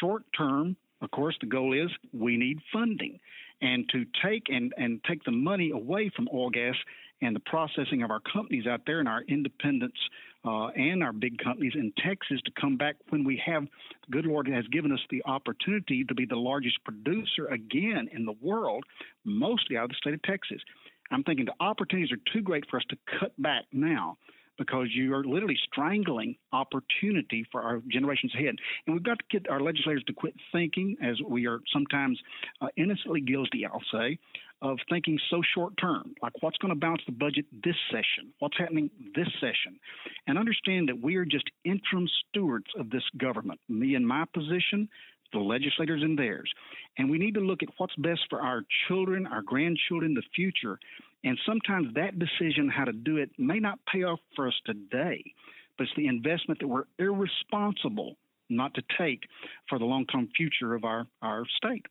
Short 0.00 0.22
term, 0.34 0.76
of 1.02 1.10
course, 1.10 1.36
the 1.42 1.46
goal 1.46 1.74
is 1.74 1.90
we 2.14 2.38
need 2.38 2.58
funding. 2.72 3.20
And 3.60 3.86
to 3.90 4.06
take 4.24 4.44
and, 4.48 4.72
and 4.78 5.04
take 5.04 5.22
the 5.24 5.30
money 5.30 5.70
away 5.70 6.10
from 6.16 6.26
oil, 6.32 6.48
gas, 6.48 6.74
and 7.20 7.36
the 7.36 7.40
processing 7.40 8.02
of 8.02 8.10
our 8.10 8.20
companies 8.20 8.66
out 8.66 8.80
there 8.86 9.00
and 9.00 9.08
our 9.08 9.24
independents 9.28 9.98
uh, 10.46 10.68
and 10.68 11.02
our 11.02 11.12
big 11.12 11.36
companies 11.36 11.74
in 11.74 11.92
Texas 12.02 12.40
to 12.46 12.52
come 12.58 12.78
back 12.78 12.96
when 13.10 13.24
we 13.24 13.42
have, 13.44 13.64
good 14.10 14.24
Lord 14.24 14.48
has 14.48 14.66
given 14.68 14.90
us 14.90 15.00
the 15.10 15.22
opportunity 15.26 16.04
to 16.04 16.14
be 16.14 16.24
the 16.24 16.34
largest 16.36 16.82
producer 16.82 17.44
again 17.50 18.08
in 18.10 18.24
the 18.24 18.36
world, 18.40 18.84
mostly 19.26 19.76
out 19.76 19.84
of 19.84 19.90
the 19.90 19.96
state 19.96 20.14
of 20.14 20.22
Texas. 20.22 20.62
I'm 21.10 21.24
thinking 21.24 21.44
the 21.44 21.52
opportunities 21.62 22.10
are 22.10 22.32
too 22.32 22.40
great 22.40 22.64
for 22.70 22.78
us 22.78 22.86
to 22.88 22.96
cut 23.20 23.32
back 23.36 23.64
now 23.70 24.16
because 24.58 24.88
you 24.92 25.14
are 25.14 25.24
literally 25.24 25.56
strangling 25.70 26.36
opportunity 26.52 27.46
for 27.50 27.62
our 27.62 27.80
generations 27.90 28.34
ahead. 28.34 28.56
And 28.86 28.94
we've 28.94 29.02
got 29.02 29.18
to 29.18 29.24
get 29.30 29.48
our 29.48 29.60
legislators 29.60 30.04
to 30.08 30.12
quit 30.12 30.34
thinking, 30.52 30.96
as 31.02 31.16
we 31.26 31.46
are 31.46 31.60
sometimes 31.72 32.18
uh, 32.60 32.66
innocently 32.76 33.20
guilty, 33.20 33.64
I'll 33.64 33.80
say, 33.92 34.18
of 34.60 34.78
thinking 34.90 35.18
so 35.30 35.40
short 35.54 35.74
term, 35.80 36.14
like 36.20 36.32
what's 36.40 36.58
going 36.58 36.74
to 36.74 36.78
balance 36.78 37.02
the 37.06 37.12
budget 37.12 37.46
this 37.64 37.76
session, 37.90 38.32
what's 38.40 38.58
happening 38.58 38.90
this 39.14 39.28
session, 39.40 39.78
and 40.26 40.36
understand 40.36 40.88
that 40.88 41.00
we 41.00 41.16
are 41.16 41.24
just 41.24 41.48
interim 41.64 42.08
stewards 42.28 42.66
of 42.76 42.90
this 42.90 43.04
government. 43.18 43.60
Me 43.68 43.94
in 43.94 44.04
my 44.04 44.24
position, 44.34 44.88
the 45.32 45.38
legislators 45.38 46.02
in 46.02 46.16
theirs. 46.16 46.50
And 46.96 47.10
we 47.10 47.18
need 47.18 47.34
to 47.34 47.40
look 47.40 47.62
at 47.62 47.68
what's 47.76 47.94
best 47.96 48.20
for 48.30 48.40
our 48.40 48.62
children, 48.88 49.26
our 49.26 49.42
grandchildren, 49.42 50.14
the 50.14 50.22
future. 50.34 50.78
And 51.24 51.38
sometimes 51.46 51.94
that 51.94 52.18
decision 52.18 52.68
how 52.68 52.84
to 52.84 52.92
do 52.92 53.16
it 53.16 53.30
may 53.38 53.58
not 53.58 53.78
pay 53.92 54.04
off 54.04 54.20
for 54.36 54.48
us 54.48 54.54
today, 54.64 55.22
but 55.76 55.84
it's 55.84 55.92
the 55.96 56.06
investment 56.06 56.60
that 56.60 56.68
we're 56.68 56.84
irresponsible 56.98 58.16
not 58.48 58.74
to 58.74 58.82
take 58.96 59.24
for 59.68 59.78
the 59.78 59.84
long 59.84 60.06
term 60.06 60.28
future 60.36 60.74
of 60.74 60.84
our, 60.84 61.06
our 61.22 61.44
state. 61.56 61.86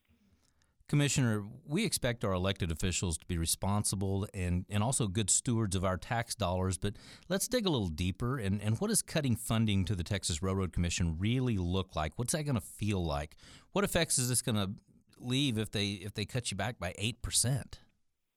Commissioner, 0.88 1.44
we 1.66 1.84
expect 1.84 2.24
our 2.24 2.32
elected 2.32 2.72
officials 2.72 3.18
to 3.18 3.26
be 3.26 3.38
responsible 3.38 4.26
and, 4.34 4.66
and 4.70 4.82
also 4.82 5.08
good 5.08 5.30
stewards 5.30 5.76
of 5.76 5.84
our 5.84 5.98
tax 5.98 6.34
dollars, 6.34 6.78
but 6.78 6.94
let's 7.28 7.50
dig 7.50 7.66
a 7.66 7.70
little 7.70 7.90
deeper. 7.90 8.38
And, 8.38 8.62
and 8.62 8.80
what 8.80 8.88
does 8.88 9.02
cutting 9.02 9.36
funding 9.36 9.84
to 9.84 9.96
the 9.96 10.04
Texas 10.04 10.42
Railroad 10.42 10.72
Commission 10.72 11.18
really 11.20 11.58
look 11.58 11.94
like? 11.94 12.14
What's 12.16 12.32
that 12.32 12.44
going 12.44 12.56
to 12.56 12.62
feel 12.62 13.06
like? 13.06 13.36
What 13.74 13.84
effects 13.84 14.18
is 14.18 14.30
this 14.30 14.42
going 14.42 14.56
to 14.56 14.72
leave 15.20 15.58
if 15.58 15.72
they 15.72 15.88
if 15.90 16.14
they 16.14 16.24
cut 16.24 16.52
you 16.52 16.58
back 16.58 16.80
by 16.80 16.94
eight 16.98 17.22
percent? 17.22 17.80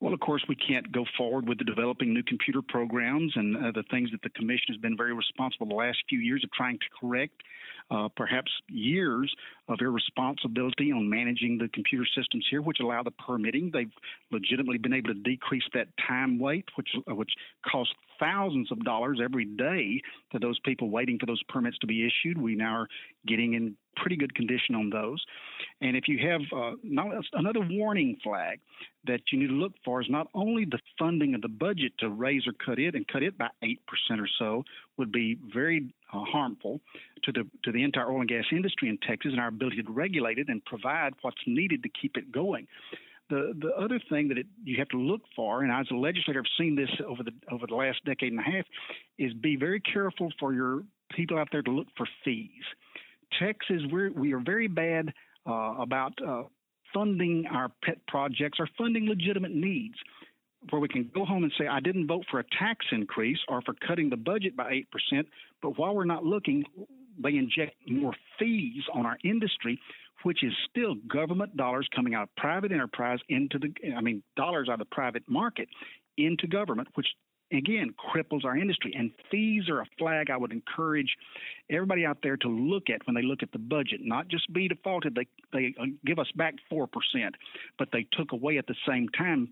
Well, 0.00 0.14
of 0.14 0.20
course, 0.20 0.42
we 0.48 0.56
can't 0.56 0.90
go 0.92 1.04
forward 1.16 1.46
with 1.46 1.58
the 1.58 1.64
developing 1.64 2.14
new 2.14 2.22
computer 2.22 2.62
programs 2.62 3.32
and 3.36 3.56
uh, 3.56 3.70
the 3.72 3.82
things 3.90 4.10
that 4.12 4.22
the 4.22 4.30
commission 4.30 4.66
has 4.68 4.78
been 4.78 4.96
very 4.96 5.12
responsible 5.12 5.66
the 5.66 5.74
last 5.74 5.98
few 6.08 6.18
years 6.18 6.42
of 6.42 6.50
trying 6.52 6.78
to 6.78 6.86
correct. 6.98 7.42
Uh, 7.90 8.08
perhaps 8.16 8.52
years 8.68 9.34
of 9.68 9.78
irresponsibility 9.80 10.92
on 10.92 11.10
managing 11.10 11.58
the 11.58 11.68
computer 11.74 12.06
systems 12.16 12.46
here, 12.48 12.62
which 12.62 12.78
allow 12.80 13.02
the 13.02 13.10
permitting. 13.10 13.70
They've 13.72 13.90
legitimately 14.30 14.78
been 14.78 14.92
able 14.92 15.08
to 15.08 15.20
decrease 15.20 15.64
that 15.74 15.88
time 16.06 16.38
wait, 16.38 16.66
which 16.76 16.88
uh, 17.10 17.14
which 17.16 17.32
costs 17.68 17.94
thousands 18.20 18.70
of 18.70 18.84
dollars 18.84 19.18
every 19.22 19.44
day 19.44 20.00
to 20.30 20.38
those 20.38 20.58
people 20.60 20.90
waiting 20.90 21.18
for 21.18 21.26
those 21.26 21.42
permits 21.48 21.78
to 21.78 21.86
be 21.86 22.06
issued. 22.06 22.40
We 22.40 22.54
now 22.54 22.82
are 22.82 22.88
getting 23.26 23.54
in 23.54 23.76
pretty 23.96 24.16
good 24.16 24.34
condition 24.34 24.74
on 24.74 24.90
those. 24.90 25.22
And 25.80 25.96
if 25.96 26.04
you 26.06 26.18
have 26.28 26.40
uh, 26.56 26.76
not, 26.82 27.08
another 27.32 27.66
warning 27.68 28.18
flag 28.22 28.60
that 29.06 29.20
you 29.32 29.38
need 29.38 29.48
to 29.48 29.54
look 29.54 29.72
for 29.84 30.00
is 30.00 30.08
not 30.10 30.28
only 30.34 30.64
the 30.64 30.78
funding 30.98 31.34
of 31.34 31.42
the 31.42 31.48
budget 31.48 31.92
to 31.98 32.08
raise 32.08 32.46
or 32.46 32.52
cut 32.64 32.78
it 32.78 32.94
and 32.94 33.06
cut 33.08 33.22
it 33.22 33.36
by 33.38 33.48
8% 33.64 33.76
or 34.18 34.28
so, 34.38 34.64
would 35.00 35.10
be 35.10 35.38
very 35.52 35.92
uh, 36.12 36.20
harmful 36.20 36.80
to 37.24 37.32
the 37.32 37.44
to 37.64 37.72
the 37.72 37.82
entire 37.82 38.12
oil 38.12 38.20
and 38.20 38.28
gas 38.28 38.44
industry 38.52 38.88
in 38.88 38.98
Texas 38.98 39.32
and 39.32 39.40
our 39.40 39.48
ability 39.48 39.82
to 39.82 39.90
regulate 39.90 40.38
it 40.38 40.48
and 40.48 40.64
provide 40.64 41.14
what's 41.22 41.40
needed 41.46 41.82
to 41.82 41.88
keep 41.88 42.16
it 42.16 42.30
going. 42.30 42.68
The 43.30 43.52
the 43.58 43.70
other 43.70 43.98
thing 44.10 44.28
that 44.28 44.38
it, 44.38 44.46
you 44.62 44.76
have 44.78 44.88
to 44.90 44.98
look 44.98 45.22
for, 45.34 45.62
and 45.62 45.72
as 45.72 45.86
a 45.90 45.94
legislator, 45.94 46.40
I've 46.40 46.52
seen 46.62 46.76
this 46.76 46.90
over 47.04 47.22
the 47.22 47.32
over 47.50 47.66
the 47.66 47.74
last 47.74 48.04
decade 48.04 48.30
and 48.30 48.40
a 48.40 48.44
half, 48.44 48.66
is 49.18 49.32
be 49.34 49.56
very 49.56 49.80
careful 49.80 50.32
for 50.38 50.52
your 50.52 50.82
people 51.16 51.38
out 51.38 51.48
there 51.50 51.62
to 51.62 51.70
look 51.70 51.88
for 51.96 52.06
fees. 52.24 52.66
Texas, 53.40 53.82
we're 53.90 54.12
we 54.12 54.32
are 54.34 54.40
very 54.40 54.68
bad 54.68 55.12
uh, 55.48 55.74
about 55.78 56.12
uh, 56.24 56.42
funding 56.92 57.46
our 57.50 57.70
pet 57.82 57.98
projects 58.06 58.58
or 58.60 58.68
funding 58.76 59.06
legitimate 59.06 59.54
needs 59.54 59.96
where 60.68 60.80
we 60.80 60.88
can 60.88 61.10
go 61.14 61.24
home 61.24 61.42
and 61.42 61.52
say, 61.58 61.66
I 61.66 61.80
didn't 61.80 62.06
vote 62.06 62.24
for 62.30 62.38
a 62.38 62.44
tax 62.58 62.84
increase 62.92 63.38
or 63.48 63.62
for 63.62 63.74
cutting 63.86 64.10
the 64.10 64.16
budget 64.16 64.56
by 64.56 64.84
8%, 65.12 65.24
but 65.62 65.78
while 65.78 65.94
we're 65.94 66.04
not 66.04 66.24
looking, 66.24 66.64
they 67.22 67.30
inject 67.30 67.76
more 67.88 68.14
fees 68.38 68.82
on 68.92 69.06
our 69.06 69.18
industry, 69.24 69.80
which 70.22 70.44
is 70.44 70.52
still 70.68 70.96
government 71.10 71.56
dollars 71.56 71.88
coming 71.94 72.14
out 72.14 72.24
of 72.24 72.36
private 72.36 72.72
enterprise 72.72 73.18
into 73.28 73.58
the, 73.58 73.72
I 73.96 74.00
mean, 74.00 74.22
dollars 74.36 74.68
out 74.68 74.74
of 74.74 74.80
the 74.80 74.94
private 74.94 75.22
market 75.26 75.68
into 76.18 76.46
government, 76.46 76.88
which 76.94 77.06
again 77.52 77.94
cripples 78.14 78.44
our 78.44 78.56
industry. 78.56 78.94
And 78.96 79.10
fees 79.30 79.68
are 79.68 79.80
a 79.80 79.86
flag 79.98 80.30
I 80.30 80.36
would 80.36 80.52
encourage 80.52 81.16
everybody 81.70 82.04
out 82.04 82.18
there 82.22 82.36
to 82.36 82.48
look 82.48 82.90
at 82.90 83.06
when 83.06 83.14
they 83.14 83.22
look 83.22 83.42
at 83.42 83.52
the 83.52 83.58
budget, 83.58 84.00
not 84.02 84.28
just 84.28 84.52
be 84.52 84.68
defaulted. 84.68 85.14
They, 85.14 85.26
they 85.52 85.74
uh, 85.80 85.86
give 86.04 86.18
us 86.18 86.30
back 86.36 86.54
4%, 86.70 86.86
but 87.78 87.88
they 87.92 88.06
took 88.12 88.32
away 88.32 88.58
at 88.58 88.66
the 88.66 88.76
same 88.86 89.08
time 89.08 89.48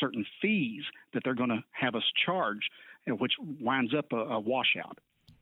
certain 0.00 0.24
fees 0.40 0.82
that 1.12 1.22
they're 1.24 1.34
going 1.34 1.50
to 1.50 1.64
have 1.72 1.94
us 1.94 2.02
charge, 2.24 2.68
which 3.06 3.32
winds 3.60 3.94
up 3.94 4.12
a, 4.12 4.16
a 4.16 4.40
washout. 4.40 4.98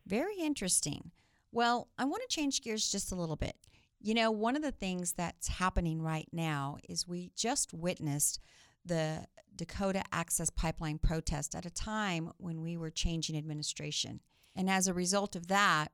Very 0.06 0.36
interesting. 0.40 1.10
Well, 1.52 1.88
I 1.98 2.04
want 2.04 2.22
to 2.28 2.34
change 2.34 2.62
gears 2.62 2.90
just 2.90 3.12
a 3.12 3.16
little 3.16 3.36
bit. 3.36 3.56
You 4.00 4.14
know, 4.14 4.30
one 4.30 4.56
of 4.56 4.62
the 4.62 4.72
things 4.72 5.12
that's 5.12 5.48
happening 5.48 6.00
right 6.00 6.28
now 6.32 6.78
is 6.88 7.06
we 7.06 7.32
just 7.36 7.74
witnessed 7.74 8.40
the 8.84 9.26
Dakota 9.54 10.02
Access 10.10 10.48
Pipeline 10.48 10.98
protest 10.98 11.54
at 11.54 11.66
a 11.66 11.70
time 11.70 12.32
when 12.38 12.62
we 12.62 12.76
were 12.76 12.90
changing 12.90 13.36
administration. 13.36 14.20
And 14.56 14.70
as 14.70 14.88
a 14.88 14.94
result 14.94 15.36
of 15.36 15.48
that, 15.48 15.88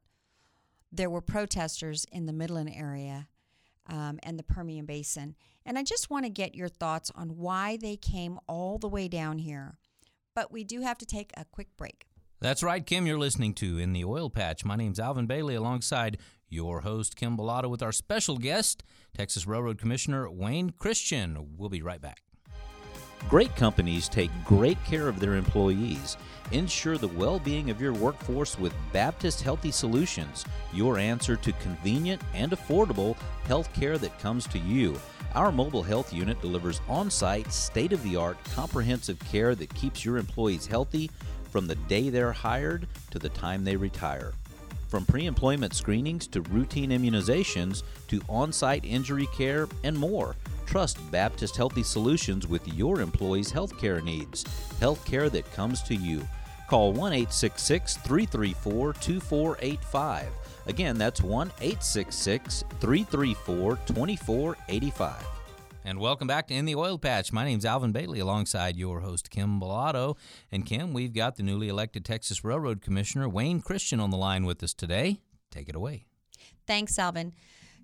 there 0.92 1.10
were 1.10 1.20
protesters 1.20 2.06
in 2.12 2.26
the 2.26 2.32
Midland 2.32 2.70
area 2.74 3.26
um, 3.88 4.18
and 4.22 4.38
the 4.38 4.42
Permian 4.42 4.86
Basin. 4.86 5.36
And 5.64 5.78
I 5.78 5.82
just 5.82 6.10
want 6.10 6.24
to 6.24 6.30
get 6.30 6.54
your 6.54 6.68
thoughts 6.68 7.10
on 7.14 7.36
why 7.36 7.76
they 7.80 7.96
came 7.96 8.38
all 8.48 8.78
the 8.78 8.88
way 8.88 9.08
down 9.08 9.38
here. 9.38 9.78
But 10.34 10.52
we 10.52 10.64
do 10.64 10.82
have 10.82 10.98
to 10.98 11.06
take 11.06 11.32
a 11.36 11.44
quick 11.44 11.68
break. 11.76 12.06
That's 12.40 12.62
right, 12.62 12.84
Kim. 12.84 13.06
You're 13.06 13.18
listening 13.18 13.54
to 13.54 13.78
In 13.78 13.92
the 13.92 14.04
Oil 14.04 14.28
Patch. 14.28 14.64
My 14.64 14.76
name's 14.76 15.00
Alvin 15.00 15.26
Bailey 15.26 15.54
alongside 15.54 16.18
your 16.48 16.82
host, 16.82 17.16
Kim 17.16 17.36
Bellotto, 17.36 17.70
with 17.70 17.82
our 17.82 17.92
special 17.92 18.36
guest, 18.36 18.84
Texas 19.16 19.46
Railroad 19.46 19.78
Commissioner 19.78 20.30
Wayne 20.30 20.70
Christian. 20.70 21.54
We'll 21.56 21.70
be 21.70 21.82
right 21.82 22.00
back. 22.00 22.25
Great 23.28 23.54
companies 23.56 24.08
take 24.08 24.30
great 24.44 24.82
care 24.84 25.08
of 25.08 25.18
their 25.18 25.34
employees. 25.34 26.16
Ensure 26.52 26.96
the 26.96 27.08
well 27.08 27.40
being 27.40 27.70
of 27.70 27.80
your 27.80 27.92
workforce 27.92 28.56
with 28.56 28.72
Baptist 28.92 29.42
Healthy 29.42 29.72
Solutions, 29.72 30.44
your 30.72 30.96
answer 30.96 31.34
to 31.34 31.52
convenient 31.54 32.22
and 32.34 32.52
affordable 32.52 33.16
health 33.46 33.72
care 33.74 33.98
that 33.98 34.18
comes 34.20 34.46
to 34.48 34.60
you. 34.60 34.96
Our 35.34 35.50
mobile 35.50 35.82
health 35.82 36.12
unit 36.12 36.40
delivers 36.40 36.80
on 36.88 37.10
site, 37.10 37.52
state 37.52 37.92
of 37.92 38.02
the 38.04 38.14
art, 38.14 38.38
comprehensive 38.54 39.18
care 39.20 39.56
that 39.56 39.74
keeps 39.74 40.04
your 40.04 40.18
employees 40.18 40.66
healthy 40.66 41.10
from 41.50 41.66
the 41.66 41.74
day 41.74 42.10
they're 42.10 42.32
hired 42.32 42.86
to 43.10 43.18
the 43.18 43.28
time 43.30 43.64
they 43.64 43.76
retire. 43.76 44.32
From 44.88 45.04
pre 45.04 45.26
employment 45.26 45.74
screenings 45.74 46.26
to 46.28 46.42
routine 46.42 46.90
immunizations 46.90 47.82
to 48.06 48.22
on 48.28 48.52
site 48.52 48.84
injury 48.84 49.26
care 49.36 49.66
and 49.82 49.98
more. 49.98 50.36
Trust 50.66 50.98
Baptist 51.10 51.56
Healthy 51.56 51.84
Solutions 51.84 52.46
with 52.46 52.66
your 52.74 53.00
employees' 53.00 53.52
healthcare 53.52 54.02
needs. 54.02 54.44
Healthcare 54.80 55.30
that 55.30 55.50
comes 55.52 55.82
to 55.82 55.94
you. 55.94 56.26
Call 56.68 56.92
1 56.92 57.12
866 57.12 57.96
334 57.98 58.92
2485. 58.94 60.26
Again, 60.66 60.98
that's 60.98 61.22
1 61.22 61.52
866 61.60 62.64
334 62.80 63.76
2485. 63.86 65.26
And 65.84 66.00
welcome 66.00 66.26
back 66.26 66.48
to 66.48 66.54
In 66.54 66.64
the 66.64 66.74
Oil 66.74 66.98
Patch. 66.98 67.32
My 67.32 67.44
name's 67.44 67.64
Alvin 67.64 67.92
Bailey 67.92 68.18
alongside 68.18 68.76
your 68.76 68.98
host, 69.00 69.30
Kim 69.30 69.60
Bellotto. 69.60 70.16
And 70.50 70.66
Kim, 70.66 70.92
we've 70.92 71.14
got 71.14 71.36
the 71.36 71.44
newly 71.44 71.68
elected 71.68 72.04
Texas 72.04 72.44
Railroad 72.44 72.80
Commissioner, 72.82 73.28
Wayne 73.28 73.60
Christian, 73.60 74.00
on 74.00 74.10
the 74.10 74.16
line 74.16 74.44
with 74.44 74.60
us 74.64 74.74
today. 74.74 75.20
Take 75.52 75.68
it 75.68 75.76
away. 75.76 76.06
Thanks, 76.66 76.98
Alvin. 76.98 77.32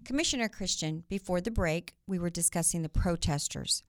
Commissioner 0.04 0.48
Christian, 0.48 1.04
before 1.08 1.40
the 1.40 1.50
break, 1.50 1.94
we 2.06 2.18
were 2.18 2.30
discussing 2.30 2.82
the 2.82 2.88
protesters 2.88 3.82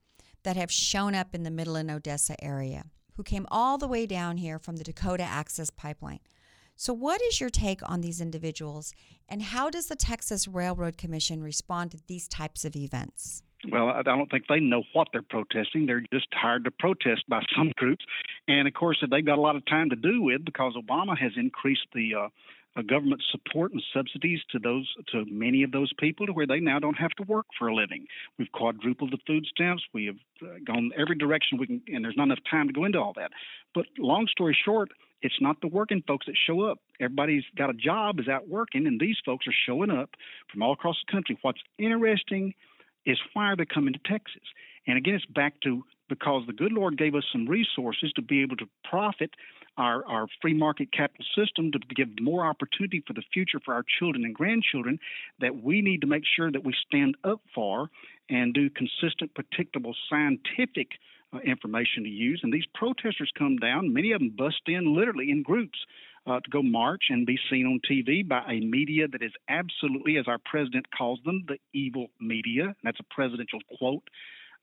that 0.44 0.56
have 0.56 0.72
shown 0.72 1.16
up 1.16 1.34
in 1.34 1.44
the 1.44 1.52
middle 1.52 1.74
Midland 1.74 1.92
Odessa 1.92 2.42
area 2.44 2.86
who 3.16 3.24
came 3.24 3.46
all 3.52 3.78
the 3.78 3.88
way 3.88 4.06
down 4.06 4.38
here 4.38 4.60
from 4.60 4.78
the 4.78 4.84
Dakota 4.84 5.24
Access 5.24 5.70
Pipeline. 5.70 6.20
So, 6.76 6.94
what 6.94 7.22
is 7.22 7.40
your 7.40 7.50
take 7.50 7.88
on 7.88 8.02
these 8.02 8.20
individuals, 8.20 8.94
and 9.30 9.42
how 9.42 9.70
does 9.70 9.88
the 9.88 9.96
Texas 9.96 10.48
Railroad 10.48 10.98
Commission 10.98 11.44
respond 11.44 11.92
to 11.92 12.00
these 12.08 12.28
types 12.28 12.66
of 12.66 12.76
events? 12.76 13.44
Well, 13.72 13.90
I 13.90 14.02
don't 14.02 14.30
think 14.30 14.46
they 14.50 14.60
know 14.60 14.84
what 14.94 15.08
they're 15.14 15.22
protesting. 15.22 15.86
They're 15.86 16.04
just 16.12 16.28
tired 16.32 16.66
to 16.66 16.72
protest 16.72 17.24
by 17.30 17.42
some 17.56 17.72
groups, 17.78 18.04
and 18.48 18.68
of 18.68 18.74
course, 18.74 19.04
they've 19.10 19.26
got 19.26 19.38
a 19.38 19.42
lot 19.42 19.56
of 19.56 19.66
time 19.66 19.92
to 19.92 19.96
do 19.96 20.22
with 20.22 20.44
because 20.44 20.74
Obama 20.76 21.18
has 21.18 21.32
increased 21.38 21.88
the 21.94 22.16
uh, 22.16 22.30
government 22.82 23.22
support 23.32 23.72
and 23.72 23.84
subsidies 23.94 24.40
to 24.52 24.58
those 24.58 24.92
to 25.12 25.26
many 25.30 25.62
of 25.62 25.72
those 25.72 25.92
people 26.00 26.26
to 26.26 26.34
where 26.34 26.48
they 26.48 26.60
now 26.60 26.80
don't 26.80 26.98
have 26.98 27.12
to 27.12 27.24
work 27.24 27.46
for 27.60 27.68
a 27.68 27.76
living. 27.76 28.08
We've 28.40 28.52
quadrupled 28.52 29.12
the 29.12 29.20
food 29.28 29.46
stamps. 29.46 29.84
We 29.94 30.06
have 30.06 30.16
uh, 30.42 30.56
gone 30.66 30.92
every 30.98 31.16
direction 31.16 31.60
we 31.60 31.68
can, 31.68 31.82
and 31.88 32.04
there's 32.04 32.18
not 32.18 32.24
enough 32.24 32.40
time 32.50 32.68
to 32.68 32.74
go 32.74 32.86
into 32.86 33.00
all 33.00 33.14
that. 33.18 33.32
But 33.76 33.86
long 34.00 34.26
story 34.28 34.58
short, 34.66 34.90
it's 35.22 35.40
not 35.40 35.62
the 35.62 35.68
working 35.68 36.04
folks 36.08 36.26
that 36.26 36.36
show 36.48 36.62
up. 36.64 36.80
Everybody's 37.00 37.44
got 37.56 37.70
a 37.70 37.74
job, 37.74 38.20
is 38.20 38.28
out 38.28 38.50
working, 38.50 38.88
and 38.88 39.00
these 39.00 39.18
folks 39.24 39.46
are 39.48 39.54
showing 39.68 39.92
up 39.92 40.10
from 40.52 40.64
all 40.64 40.74
across 40.74 40.98
the 41.06 41.12
country. 41.12 41.38
What's 41.44 41.62
interesting 41.78 42.56
is 43.06 43.20
why 43.34 43.46
are 43.46 43.56
they 43.56 43.66
coming 43.66 43.94
to 43.94 44.00
Texas? 44.06 44.44
And 44.88 44.98
again, 44.98 45.16
it's 45.16 45.26
back 45.26 45.60
to 45.62 45.84
because 46.10 46.44
the 46.46 46.54
good 46.54 46.74
Lord 46.74 46.98
gave 46.98 47.16
us 47.16 47.24
some 47.32 47.48
resources 47.48 48.12
to 48.16 48.22
be 48.22 48.42
able 48.42 48.58
to 48.58 48.66
profit 48.84 49.32
our, 49.78 50.06
our 50.06 50.28
free 50.42 50.54
market 50.54 50.92
capital 50.92 51.26
system 51.36 51.72
to 51.72 51.80
give 51.96 52.10
more 52.22 52.46
opportunity 52.46 53.04
for 53.06 53.14
the 53.14 53.24
future 53.34 53.60
for 53.64 53.74
our 53.74 53.84
children 54.00 54.24
and 54.24 54.36
grandchildren 54.36 55.00
that 55.40 55.64
we 55.64 55.82
need 55.82 56.02
to 56.02 56.08
make 56.08 56.24
sure 56.36 56.52
that 56.52 56.64
we 56.64 56.74
stand 56.88 57.16
up 57.24 57.42
for 57.54 57.90
and 58.30 58.54
do 58.54 58.70
consistent, 58.70 59.34
predictable, 59.34 59.96
scientific 60.10 60.90
uh, 61.34 61.40
information 61.40 62.04
to 62.04 62.10
use. 62.10 62.42
And 62.44 62.54
these 62.54 62.66
protesters 62.74 63.32
come 63.38 63.58
down, 63.58 63.94
many 63.94 64.12
of 64.12 64.20
them 64.20 64.34
bust 64.38 64.62
in 64.68 64.96
literally 64.96 65.30
in 65.32 65.44
groups. 65.44 65.80
Uh, 66.26 66.40
to 66.40 66.50
go 66.50 66.64
march 66.64 67.08
and 67.10 67.26
be 67.26 67.38
seen 67.52 67.66
on 67.66 67.82
TV 67.82 68.26
by 68.26 68.42
a 68.50 68.62
media 68.62 69.10
that 69.10 69.22
is 69.22 69.34
absolutely, 69.50 70.16
as 70.16 70.26
our 70.26 70.38
president 70.46 70.86
calls 70.98 71.20
them, 71.26 71.44
the 71.50 71.58
evil 71.74 72.08
media. 72.22 72.74
That's 72.82 73.02
a 73.02 73.14
presidential 73.14 73.60
quote 73.78 74.08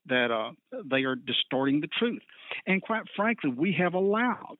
that 0.07 0.31
uh, 0.31 0.53
they 0.83 1.03
are 1.03 1.15
distorting 1.15 1.81
the 1.81 1.87
truth. 1.99 2.23
And 2.65 2.81
quite 2.81 3.03
frankly, 3.15 3.51
we 3.51 3.73
have 3.73 3.93
allowed 3.93 4.57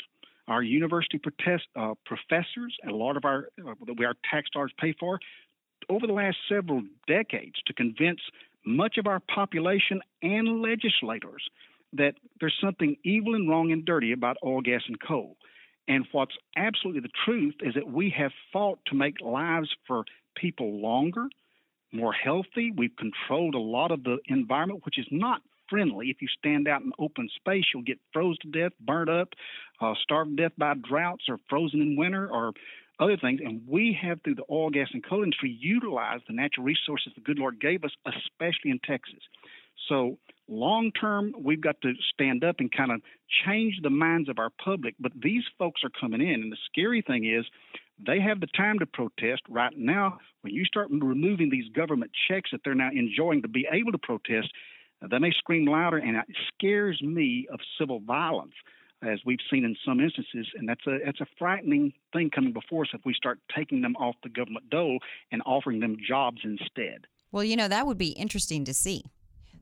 our 0.51 0.61
university 0.61 1.17
protest, 1.17 1.63
uh, 1.75 1.93
professors 2.05 2.75
and 2.83 2.91
a 2.91 2.95
lot 2.95 3.17
of 3.17 3.25
our 3.25 3.47
uh, 3.65 3.73
that 3.85 3.95
we 3.97 4.05
our 4.05 4.15
tax 4.29 4.49
dollars 4.53 4.71
pay 4.79 4.93
for 4.99 5.19
over 5.89 6.05
the 6.05 6.13
last 6.13 6.37
several 6.47 6.81
decades 7.07 7.55
to 7.65 7.73
convince 7.73 8.19
much 8.65 8.97
of 8.97 9.07
our 9.07 9.19
population 9.33 10.01
and 10.21 10.61
legislators 10.61 11.43
that 11.93 12.13
there's 12.39 12.55
something 12.63 12.95
evil 13.03 13.35
and 13.35 13.49
wrong 13.49 13.71
and 13.71 13.85
dirty 13.85 14.11
about 14.11 14.37
oil, 14.43 14.61
gas, 14.61 14.81
and 14.87 14.97
coal. 15.01 15.35
And 15.87 16.05
what's 16.11 16.35
absolutely 16.55 17.01
the 17.01 17.09
truth 17.25 17.55
is 17.61 17.73
that 17.73 17.91
we 17.91 18.13
have 18.17 18.31
fought 18.53 18.79
to 18.87 18.95
make 18.95 19.19
lives 19.19 19.69
for 19.87 20.05
people 20.35 20.79
longer, 20.79 21.27
more 21.91 22.13
healthy. 22.13 22.71
We've 22.75 22.95
controlled 22.95 23.55
a 23.55 23.59
lot 23.59 23.91
of 23.91 24.03
the 24.03 24.19
environment, 24.27 24.85
which 24.85 24.99
is 24.99 25.07
not 25.11 25.41
friendly. 25.69 26.09
If 26.09 26.21
you 26.21 26.27
stand 26.27 26.67
out 26.67 26.81
in 26.81 26.91
open 26.99 27.29
space, 27.35 27.65
you'll 27.73 27.83
get 27.83 27.99
froze 28.13 28.37
to 28.39 28.47
death, 28.47 28.73
burnt 28.79 29.09
up, 29.09 29.29
uh, 29.81 29.93
starved 30.01 30.37
to 30.37 30.43
death 30.43 30.53
by 30.57 30.73
droughts, 30.75 31.23
or 31.27 31.37
frozen 31.49 31.81
in 31.81 31.95
winter, 31.97 32.29
or 32.29 32.53
other 32.99 33.17
things. 33.17 33.41
And 33.43 33.61
we 33.67 33.97
have, 34.01 34.21
through 34.23 34.35
the 34.35 34.45
oil, 34.49 34.69
gas, 34.69 34.89
and 34.93 35.03
coal 35.03 35.23
industry, 35.23 35.57
utilized 35.59 36.23
the 36.27 36.33
natural 36.33 36.65
resources 36.65 37.13
the 37.15 37.21
good 37.21 37.39
Lord 37.39 37.59
gave 37.59 37.83
us, 37.83 37.91
especially 38.05 38.71
in 38.71 38.79
Texas. 38.79 39.19
So, 39.89 40.17
long 40.47 40.91
term, 40.91 41.33
we've 41.37 41.61
got 41.61 41.81
to 41.81 41.93
stand 42.13 42.43
up 42.43 42.57
and 42.59 42.71
kind 42.71 42.91
of 42.91 43.01
change 43.45 43.79
the 43.81 43.89
minds 43.89 44.29
of 44.29 44.37
our 44.37 44.51
public. 44.63 44.95
But 44.99 45.13
these 45.19 45.43
folks 45.57 45.81
are 45.83 45.89
coming 45.89 46.21
in, 46.21 46.41
and 46.41 46.51
the 46.51 46.57
scary 46.71 47.01
thing 47.01 47.25
is, 47.25 47.45
they 48.05 48.19
have 48.19 48.39
the 48.39 48.47
time 48.47 48.79
to 48.79 48.85
protest 48.85 49.41
right 49.49 49.77
now. 49.77 50.19
When 50.41 50.53
you 50.53 50.65
start 50.65 50.89
removing 50.89 51.49
these 51.49 51.69
government 51.69 52.11
checks 52.27 52.49
that 52.51 52.61
they're 52.63 52.75
now 52.75 52.89
enjoying 52.91 53.43
to 53.43 53.47
be 53.47 53.67
able 53.71 53.91
to 53.91 53.97
protest, 53.97 54.49
they 55.09 55.17
may 55.17 55.31
scream 55.31 55.65
louder, 55.65 55.97
and 55.97 56.15
it 56.15 56.25
scares 56.53 57.01
me 57.01 57.47
of 57.51 57.59
civil 57.79 57.99
violence. 57.99 58.53
As 59.03 59.19
we've 59.25 59.39
seen 59.49 59.65
in 59.65 59.75
some 59.85 59.99
instances, 59.99 60.47
and 60.55 60.67
that's 60.67 60.85
a 60.87 60.99
that's 61.05 61.21
a 61.21 61.25
frightening 61.37 61.93
thing 62.13 62.29
coming 62.29 62.53
before 62.53 62.83
us 62.83 62.89
if 62.93 63.01
we 63.05 63.13
start 63.13 63.39
taking 63.55 63.81
them 63.81 63.95
off 63.95 64.15
the 64.23 64.29
government 64.29 64.69
dole 64.69 64.99
and 65.31 65.41
offering 65.45 65.79
them 65.79 65.97
jobs 66.07 66.41
instead. 66.43 67.07
Well, 67.31 67.43
you 67.43 67.55
know 67.55 67.67
that 67.67 67.87
would 67.87 67.97
be 67.97 68.09
interesting 68.09 68.65
to 68.65 68.73
see. 68.73 69.03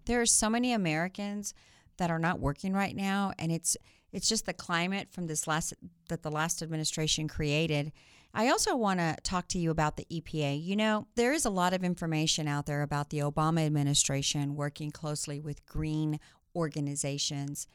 There 0.05 0.21
are 0.21 0.25
so 0.25 0.49
many 0.49 0.73
Americans 0.73 1.53
that 1.97 2.09
are 2.09 2.19
not 2.19 2.39
working 2.39 2.73
right 2.73 2.95
now, 2.95 3.33
and 3.37 3.51
it's 3.51 3.77
it's 4.11 4.27
just 4.27 4.45
the 4.45 4.53
climate 4.53 5.09
from 5.11 5.27
this 5.27 5.47
last 5.47 5.73
that 6.09 6.23
the 6.23 6.31
last 6.31 6.61
administration 6.61 7.27
created. 7.27 7.91
I 8.33 8.49
also 8.49 8.75
want 8.75 8.99
to 8.99 9.15
talk 9.23 9.47
to 9.49 9.59
you 9.59 9.71
about 9.71 9.97
the 9.97 10.05
EPA. 10.11 10.63
You 10.63 10.75
know, 10.75 11.07
there 11.15 11.33
is 11.33 11.45
a 11.45 11.49
lot 11.49 11.73
of 11.73 11.83
information 11.83 12.47
out 12.47 12.67
there 12.67 12.83
about 12.83 13.09
the 13.09 13.19
Obama 13.19 13.65
administration 13.65 14.55
working 14.55 14.91
closely 14.91 15.39
with 15.39 15.65
green 15.65 16.19
organizations. 16.55 17.67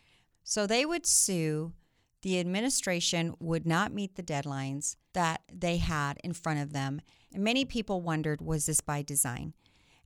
So 0.45 0.67
they 0.67 0.85
would 0.85 1.07
sue. 1.07 1.73
The 2.23 2.39
administration 2.39 3.35
would 3.41 3.67
not 3.67 3.93
meet 3.93 4.15
the 4.15 4.23
deadlines 4.23 4.97
that 5.15 5.43
they 5.53 5.79
had 5.79 6.19
in 6.23 6.33
front 6.33 6.61
of 6.61 6.73
them. 6.73 7.01
And 7.33 7.43
many 7.43 7.65
people 7.65 8.01
wondered 8.01 8.41
was 8.41 8.67
this 8.67 8.81
by 8.81 9.03
design? 9.03 9.55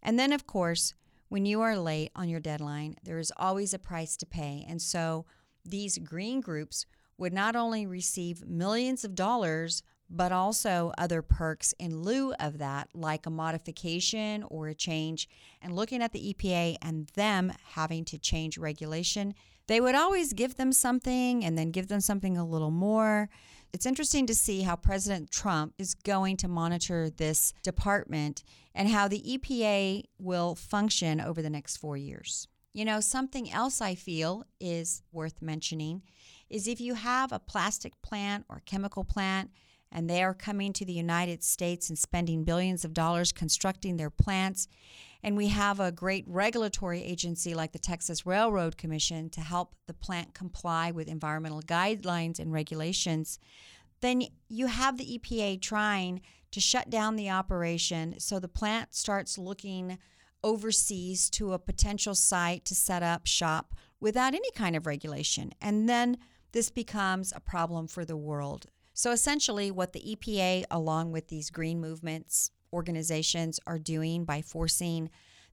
And 0.02 0.18
then, 0.18 0.32
of 0.32 0.46
course, 0.46 0.94
when 1.28 1.44
you 1.44 1.60
are 1.60 1.76
late 1.76 2.10
on 2.16 2.28
your 2.28 2.40
deadline, 2.40 2.96
there 3.02 3.18
is 3.18 3.32
always 3.36 3.74
a 3.74 3.78
price 3.78 4.16
to 4.16 4.26
pay. 4.26 4.64
And 4.68 4.80
so 4.80 5.26
these 5.64 5.98
green 5.98 6.40
groups 6.40 6.86
would 7.18 7.32
not 7.32 7.56
only 7.56 7.86
receive 7.86 8.46
millions 8.46 9.04
of 9.04 9.14
dollars, 9.14 9.82
but 10.08 10.32
also 10.32 10.92
other 10.96 11.20
perks 11.20 11.74
in 11.78 12.02
lieu 12.02 12.32
of 12.40 12.58
that, 12.58 12.88
like 12.94 13.26
a 13.26 13.30
modification 13.30 14.42
or 14.44 14.68
a 14.68 14.74
change. 14.74 15.28
And 15.60 15.76
looking 15.76 16.02
at 16.02 16.12
the 16.12 16.32
EPA 16.32 16.76
and 16.80 17.08
them 17.08 17.52
having 17.72 18.04
to 18.06 18.18
change 18.18 18.56
regulation, 18.56 19.34
they 19.68 19.80
would 19.80 19.94
always 19.94 20.32
give 20.32 20.56
them 20.56 20.72
something 20.72 21.44
and 21.44 21.56
then 21.56 21.70
give 21.70 21.88
them 21.88 22.00
something 22.00 22.36
a 22.36 22.44
little 22.44 22.70
more. 22.70 23.28
It's 23.72 23.86
interesting 23.86 24.26
to 24.26 24.34
see 24.34 24.62
how 24.62 24.76
President 24.76 25.30
Trump 25.30 25.74
is 25.78 25.94
going 25.94 26.38
to 26.38 26.48
monitor 26.48 27.10
this 27.10 27.52
department 27.62 28.42
and 28.74 28.88
how 28.88 29.08
the 29.08 29.20
EPA 29.20 30.04
will 30.18 30.54
function 30.54 31.20
over 31.20 31.42
the 31.42 31.50
next 31.50 31.76
four 31.76 31.96
years. 31.96 32.48
You 32.72 32.84
know, 32.84 33.00
something 33.00 33.50
else 33.52 33.80
I 33.80 33.94
feel 33.94 34.44
is 34.58 35.02
worth 35.12 35.42
mentioning 35.42 36.02
is 36.48 36.66
if 36.66 36.80
you 36.80 36.94
have 36.94 37.30
a 37.30 37.38
plastic 37.38 38.00
plant 38.00 38.46
or 38.48 38.62
chemical 38.64 39.04
plant 39.04 39.50
and 39.92 40.08
they 40.08 40.22
are 40.22 40.34
coming 40.34 40.72
to 40.74 40.84
the 40.84 40.92
United 40.92 41.42
States 41.42 41.88
and 41.88 41.98
spending 41.98 42.44
billions 42.44 42.84
of 42.84 42.94
dollars 42.94 43.32
constructing 43.32 43.96
their 43.96 44.10
plants, 44.10 44.68
and 45.22 45.36
we 45.36 45.48
have 45.48 45.80
a 45.80 45.92
great 45.92 46.24
regulatory 46.26 47.02
agency 47.02 47.54
like 47.54 47.72
the 47.72 47.78
Texas 47.78 48.24
Railroad 48.24 48.76
Commission 48.76 49.30
to 49.30 49.40
help 49.40 49.74
the 49.86 49.94
plant 49.94 50.34
comply 50.34 50.90
with 50.90 51.08
environmental 51.08 51.62
guidelines 51.62 52.38
and 52.38 52.52
regulations, 52.52 53.38
then 54.00 54.22
you 54.48 54.66
have 54.66 54.96
the 54.96 55.18
EPA 55.18 55.60
trying 55.60 56.20
to 56.52 56.60
shut 56.60 56.88
down 56.88 57.16
the 57.16 57.30
operation 57.30 58.14
so 58.18 58.38
the 58.38 58.48
plant 58.48 58.94
starts 58.94 59.36
looking 59.36 59.98
overseas 60.44 61.28
to 61.30 61.52
a 61.52 61.58
potential 61.58 62.14
site 62.14 62.64
to 62.64 62.74
set 62.74 63.02
up 63.02 63.26
shop 63.26 63.74
without 64.00 64.34
any 64.34 64.50
kind 64.52 64.76
of 64.76 64.86
regulation. 64.86 65.52
And 65.60 65.88
then 65.88 66.16
this 66.52 66.70
becomes 66.70 67.32
a 67.34 67.40
problem 67.40 67.88
for 67.88 68.04
the 68.04 68.16
world. 68.16 68.66
So 68.94 69.10
essentially, 69.10 69.70
what 69.70 69.92
the 69.92 70.00
EPA, 70.00 70.64
along 70.70 71.12
with 71.12 71.28
these 71.28 71.50
green 71.50 71.80
movements 71.80 72.50
organizations, 72.72 73.60
are 73.66 73.78
doing 73.78 74.24
by 74.24 74.42
forcing 74.42 75.10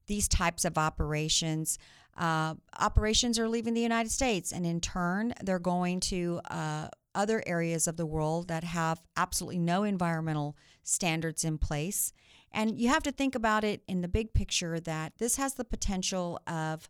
these 0.08 0.28
types 0.28 0.66
of 0.66 0.78
operations, 0.78 1.80
uh, 2.18 2.56
operations 2.80 3.38
are 3.38 3.50
leaving 3.50 3.74
the 3.74 3.82
United 3.82 4.12
States, 4.12 4.52
and 4.52 4.66
in 4.66 4.80
turn, 4.80 5.34
they're 5.44 5.60
going 5.60 6.00
to 6.00 6.40
uh, 6.50 6.88
other 7.14 7.44
areas 7.46 7.88
of 7.88 7.98
the 7.98 8.06
world 8.06 8.48
that 8.48 8.64
have 8.64 9.02
absolutely 9.18 9.60
no 9.60 9.84
environmental 9.84 10.56
standards 10.84 11.44
in 11.44 11.58
place. 11.58 12.14
And 12.52 12.80
you 12.80 12.90
have 12.90 13.04
to 13.04 13.12
think 13.12 13.36
about 13.36 13.64
it 13.64 13.82
in 13.88 14.02
the 14.02 14.08
big 14.08 14.34
picture 14.34 14.80
that 14.80 15.14
this 15.18 15.36
has 15.36 15.56
the 15.56 15.66
potential 15.66 16.40
of 16.48 16.88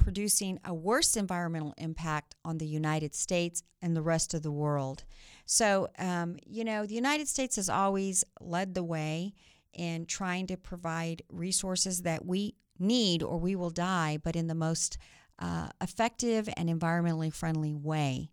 producing 0.00 0.58
a 0.64 0.74
worse 0.74 1.16
environmental 1.16 1.74
impact 1.78 2.34
on 2.44 2.58
the 2.58 2.66
United 2.66 3.14
States 3.14 3.62
and 3.80 3.94
the 3.94 4.02
rest 4.02 4.34
of 4.34 4.42
the 4.42 4.50
world. 4.50 5.04
So, 5.46 5.88
um, 5.98 6.36
you 6.44 6.64
know, 6.64 6.86
the 6.86 6.94
United 6.94 7.28
States 7.28 7.56
has 7.56 7.68
always 7.68 8.24
led 8.40 8.74
the 8.74 8.82
way 8.82 9.34
in 9.72 10.06
trying 10.06 10.46
to 10.48 10.56
provide 10.56 11.22
resources 11.30 12.02
that 12.02 12.24
we 12.24 12.54
need 12.78 13.22
or 13.22 13.38
we 13.38 13.54
will 13.54 13.70
die, 13.70 14.18
but 14.22 14.34
in 14.34 14.48
the 14.48 14.54
most 14.54 14.98
uh, 15.38 15.68
effective 15.80 16.48
and 16.56 16.68
environmentally 16.68 17.32
friendly 17.32 17.74
way. 17.74 18.30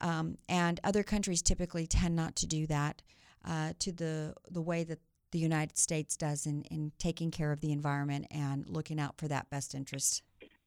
Um, 0.00 0.36
and 0.48 0.78
other 0.84 1.02
countries 1.02 1.40
typically 1.40 1.86
tend 1.86 2.14
not 2.14 2.36
to 2.36 2.46
do 2.46 2.66
that 2.66 3.00
uh, 3.44 3.72
to 3.78 3.92
the, 3.92 4.34
the 4.50 4.60
way 4.60 4.84
that 4.84 4.98
the 5.32 5.38
United 5.38 5.78
States 5.78 6.16
does 6.16 6.46
in, 6.46 6.62
in 6.64 6.92
taking 6.98 7.30
care 7.30 7.52
of 7.52 7.60
the 7.60 7.72
environment 7.72 8.26
and 8.30 8.68
looking 8.68 9.00
out 9.00 9.16
for 9.16 9.28
that 9.28 9.50
best 9.50 9.74
interest. 9.74 10.22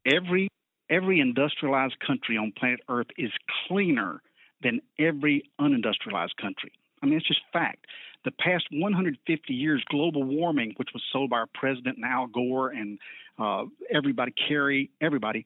Every 0.05 0.47
every 0.89 1.19
industrialized 1.19 1.99
country 2.05 2.37
on 2.37 2.51
planet 2.57 2.79
Earth 2.89 3.07
is 3.17 3.31
cleaner 3.67 4.21
than 4.63 4.81
every 4.97 5.43
unindustrialized 5.59 6.35
country. 6.41 6.71
I 7.01 7.05
mean, 7.05 7.15
it's 7.15 7.27
just 7.27 7.41
fact. 7.53 7.85
The 8.25 8.31
past 8.31 8.65
150 8.71 9.53
years, 9.53 9.83
global 9.89 10.23
warming, 10.23 10.73
which 10.77 10.89
was 10.93 11.03
sold 11.13 11.29
by 11.29 11.37
our 11.37 11.47
president 11.53 11.97
and 11.97 12.05
Al 12.05 12.27
Gore 12.27 12.69
and 12.69 12.99
uh, 13.37 13.65
everybody, 13.93 14.33
Kerry, 14.47 14.89
everybody, 14.99 15.45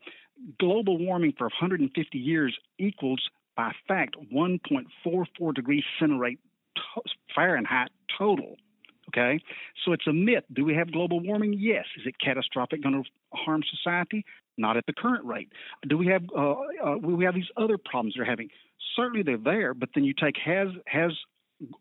global 0.60 0.98
warming 0.98 1.34
for 1.38 1.46
150 1.46 2.18
years 2.18 2.58
equals, 2.80 3.22
by 3.56 3.72
fact, 3.88 4.16
1.44 4.34 5.54
degrees 5.54 5.84
centigrade 6.00 6.40
Fahrenheit 7.36 7.90
total. 8.18 8.56
Okay, 9.10 9.40
so 9.86 9.92
it's 9.92 10.08
a 10.08 10.14
myth. 10.14 10.44
Do 10.52 10.66
we 10.66 10.74
have 10.74 10.92
global 10.92 11.20
warming? 11.20 11.54
Yes. 11.60 11.86
Is 12.00 12.08
it 12.08 12.16
catastrophic, 12.20 12.82
going 12.82 13.04
to 13.04 13.38
harm 13.38 13.62
society? 13.70 14.26
Not 14.58 14.78
at 14.78 14.86
the 14.86 14.94
current 14.94 15.26
rate. 15.26 15.50
Do 15.88 15.98
we 15.98 16.08
have 16.08 16.24
uh, 16.36 16.52
uh, 16.52 16.98
we 17.02 17.26
have 17.26 17.36
these 17.36 17.50
other 17.58 17.78
problems 17.78 18.16
they're 18.16 18.26
having? 18.26 18.50
Certainly 18.96 19.24
they're 19.24 19.38
there, 19.38 19.74
but 19.74 19.90
then 19.96 20.04
you 20.04 20.14
take 20.14 20.36
has 20.46 20.68
has 20.86 21.12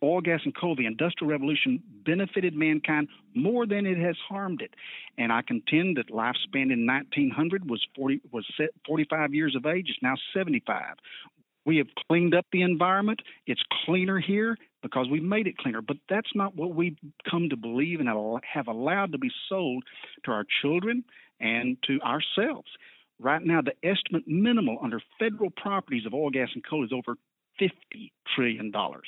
oil, 0.02 0.20
gas, 0.20 0.40
and 0.44 0.54
coal, 0.54 0.76
the 0.76 0.86
Industrial 0.86 1.30
Revolution 1.30 1.82
benefited 2.04 2.54
mankind 2.54 3.08
more 3.34 3.66
than 3.66 3.86
it 3.86 3.98
has 3.98 4.16
harmed 4.28 4.62
it. 4.62 4.74
And 5.18 5.32
I 5.32 5.42
contend 5.42 5.96
that 5.96 6.08
lifespan 6.10 6.72
in 6.72 6.86
1900 6.86 7.68
was 7.68 7.84
40 7.96 8.20
was 8.30 8.46
45 8.86 9.34
years 9.34 9.56
of 9.56 9.66
age. 9.66 9.86
It's 9.88 10.02
now 10.02 10.14
75. 10.34 10.96
We 11.64 11.76
have 11.76 11.86
cleaned 12.08 12.34
up 12.34 12.46
the 12.52 12.62
environment. 12.62 13.20
It's 13.46 13.62
cleaner 13.84 14.18
here 14.18 14.56
because 14.82 15.06
we've 15.08 15.22
made 15.22 15.46
it 15.46 15.56
cleaner. 15.56 15.80
But 15.80 15.98
that's 16.08 16.30
not 16.34 16.56
what 16.56 16.74
we've 16.74 16.96
come 17.30 17.50
to 17.50 17.56
believe 17.56 18.00
and 18.00 18.08
have 18.52 18.66
allowed 18.66 19.12
to 19.12 19.18
be 19.18 19.30
sold 19.48 19.84
to 20.24 20.32
our 20.32 20.44
children 20.60 21.04
and 21.42 21.76
to 21.86 22.00
ourselves. 22.00 22.68
Right 23.18 23.42
now, 23.44 23.60
the 23.60 23.74
estimate 23.86 24.24
minimal 24.26 24.78
under 24.82 25.00
federal 25.18 25.50
properties 25.50 26.06
of 26.06 26.14
oil, 26.14 26.30
gas, 26.30 26.48
and 26.54 26.64
coal 26.68 26.84
is 26.84 26.92
over 26.92 27.16
fifty 27.58 28.12
trillion 28.34 28.70
dollars. 28.70 29.06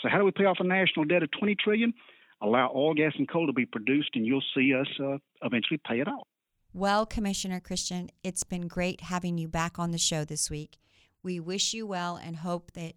So, 0.00 0.08
how 0.08 0.18
do 0.18 0.24
we 0.24 0.30
pay 0.30 0.44
off 0.44 0.56
a 0.60 0.64
national 0.64 1.04
debt 1.04 1.22
of 1.22 1.30
20 1.38 1.56
trillion? 1.62 1.92
Allow 2.40 2.72
oil, 2.74 2.94
gas, 2.94 3.12
and 3.18 3.28
coal 3.28 3.46
to 3.46 3.52
be 3.52 3.66
produced, 3.66 4.10
and 4.14 4.26
you'll 4.26 4.42
see 4.54 4.74
us 4.74 4.88
uh, 4.98 5.18
eventually 5.42 5.80
pay 5.86 6.00
it 6.00 6.08
off. 6.08 6.26
Well, 6.74 7.04
Commissioner 7.04 7.60
Christian, 7.60 8.10
it's 8.24 8.44
been 8.44 8.66
great 8.66 9.02
having 9.02 9.36
you 9.38 9.46
back 9.46 9.78
on 9.78 9.90
the 9.90 9.98
show 9.98 10.24
this 10.24 10.50
week. 10.50 10.78
We 11.22 11.38
wish 11.38 11.74
you 11.74 11.86
well 11.86 12.16
and 12.16 12.36
hope 12.36 12.72
that 12.72 12.94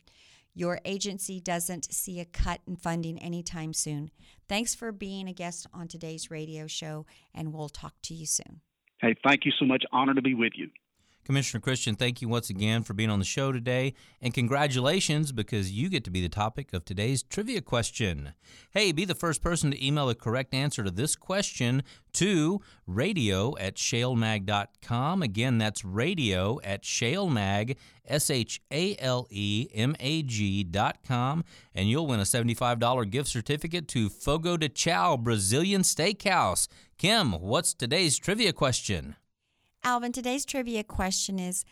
your 0.54 0.80
agency 0.86 1.42
doesn't 1.42 1.94
see 1.94 2.20
a 2.22 2.26
cut 2.26 2.62
in 2.66 2.78
funding 2.78 3.20
anytime 3.20 3.74
soon. 3.74 4.10
Thanks 4.48 4.74
for 4.74 4.94
being 4.94 5.28
a 5.28 5.34
guest 5.34 5.68
on 5.74 5.90
today's 5.90 6.32
radio 6.32 6.66
show, 6.66 7.06
and 7.34 7.54
we'll 7.54 7.70
talk 7.70 7.96
to 8.04 8.14
you 8.14 8.26
soon. 8.26 8.62
Hey, 9.02 9.16
thank 9.24 9.46
you 9.46 9.52
so 9.60 9.66
much. 9.66 9.84
Honor 9.91 10.14
to 10.14 10.22
be 10.22 10.34
with 10.34 10.54
you. 10.56 10.70
Commissioner 11.26 11.59
Christian, 11.59 11.95
thank 11.95 12.21
you 12.21 12.30
once 12.30 12.51
again 12.51 12.84
for 12.84 12.93
being 12.93 13.09
on 13.09 13.17
the 13.17 13.26
show 13.26 13.51
today. 13.51 13.95
And 14.21 14.34
congratulations 14.34 15.32
because 15.32 15.71
you 15.71 15.89
get 15.89 16.03
to 16.03 16.11
be 16.11 16.21
the 16.21 16.30
topic 16.30 16.71
of 16.71 16.86
today's 16.86 17.23
trivia 17.23 17.61
question. 17.61 18.34
Hey, 18.69 18.91
be 18.91 19.05
the 19.05 19.15
first 19.15 19.41
person 19.41 19.71
to 19.71 19.86
email 19.86 20.05
the 20.05 20.15
correct 20.15 20.53
answer 20.53 20.84
to 20.84 20.91
this 20.91 21.15
question 21.15 21.82
to 22.13 22.61
radio 22.86 23.57
at 23.57 23.76
shalemag.com. 23.76 25.23
Again, 25.23 25.57
that's 25.57 25.84
radio 25.84 26.59
at 26.63 26.84
shalemag, 26.84 27.76
S 28.07 28.30
H 28.30 28.61
A 28.71 28.95
L 28.99 29.28
E 29.32 29.67
M 29.73 29.95
A 29.99 30.21
G.com. 30.21 31.43
And 31.73 31.89
you'll 31.89 32.07
win 32.07 32.19
a 32.19 32.23
$75 32.23 33.09
gift 33.09 33.30
certificate 33.30 33.88
to 33.89 34.09
Fogo 34.09 34.57
de 34.57 34.69
Chao 34.69 35.17
Brazilian 35.17 35.82
Steakhouse. 35.82 36.67
Kim, 36.99 37.34
what's 37.34 37.73
today's 37.73 38.19
trivia 38.19 38.53
question? 38.53 39.15
Alvin, 39.86 40.12
today's 40.12 40.46
trivia 40.46 40.84
question 40.84 41.38
is 41.38 41.64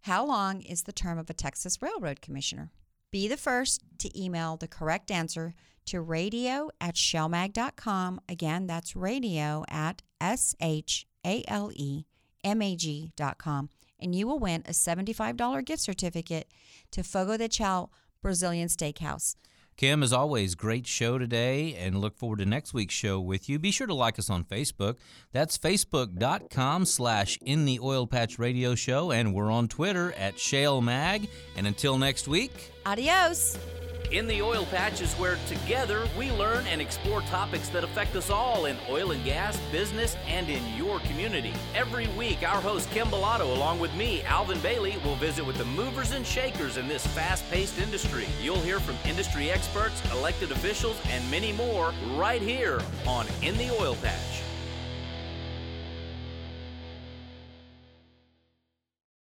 How 0.00 0.26
long 0.26 0.60
is 0.60 0.82
the 0.82 0.92
term 0.92 1.18
of 1.18 1.30
a 1.30 1.32
Texas 1.32 1.80
Railroad 1.80 2.20
Commissioner? 2.20 2.72
Be 3.12 3.28
the 3.28 3.36
first 3.36 3.84
to 3.98 4.20
email 4.20 4.56
the 4.56 4.66
correct 4.66 5.08
answer 5.08 5.54
to 5.86 6.00
radio 6.00 6.70
at 6.80 6.96
shalemag.com. 6.96 8.22
Again, 8.28 8.66
that's 8.66 8.96
radio 8.96 9.64
at 9.68 10.02
S 10.20 10.56
H 10.60 11.06
A 11.24 11.44
L 11.46 11.70
E 11.72 12.06
mag.com, 12.44 13.70
and 14.00 14.16
you 14.16 14.26
will 14.26 14.40
win 14.40 14.64
a 14.66 14.72
$75 14.72 15.64
gift 15.64 15.82
certificate 15.82 16.50
to 16.90 17.04
Fogo 17.04 17.36
de 17.36 17.46
Chao 17.46 17.90
Brazilian 18.20 18.66
Steakhouse. 18.66 19.36
Kim, 19.80 20.02
as 20.02 20.12
always, 20.12 20.56
great 20.56 20.86
show 20.86 21.16
today 21.16 21.74
and 21.74 22.02
look 22.02 22.14
forward 22.14 22.40
to 22.40 22.44
next 22.44 22.74
week's 22.74 22.92
show 22.92 23.18
with 23.18 23.48
you. 23.48 23.58
Be 23.58 23.70
sure 23.70 23.86
to 23.86 23.94
like 23.94 24.18
us 24.18 24.28
on 24.28 24.44
Facebook. 24.44 24.96
That's 25.32 25.56
facebook.com 25.56 26.84
slash 26.84 27.38
in 27.40 27.64
the 27.64 27.80
oil 27.80 28.06
patch 28.06 28.38
radio 28.38 28.74
show. 28.74 29.10
And 29.10 29.32
we're 29.32 29.50
on 29.50 29.68
Twitter 29.68 30.12
at 30.18 30.38
Shale 30.38 30.82
Mag. 30.82 31.30
And 31.56 31.66
until 31.66 31.96
next 31.96 32.28
week, 32.28 32.72
adios. 32.84 33.56
In 34.12 34.26
the 34.26 34.42
Oil 34.42 34.66
Patch 34.66 35.00
is 35.00 35.14
where 35.14 35.38
together 35.46 36.04
we 36.18 36.32
learn 36.32 36.66
and 36.66 36.80
explore 36.80 37.20
topics 37.22 37.68
that 37.68 37.84
affect 37.84 38.16
us 38.16 38.28
all 38.28 38.64
in 38.64 38.76
oil 38.88 39.12
and 39.12 39.24
gas, 39.24 39.56
business, 39.70 40.16
and 40.26 40.48
in 40.48 40.60
your 40.76 40.98
community. 41.00 41.52
Every 41.76 42.08
week, 42.18 42.38
our 42.42 42.60
host 42.60 42.90
Kim 42.90 43.06
Bellotto, 43.06 43.54
along 43.54 43.78
with 43.78 43.94
me, 43.94 44.24
Alvin 44.24 44.58
Bailey, 44.58 44.96
will 45.04 45.14
visit 45.14 45.46
with 45.46 45.58
the 45.58 45.64
movers 45.64 46.10
and 46.10 46.26
shakers 46.26 46.76
in 46.76 46.88
this 46.88 47.06
fast 47.06 47.48
paced 47.52 47.78
industry. 47.78 48.26
You'll 48.42 48.58
hear 48.58 48.80
from 48.80 48.96
industry 49.08 49.48
experts, 49.70 50.02
elected 50.12 50.50
officials, 50.50 51.00
and 51.10 51.30
many 51.30 51.52
more 51.52 51.92
right 52.16 52.42
here 52.42 52.80
on 53.06 53.26
In 53.42 53.56
the 53.56 53.70
Oil 53.70 53.94
Patch. 53.96 54.49